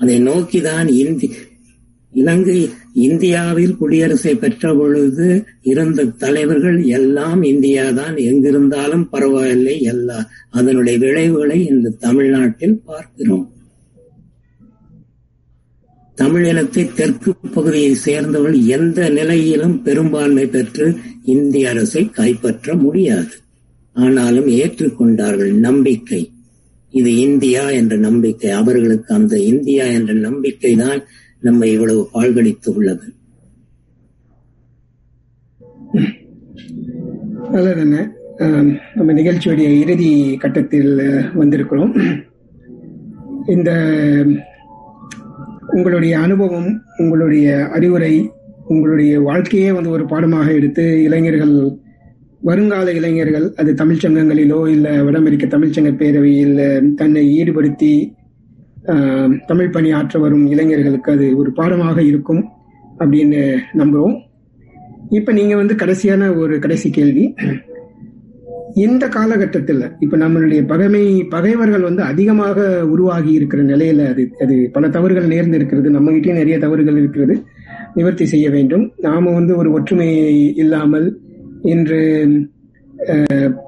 அதை 0.00 0.22
நோக்கிதான் 0.22 0.88
இந்தி 0.88 1.28
இலங்கை 2.12 2.70
இந்தியாவில் 2.92 3.76
குடியரசை 3.76 4.34
பெற்ற 4.34 4.74
பொழுது 4.74 5.44
இருந்த 5.62 6.04
தலைவர்கள் 6.04 6.82
எல்லாம் 6.82 7.42
இந்தியாதான் 7.42 8.16
எங்கிருந்தாலும் 8.16 9.08
பரவாயில்லை 9.10 9.80
எல்லா. 9.80 10.28
அதனுடைய 10.50 10.98
விளைவுகளை 10.98 11.66
இந்த 11.66 11.92
தமிழ்நாட்டில் 12.00 12.80
பார்க்கிறோம். 12.84 13.52
தமிழினத்தை 16.16 16.94
தெற்கு 16.94 17.34
பகுதியை 17.54 17.94
சேர்ந்தவர்கள் 17.94 18.66
எந்த 18.66 19.08
நிலையிலும் 19.08 19.82
பெரும்பான்மை 19.82 20.46
பெற்று 20.46 20.94
இந்திய 21.24 21.68
அரசை 21.68 22.10
கைப்பற்ற 22.10 22.74
முடியாது. 22.74 23.32
ஆனாலும் 23.92 24.46
ஏற்றுக்கொண்டார்கள் 24.46 25.52
நம்பிக்கை. 25.52 26.30
இது 26.90 27.16
இந்தியா 27.16 27.70
என்ற 27.70 27.96
நம்பிக்கை. 27.96 28.50
அவர்களுக்கு 28.50 29.14
அந்த 29.14 29.38
இந்தியா 29.38 29.84
என்ற 29.84 30.12
நம்பிக்கை 30.12 30.74
தான் 30.74 31.02
நம்மை 31.42 31.68
இவ்வளவு 31.72 32.02
பாழ்கடித்து 32.14 32.70
உள்ளது. 32.76 33.06
நல்லதுண்ண 37.54 37.96
நம்ம 38.94 39.12
நிகழ்ச்சியுடைய 39.12 39.68
இறுதி 39.82 40.10
கட்டத்தில் 40.42 40.92
வந்திருக்கிறோம். 41.40 41.92
இந்த 43.54 43.70
உங்களுடைய 45.76 46.14
அனுபவம் 46.18 46.70
உங்களுடைய 46.98 47.46
அறிவுரை 47.76 48.14
உங்களுடைய 48.72 49.12
வாழ்க்கையே 49.20 49.70
வந்து 49.72 49.90
ஒரு 49.90 50.04
பாடமாக 50.06 50.48
எடுத்து 50.52 50.84
இளைஞர்கள் 51.02 51.54
வருங்கால 52.42 52.92
இளைஞர்கள் 52.92 53.46
அது 53.60 53.70
தமிழ்ச்சங்கங்களிலோ 53.72 54.60
இல்ல 54.68 54.88
வட 55.02 55.16
அமெரிக்க 55.18 55.46
தமிழ்ச்சங்க 55.46 55.90
பேரவையில் 56.00 56.56
தன்னை 56.94 57.22
ஈடுபடுத்தி 57.38 57.92
தமிழ் 59.46 59.70
பணி 59.70 59.90
ஆற்ற 59.90 60.20
வரும் 60.20 60.46
இளைஞர்களுக்கு 60.46 61.12
அது 61.12 61.36
ஒரு 61.36 61.52
பாடமாக 61.52 62.02
இருக்கும் 62.02 62.48
அப்படின்னு 62.98 63.56
நம்புறோம். 63.72 64.16
இப்ப 65.10 65.32
நீங்க 65.32 65.56
வந்து 65.56 65.74
கடைசியான 65.74 66.36
ஒரு 66.36 66.58
கடைசி 66.58 66.90
கேள்வி. 66.90 67.34
இந்த 68.74 69.08
காலகட்டத்தில் 69.08 69.90
இப்ப 70.00 70.16
நம்மளுடைய 70.16 70.66
பகைமை 70.66 71.24
பகைவர்கள் 71.24 71.82
வந்து 71.82 72.02
அதிகமாக 72.02 72.86
உருவாகி 72.86 73.32
இருக்கிற 73.32 73.62
நிலையில 73.62 74.06
அது 74.08 74.30
அது 74.40 74.70
பல 74.72 74.88
தவறுகள் 74.88 75.28
நேர்ந்து 75.28 75.54
இருக்கிறது. 75.54 75.90
நம்மகிட்டயும் 75.90 76.40
நிறைய 76.42 76.58
தவறுகள் 76.58 76.96
இருக்கிறது. 76.96 77.42
நிவர்த்தி 77.94 78.24
செய்ய 78.24 78.50
வேண்டும். 78.50 78.92
நாம 78.98 79.32
வந்து 79.32 79.56
ஒரு 79.56 79.72
ஒற்றுமை 79.72 80.08
இல்லாமல் 80.54 81.20
இன்று 81.62 82.00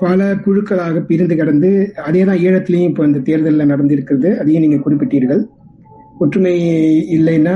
பல 0.00 0.34
குழுக்களாக 0.44 1.00
பிரிந்து 1.06 1.36
கடந்து 1.36 1.92
அதே 2.06 2.24
தான் 2.24 2.38
ஈழத்திலையும் 2.38 2.90
இப்போ 2.90 3.04
இந்த 3.04 3.18
தேர்தலில் 3.18 3.70
நடந்திருக்கிறது. 3.72 4.30
அதையும் 4.40 4.64
நீங்க 4.64 4.76
குறிப்பிட்டீர்கள். 4.76 5.42
ஒற்றுமை 6.18 6.52
இல்லைன்னா 7.16 7.54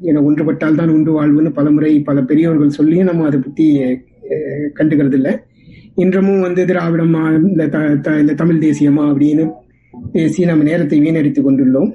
என 0.00 0.20
ஒன்றுபட்டால் 0.22 0.74
தான் 0.74 0.88
உண்டு 0.88 1.12
வாழ்வுன்னு 1.18 1.50
பல 1.50 1.70
முறை 1.70 2.00
பல 2.00 2.22
பெரியவர்கள் 2.22 2.76
சொல்லியும் 2.78 3.06
நம்ம 3.06 3.24
அதை 3.24 3.40
பத்தி 3.40 3.66
கண்டுக்கிறது 4.74 5.12
இல்லை 5.12 5.32
இன்றமும் 5.94 6.40
வந்து 6.40 6.64
திராவிடமா 6.64 7.22
இந்த 7.48 7.64
இந்த 8.20 8.34
தமிழ் 8.34 8.62
தேசியமா 8.66 9.04
அப்படின்னு 9.10 9.46
பேசி 10.12 10.44
நம்ம 10.44 10.64
நேரத்தை 10.64 11.00
வீணடித்துக் 11.00 11.46
கொண்டுள்ளோம். 11.46 11.90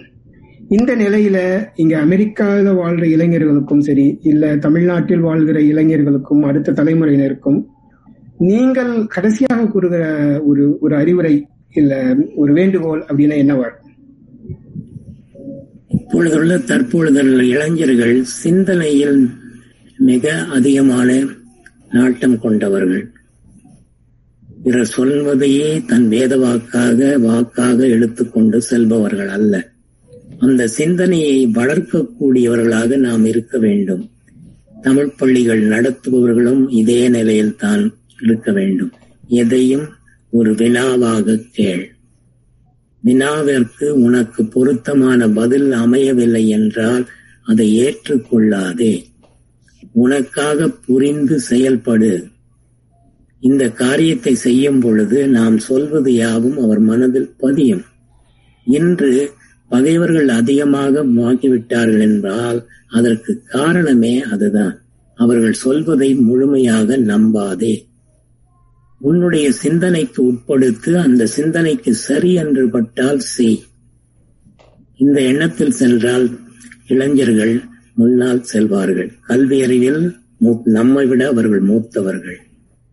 இந்த 0.69 0.95
நிலையில 0.95 1.37
இங்க 1.75 1.99
அமெரிக்காவில் 1.99 2.69
வாழ்ற 2.81 3.03
இளைஞர்களுக்கும் 3.15 3.79
சரி 3.79 4.17
இல்ல 4.23 4.55
தமிழ்நாட்டில் 4.55 5.19
வாழ்கிற 5.19 5.59
இளைஞர்களுக்கும் 5.61 6.43
அடுத்த 6.43 6.71
தலைமுறையினருக்கும் 6.71 7.59
நீங்கள் 8.39 9.07
கடைசியாக 9.07 9.67
கூறுகிற 9.67 10.03
ஒரு 10.45 10.77
ஒரு 10.79 10.95
அறிவுரை 10.95 11.47
இல்ல 11.71 12.15
ஒரு 12.35 12.53
வேண்டுகோள் 12.53 13.05
அப்படின்னா 13.09 13.37
என்னவா 13.43 13.69
இப்பொழுதுள்ள 15.89 16.57
தற்பொழுதுள்ள 16.57 17.43
இளைஞர்கள் 17.43 18.23
சிந்தனையில் 18.23 19.29
மிக 19.99 20.33
அதிகமான 20.33 21.23
நாட்டம் 21.91 22.39
கொண்டவர்கள். 22.39 23.11
பிறர் 24.63 24.85
சொல்வதையே 24.85 25.83
தன் 25.85 26.07
வேத 26.07 26.37
வாக்காக 26.37 27.17
வாக்காக 27.17 27.87
எடுத்துக்கொண்டு 27.87 28.61
செல்பவர்கள் 28.61 29.27
அல்ல. 29.27 29.71
அந்த 30.39 30.67
சிந்தனையை 30.67 31.47
வளர்க்கக்கூடியவர்களாக 31.47 32.97
நாம் 32.97 33.25
இருக்க 33.25 33.57
வேண்டும். 33.57 34.09
தமிழ் 34.81 35.15
பள்ளிகள் 35.17 35.61
நடத்துபவர்களும் 35.67 36.69
இதே 36.69 37.09
நிலையில் 37.09 37.55
தான் 37.55 37.93
இருக்க 38.23 38.51
வேண்டும். 38.51 38.91
எதையும் 39.27 39.87
ஒரு 40.29 40.51
வினாவாக 40.51 41.35
கேள். 41.51 41.95
வினாவிற்கு 43.03 43.87
உனக்கு 43.89 44.45
பொருத்தமான 44.45 45.29
பதில் 45.29 45.71
அமையவில்லை 45.71 46.47
என்றால் 46.47 47.03
அதை 47.43 47.67
ஏற்றுக்கொள்ளாதே 47.79 48.93
உனக்காக 49.91 50.67
புரிந்து 50.85 51.39
செயல்படு. 51.49 52.13
இந்த 53.39 53.63
காரியத்தை 53.69 54.33
செய்யும் 54.35 54.79
பொழுது 54.79 55.27
நாம் 55.27 55.57
சொல்வது 55.59 56.13
யாவும் 56.13 56.57
அவர் 56.57 56.79
மனதில் 56.79 57.31
பதியும். 57.37 57.83
இன்று 58.67 59.31
பகைவர்கள் 59.71 60.27
அதிகமாக 60.27 61.03
ஆகிவிட்டார்கள் 61.03 61.99
என்றால் 61.99 62.59
அதற்கு 62.89 63.41
காரணமே 63.47 64.21
அதுதான். 64.21 64.75
அவர்கள் 65.19 65.61
சொல்வதை 65.65 66.09
முழுமையாக 66.15 66.97
நம்பாதே. 66.97 67.73
உன்னுடைய 69.07 69.51
சிந்தனைக்கு 69.51 70.23
உட்படுத்து 70.23 70.99
அந்த 70.99 71.25
சிந்தனைக்கு 71.25 71.93
சரி 71.93 72.33
என்று 72.33 72.69
பட்டால் 72.69 73.19
செய். 73.19 73.63
இந்த 74.97 75.21
எண்ணத்தில் 75.21 75.71
சென்றால் 75.71 76.39
இளைஞர்கள் 76.87 77.61
முன்னால் 77.93 78.45
செல்வார்கள். 78.53 79.09
கல்வி 79.21 79.63
அறிவில் 79.63 80.15
நம்மை 80.63 81.05
விட 81.05 81.27
அவர்கள் 81.27 81.61
மூத்தவர்கள். 81.61 82.39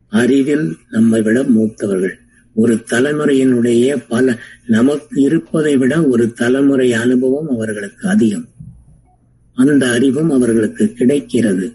அறிவில் 0.08 0.76
நம்மை 0.90 1.22
விட 1.22 1.42
மூத்தவர்கள். 1.42 2.16
ஒரு 2.54 2.74
தலைமுறையினுடைய 2.74 4.04
பல 4.08 4.38
நமக்கு 4.66 5.22
இருப்பதை 5.22 5.76
விட 5.76 6.02
ஒரு 6.02 6.32
தலைமுறை 6.32 6.92
அனுபவம் 6.92 7.48
அவர்களுக்கு 7.48 8.08
அதிகம். 8.08 8.48
அந்த 9.54 9.90
அறிவும் 9.90 10.30
அவர்களுக்கு 10.30 10.92
கிடைக்கிறது. 10.92 11.72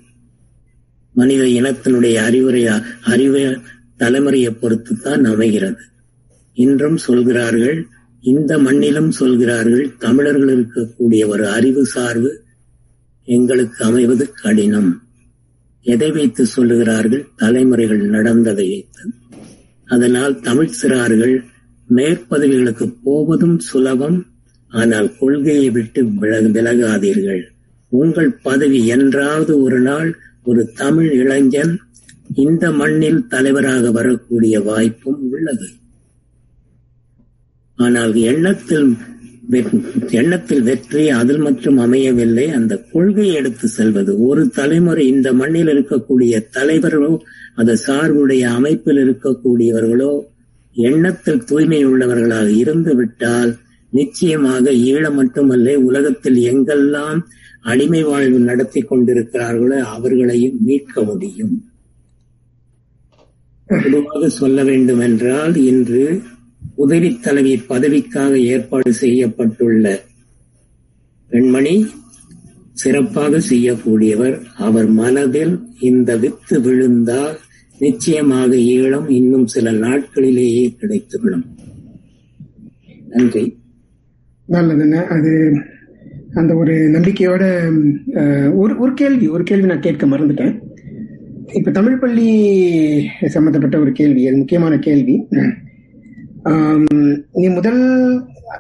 மனித 1.13 1.43
இனத்தினுடைய 1.43 2.17
அறிவுரையா 2.29 2.83
அறிவு 3.03 3.59
தலைமுறையை 3.99 4.51
பொறுத்து 4.59 4.97
தான் 4.97 5.23
அமைகிறது. 5.23 5.83
இன்றும் 6.53 6.97
சொல்கிறார்கள் 6.97 7.87
இந்த 8.23 8.57
மண்ணிலும் 8.57 9.09
சொல்கிறார்கள் 9.09 9.95
தமிழர்கள் 9.97 10.51
இருக்கக்கூடிய 10.55 11.27
ஒரு 11.27 11.49
அறிவு 11.49 11.85
சார்பு 11.85 12.43
எங்களுக்கு 13.23 13.85
அமைவது 13.85 14.31
கடினம். 14.31 15.01
எதை 15.81 16.11
வைத்து 16.11 16.45
சொல்லுகிறார்கள் 16.55 17.25
தலைமுறைகள் 17.35 18.03
நடந்ததை 18.07 18.67
வைத்து. 18.69 19.03
அதனால் 19.85 20.39
தமிழ் 20.39 20.77
சிறார்கள் 20.81 21.35
மேற்பதவிகளுக்கு 21.89 22.95
போவதும் 23.03 23.59
சுலபம் 23.59 24.25
ஆனால் 24.67 25.17
கொள்கையை 25.17 25.69
விட்டு 25.69 26.05
விலக 26.05 26.47
விலகாதீர்கள். 26.47 27.43
உங்கள் 27.91 28.31
பதவி 28.43 28.87
என்றாவது 28.87 29.61
ஒரு 29.61 29.79
நாள் 29.79 30.09
ஒரு 30.43 30.71
தமிழ் 30.73 31.11
இளைஞன் 31.11 31.79
இந்த 32.29 32.71
மண்ணில் 32.71 33.27
தலைவராக 33.27 33.91
வரக்கூடிய 33.91 34.59
வாய்ப்பும் 34.59 35.19
உள்ளது. 35.31 35.67
ஆனால் 37.77 38.13
எண்ணத்தில் 38.13 38.95
எண்ணத்தில் 40.09 40.63
வெற்றி 40.63 41.09
அதில் 41.09 41.37
மட்டும் 41.37 41.77
அமையவில்லை. 41.77 42.49
அந்த 42.49 42.77
கொள்கையை 42.77 43.33
எடுத்து 43.33 43.67
செல்வது 43.67 44.19
ஒரு 44.27 44.49
தலைமுறை 44.49 45.07
இந்த 45.07 45.33
மண்ணில் 45.33 45.67
இருக்கக்கூடிய 45.67 46.45
தலைவர்களோ 46.51 47.23
அந்த 47.55 47.75
சார்புடைய 47.75 48.43
அமைப்பில் 48.49 48.97
இருக்கக்கூடியவர்களோ 48.97 50.13
எண்ணத்தில் 50.75 51.43
தூய்மை 51.43 51.85
உள்ளவர்களாக 51.85 52.47
இருந்து 52.47 52.95
விட்டால் 52.95 53.57
நிச்சயமாக 53.93 54.71
ஈழம் 54.71 55.13
மட்டுமல்ல 55.13 55.75
உலகத்தில் 55.79 56.35
எங்கெல்லாம் 56.35 57.19
அடிமை 57.61 58.03
வாழ்வு 58.03 58.39
நடத்தி 58.39 58.81
கொண்டிருக்கிறார்களோ 58.81 59.77
அவர்களையும் 59.77 60.57
மீட்க 60.61 61.03
முடியும். 61.03 61.74
பொதுவாக 63.69 64.29
சொல்ல 64.29 64.63
வேண்டும் 64.63 64.99
என்றால் 64.99 65.55
இன்று 65.55 66.03
உதவி 66.75 67.09
தலைவி 67.25 67.53
பதவிக்காக 67.69 68.33
ஏற்பாடு 68.53 68.91
செய்யப்பட்டுள்ள 69.01 69.85
பெண்மணி 71.31 71.75
சிறப்பாக 72.81 73.39
செய்யக்கூடியவர். 73.49 74.35
அவர் 74.57 74.87
மனதில் 75.01 75.53
இந்த 75.79 76.17
வித்து 76.17 76.61
விழுந்தால் 76.61 77.35
நிச்சயமாக 77.79 78.51
ஈழம் 78.73 79.07
இன்னும் 79.09 79.47
சில 79.47 79.71
நாட்களிலேயே 79.71 80.65
கிடைத்துவிடும். 80.79 81.45
நன்றி. 83.13 83.45
நல்லதுண்ணா 84.47 85.01
அது 85.15 85.31
அந்த 86.33 86.51
ஒரு 86.55 86.73
நம்பிக்கையோட 86.95 87.43
ஒரு 88.53 88.73
ஒரு 88.77 88.93
கேள்வி 88.93 89.27
ஒரு 89.27 89.43
கேள்வி 89.43 89.67
நான் 89.67 89.85
கேட்க 89.87 90.05
மறந்துட்டேன். 90.05 90.55
இப்ப 91.53 91.71
தமிழ் 91.71 91.97
பள்ளி 91.97 92.27
சம்பந்தப்பட்ட 93.25 93.79
ஒரு 93.79 93.91
கேள்வி 93.91 94.27
அது 94.27 94.37
முக்கியமான 94.37 94.79
கேள்வி. 94.79 95.27
நீ 97.31 97.47
முதல் 97.49 97.81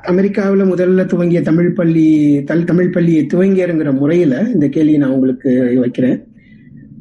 அமெரிக்காவில் 0.01 0.61
முதல்ல 0.61 1.05
துவங்கிய 1.05 1.41
தமிழ் 1.41 1.73
பள்ளி 1.73 2.43
தல் 2.43 2.63
தமிழ் 2.63 2.89
பள்ளியை 2.89 3.27
துவங்கியருங்கிற 3.33 3.97
முறையில 3.99 4.43
இந்த 4.53 4.67
கேள்வியை 4.67 4.99
நான் 4.99 5.09
உங்களுக்கு 5.09 5.77
வைக்கிறேன். 5.79 6.27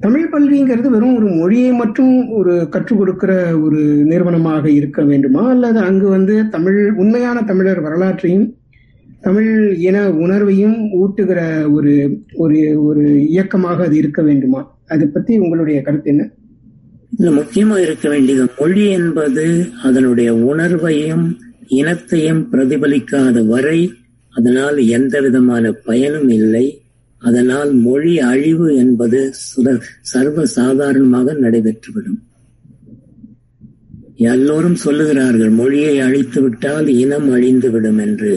தமிழ் 0.01 0.29
பள்ளிங்கிறது 0.33 0.89
வெறும் 0.91 1.17
ஒரு 1.17 1.27
மொழியை 1.27 1.73
மட்டும் 1.73 2.31
ஒரு 2.31 2.69
கற்றுக் 2.69 2.99
கொடுக்கிற 2.99 3.59
ஒரு 3.59 3.81
நிறுவனமாக 3.83 4.71
இருக்க 4.71 5.03
வேண்டுமா? 5.05 5.49
அல்லது 5.51 5.79
அங்கு 5.79 6.09
வந்து 6.09 6.49
தமிழ் 6.49 6.93
உண்மையான 6.93 7.43
தமிழர் 7.43 7.81
வரலாற்றையும் 7.81 8.55
தமிழ் 9.21 9.77
இன 9.79 10.09
உணர்வையும் 10.09 10.79
ஊட்டுகிற 11.03 11.73
ஒரு 11.73 12.21
ஒரு 12.35 12.85
ஒரு 12.85 13.27
இயக்கமாக 13.27 13.85
அது 13.85 13.97
இருக்க 13.97 14.23
வேண்டுமா? 14.23 14.74
அதை 14.87 15.07
பத்தி 15.07 15.39
உங்களுடைய 15.39 15.83
கருத்து 15.83 16.11
என்ன? 16.11 16.25
இதுல 17.17 17.31
முக்கியமா 17.39 17.77
இருக்க 17.79 18.09
வேண்டியது 18.09 18.45
மொழி 18.59 18.85
என்பது 18.91 19.45
அதனுடைய 19.83 20.31
உணர்வையும் 20.51 21.27
இனத்தையும் 21.69 22.43
பிரதிபலிக்காத 22.53 23.47
வரை 23.47 23.79
அதனால் 24.35 24.79
எந்த 24.79 25.21
விதமான 25.21 25.73
பயனும் 25.73 26.29
இல்லை. 26.29 26.67
அதனால் 27.23 27.71
மொழி 27.73 28.15
அழிவு 28.21 28.67
என்பது 28.77 29.21
சர்வ 30.13 30.47
சாதாரணமாக 30.47 31.33
நடைபெற்றுவிடும். 31.33 32.21
எல்லோரும் 34.17 34.77
சொல்லுகிறார்கள் 34.85 35.53
மொழியை 35.55 35.95
அழித்து 36.01 36.41
விட்டால் 36.43 36.89
இனம் 36.89 37.29
அழிந்துவிடும் 37.37 38.01
என்று. 38.01 38.33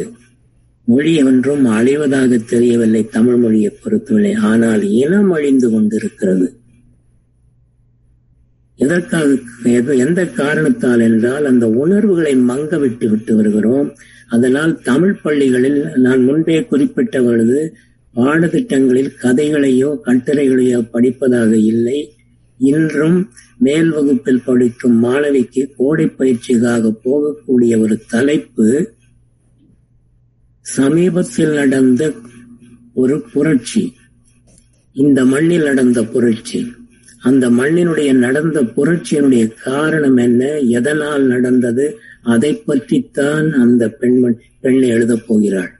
மொழி 0.88 1.24
ஒன்றும் 1.24 1.66
அழிவதாக 1.66 2.46
தெரியவில்லை 2.46 3.08
தமிழ் 3.08 3.36
மொழியை 3.36 3.78
பொறுத்தவரை. 3.84 4.34
ஆனால் 4.34 4.84
இனம் 4.84 5.32
அழிந்து 5.32 5.70
கொண்டிருக்கிறது. 5.70 6.54
எதற்காக 8.76 9.38
எது- 9.64 9.98
எந்த 9.98 10.26
காரணத்தால் 10.26 11.00
என்றால் 11.00 11.46
அந்த 11.46 11.70
உணர்வுகளை 11.70 12.38
மங்க 12.38 12.80
விட்டு 12.80 13.10
விட்டு 13.10 13.36
வருகிறோம். 13.36 13.96
அதனால் 14.30 14.82
தமிழ் 14.82 15.16
பள்ளிகளில் 15.22 15.86
நான் 15.96 16.24
முன்பே 16.24 16.64
குறிப்பிட்ட 16.64 17.22
பொழுது 17.22 17.76
பாடத்திட்டங்களில் 18.16 19.12
கதைகளையோ 19.22 19.98
கட்டுரைகளையோ 20.06 20.88
படிப்பதாக 20.94 21.52
இல்லை. 21.52 22.14
இன்றும் 22.58 23.30
மேல் 23.58 23.90
வகுப்பில் 23.90 24.44
படிக்கும் 24.46 25.04
மாணவிக்கு 25.04 25.70
கோடை 25.78 26.06
பயிற்சிக்காக 26.06 26.96
போகக்கூடிய 27.04 27.80
ஒரு 27.80 28.00
தலைப்பு 28.10 28.96
சமீபத்தில் 30.68 31.50
நடந்த 31.50 32.14
ஒரு 32.94 33.22
புரட்சி. 33.34 33.94
இந்த 34.94 35.26
மண்ணில் 35.26 35.64
நடந்த 35.64 36.04
புரட்சி. 36.04 36.74
அந்த 37.22 37.50
மண்ணினுடைய 37.50 38.14
நடந்த 38.14 38.64
புரட்சியினுடைய 38.64 39.54
காரணம் 39.64 40.18
என்ன? 40.18 40.46
எதனால் 40.46 41.24
நடந்தது? 41.24 42.00
அதை 42.24 42.56
பற்றித்தான் 42.56 43.52
அந்த 43.52 43.90
பெண்மண் 43.90 44.40
பெண் 44.62 44.82
எழுதப் 44.82 45.24
போகிறாள். 45.28 45.80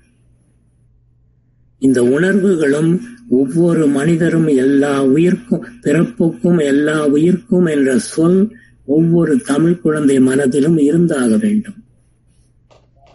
இந்த 1.80 2.04
உணர்வுகளும் 2.04 3.02
ஒவ்வொரு 3.30 3.88
மனிதரும் 3.88 4.48
எல்லா 4.48 5.04
உயிர்க்கும் 5.04 5.66
பிறப்புக்கும் 5.84 6.62
எல்லா 6.62 7.08
உயிர்க்கும் 7.08 7.66
என்ற 7.66 7.98
சொல் 7.98 8.56
ஒவ்வொரு 8.86 9.40
தமிழ் 9.40 9.80
குழந்தை 9.80 10.20
மனதிலும் 10.20 10.78
இருந்தாக 10.78 11.38
வேண்டும். 11.38 11.76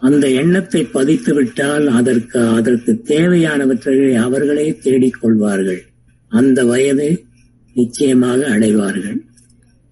அந்த 0.03 0.29
எண்ணத்தை 0.29 0.83
பதித்து 0.83 1.33
விட்டால் 1.33 1.87
அதற்கு 1.87 2.39
அதற்கு 2.39 3.01
தேவையானவற்றை 3.03 4.13
அவர்களே 4.13 4.75
தேடிக் 4.75 5.17
கொள்வார்கள். 5.21 5.83
அந்த 6.27 6.65
வயதை 6.65 7.25
நிச்சயமாக 7.73 8.47
அடைவார்கள். 8.47 9.21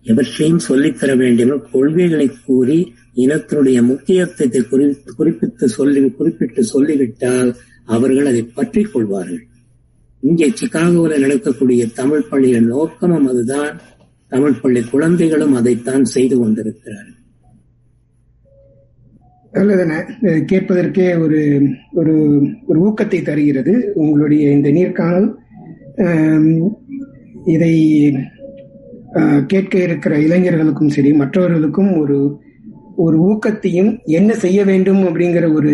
எவற்றையும் 0.03 0.59
சொல்லித்தர 0.67 1.17
வேண்டும் 1.17 1.65
கொள்கைகளை 1.71 2.31
கூறி 2.45 2.93
இனத்தினுடைய 3.15 3.81
முக்கியத்துவத்தை 3.81 4.61
குறி- 4.61 4.97
குறிப்பிட்டு 5.15 5.69
சொல்லி 5.69 6.11
குறிப்பிட்டு 6.11 6.63
சொல்லிவிட்டால் 6.63 7.55
அவர்கள் 7.85 8.25
அதை 8.25 8.43
பற்றிக் 8.43 8.93
கொள்வார்கள். 8.93 9.47
இங்கே 10.21 10.49
சிகாகோவில் 10.49 11.19
நடக்கக்கூடிய 11.19 11.87
தமிழ் 11.87 12.27
பள்ளியின் 12.29 12.65
நோக்கமும் 12.65 13.27
அதுதான். 13.27 13.81
தமிழ் 14.27 14.59
பள்ளி 14.61 14.81
குழந்தைகளும் 14.81 15.53
அதைத்தான் 15.53 16.05
செய்து 16.05 16.37
கொண்டிருக்கிறார்கள். 16.37 17.19
நல்லதென 19.53 19.93
கேட்பதற்கே 20.49 21.05
ஒரு 21.23 21.39
ஒரு 21.99 22.13
ஒரு 22.67 22.77
ஊக்கத்தை 22.87 23.19
தருகிறது 23.21 23.73
உங்களுடைய 24.01 24.43
இந்த 24.57 24.69
நீர்காணல். 24.77 25.27
இதை 27.55 27.73
கேட்க 29.51 29.73
இருக்கிற 29.87 30.13
இளைஞர்களுக்கும் 30.25 30.93
சரி 30.95 31.11
மற்றவர்களுக்கும் 31.21 31.91
ஒரு 32.01 32.17
ஒரு 32.95 33.17
ஊக்கத்தையும் 33.29 33.91
என்ன 34.19 34.31
செய்ய 34.43 34.59
வேண்டும் 34.69 35.01
அப்படிங்கிற 35.07 35.45
ஒரு 35.57 35.73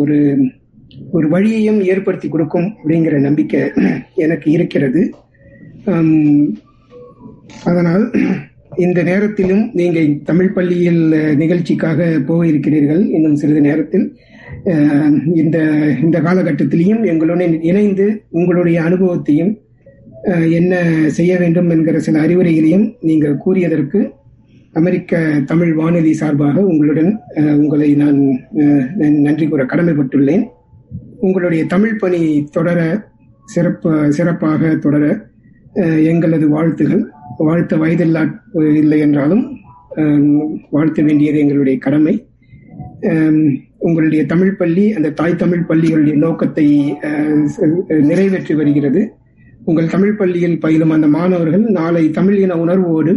ஒரு 0.00 0.18
ஒரு 1.12 1.26
வழியையும் 1.28 1.80
ஏற்படுத்தி 1.92 2.28
கொடுக்கும் 2.28 2.68
அப்படிங்கிற 2.78 3.16
நம்பிக்கை 3.20 3.60
எனக்கு 4.24 4.48
இருக்கிறது. 4.56 5.02
அதனால் 7.64 8.04
இந்த 8.76 9.02
நேரத்திலும் 9.02 9.70
நீங்க 9.72 10.00
தமிழ் 10.24 10.52
பள்ளியில் 10.52 11.36
நிகழ்ச்சிக்காக 11.36 12.22
போக 12.26 12.46
இருக்கிறீர்கள் 12.46 13.08
இன்னும் 13.08 13.36
சிறிது 13.36 13.60
நேரத்தில். 13.60 14.16
இந்த 15.34 15.58
இந்த 16.02 16.20
காலகட்டத்திலையும் 16.20 17.06
எங்களுடன் 17.06 17.62
இணைந்து 17.62 18.22
உங்களுடைய 18.30 18.82
அனுபவத்தையும் 18.82 19.58
என்ன 20.50 21.04
செய்ய 21.06 21.38
வேண்டும் 21.38 21.70
என்கிற 21.70 21.98
சில 21.98 22.26
அறிவுரைகளையும் 22.26 22.94
நீங்கள் 23.00 23.38
கூறியதற்கு 23.46 24.10
அமெரிக்க 24.72 25.42
தமிழ் 25.46 25.72
வானொலி 25.72 26.12
சார்பாக 26.12 26.60
உங்களுடன் 26.60 27.18
உங்களை 27.36 27.94
நான் 27.94 28.20
நன்- 28.54 29.20
நன்றி 29.20 29.48
கூற 29.48 29.64
கடமைப்பட்டுள்ளேன். 29.64 30.42
உங்களுடைய 31.20 31.64
தமிழ் 31.64 31.98
பணி 31.98 32.48
தொடர 32.52 33.04
சிறப்பு 33.44 34.12
சிறப்பாக 34.12 34.76
தொடர 34.76 35.26
எங்களது 36.04 36.48
வாழ்த்துகள். 36.48 37.10
வாழ்த்த 37.38 37.76
வயதில்லா 37.76 38.22
இல்லை 38.80 38.98
என்றாலும் 39.04 39.44
வாழ்த்த 40.70 41.02
வேண்டியது 41.02 41.38
எங்களுடைய 41.38 41.76
கடமை. 41.78 42.14
உங்களுடைய 43.86 44.22
தமிழ் 44.32 44.58
பள்ளி 44.60 44.84
அந்த 44.98 45.08
தாய் 45.20 45.40
தமிழ் 45.42 45.64
பள்ளிகளுடைய 45.68 46.14
நோக்கத்தை 46.24 46.66
நிறைவேற்றி 48.10 48.54
வருகிறது. 48.60 49.02
உங்கள் 49.64 49.92
தமிழ் 49.94 50.18
பள்ளியில் 50.20 50.60
பயிலும் 50.60 50.94
அந்த 50.96 51.08
மாணவர்கள் 51.16 51.64
நாளை 51.78 52.04
தமிழ் 52.10 52.38
இன 52.44 52.56
உணர்வோடு 52.64 53.12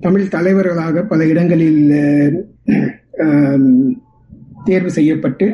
தமிழ் 0.00 0.32
தலைவர்களாக 0.34 1.02
பல 1.10 1.26
இடங்களில் 1.26 1.82
தேர்வு 4.64 4.90
செய்யப்பட்டு 4.90 5.46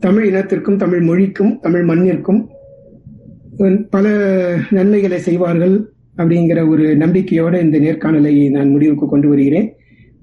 தமிழ் 0.00 0.26
இனத்திற்கும் 0.30 0.80
தமிழ் 0.82 1.00
மொழிக்கும் 1.00 1.52
தமிழ் 1.60 1.84
மண்ணிற்கும் 1.90 2.40
பல 3.90 4.06
நன்மைகளை 4.70 5.18
செய்வார்கள். 5.18 5.76
அப்படிங்கிற 6.16 6.68
ஒரு 6.68 6.96
நம்பிக்கையோடு 6.96 7.60
இந்த 7.60 7.78
நேர்காணலை 7.78 8.50
நான் 8.50 8.68
முடிவுக்கு 8.68 9.08
கொண்டு 9.08 9.28
வருகிறேன். 9.28 9.72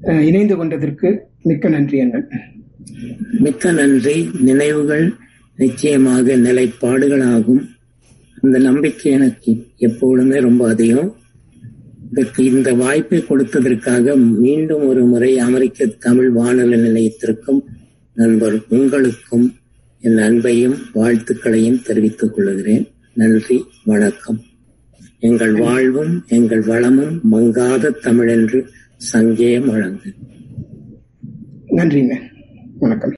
இணைந்து 0.02 0.56
கொண்டதற்கு 0.56 1.22
மிக்க 1.44 1.70
நன்றி 1.70 2.00
அண்ணன். 2.00 2.28
மிக்க 3.39 3.72
நன்றி. 3.72 4.30
நினைவுகள் 4.39 5.14
நிச்சயமாக 5.58 6.36
நிலைப்பாடுகளாகும். 6.38 7.64
அந்த 8.41 8.60
நம்பிக்கை 8.60 9.12
எனக்கு 9.12 9.66
எப்பொழுதுமே 9.78 10.39
ரொம்ப 10.39 10.70
அதிகம். 10.70 11.16
இதற்கு 12.12 12.44
இந்த 12.44 12.74
வாய்ப்பை 12.74 13.20
கொடுத்ததற்காக 13.20 14.16
மீண்டும் 14.39 14.88
ஒரு 14.88 15.06
முறை 15.06 15.39
அமெரிக்க 15.39 15.86
தமிழ் 15.86 16.30
வானொலி 16.30 16.78
நிலையத்திற்கும் 16.78 17.62
நண்பர் 18.14 18.58
உங்களுக்கும் 18.70 19.54
என் 20.00 20.20
அன்பையும் 20.28 20.76
வாழ்த்துக்களையும் 20.94 21.82
தெரிவித்துக் 21.82 22.34
கொள்கிறேன். 22.36 22.88
நன்றி 23.14 23.64
வணக்கம். 23.84 24.39
எங்கள் 25.24 25.53
வாழ்வும் 25.55 26.13
எங்கள் 26.28 26.63
வளமும் 26.63 27.15
மங்காத 27.32 27.91
தமிழென்று 28.01 28.59
சங்கே 29.11 29.59
முழங்கு 29.59 30.09
நன்றிங்க 31.69 32.15
வணக்கம். 32.80 33.13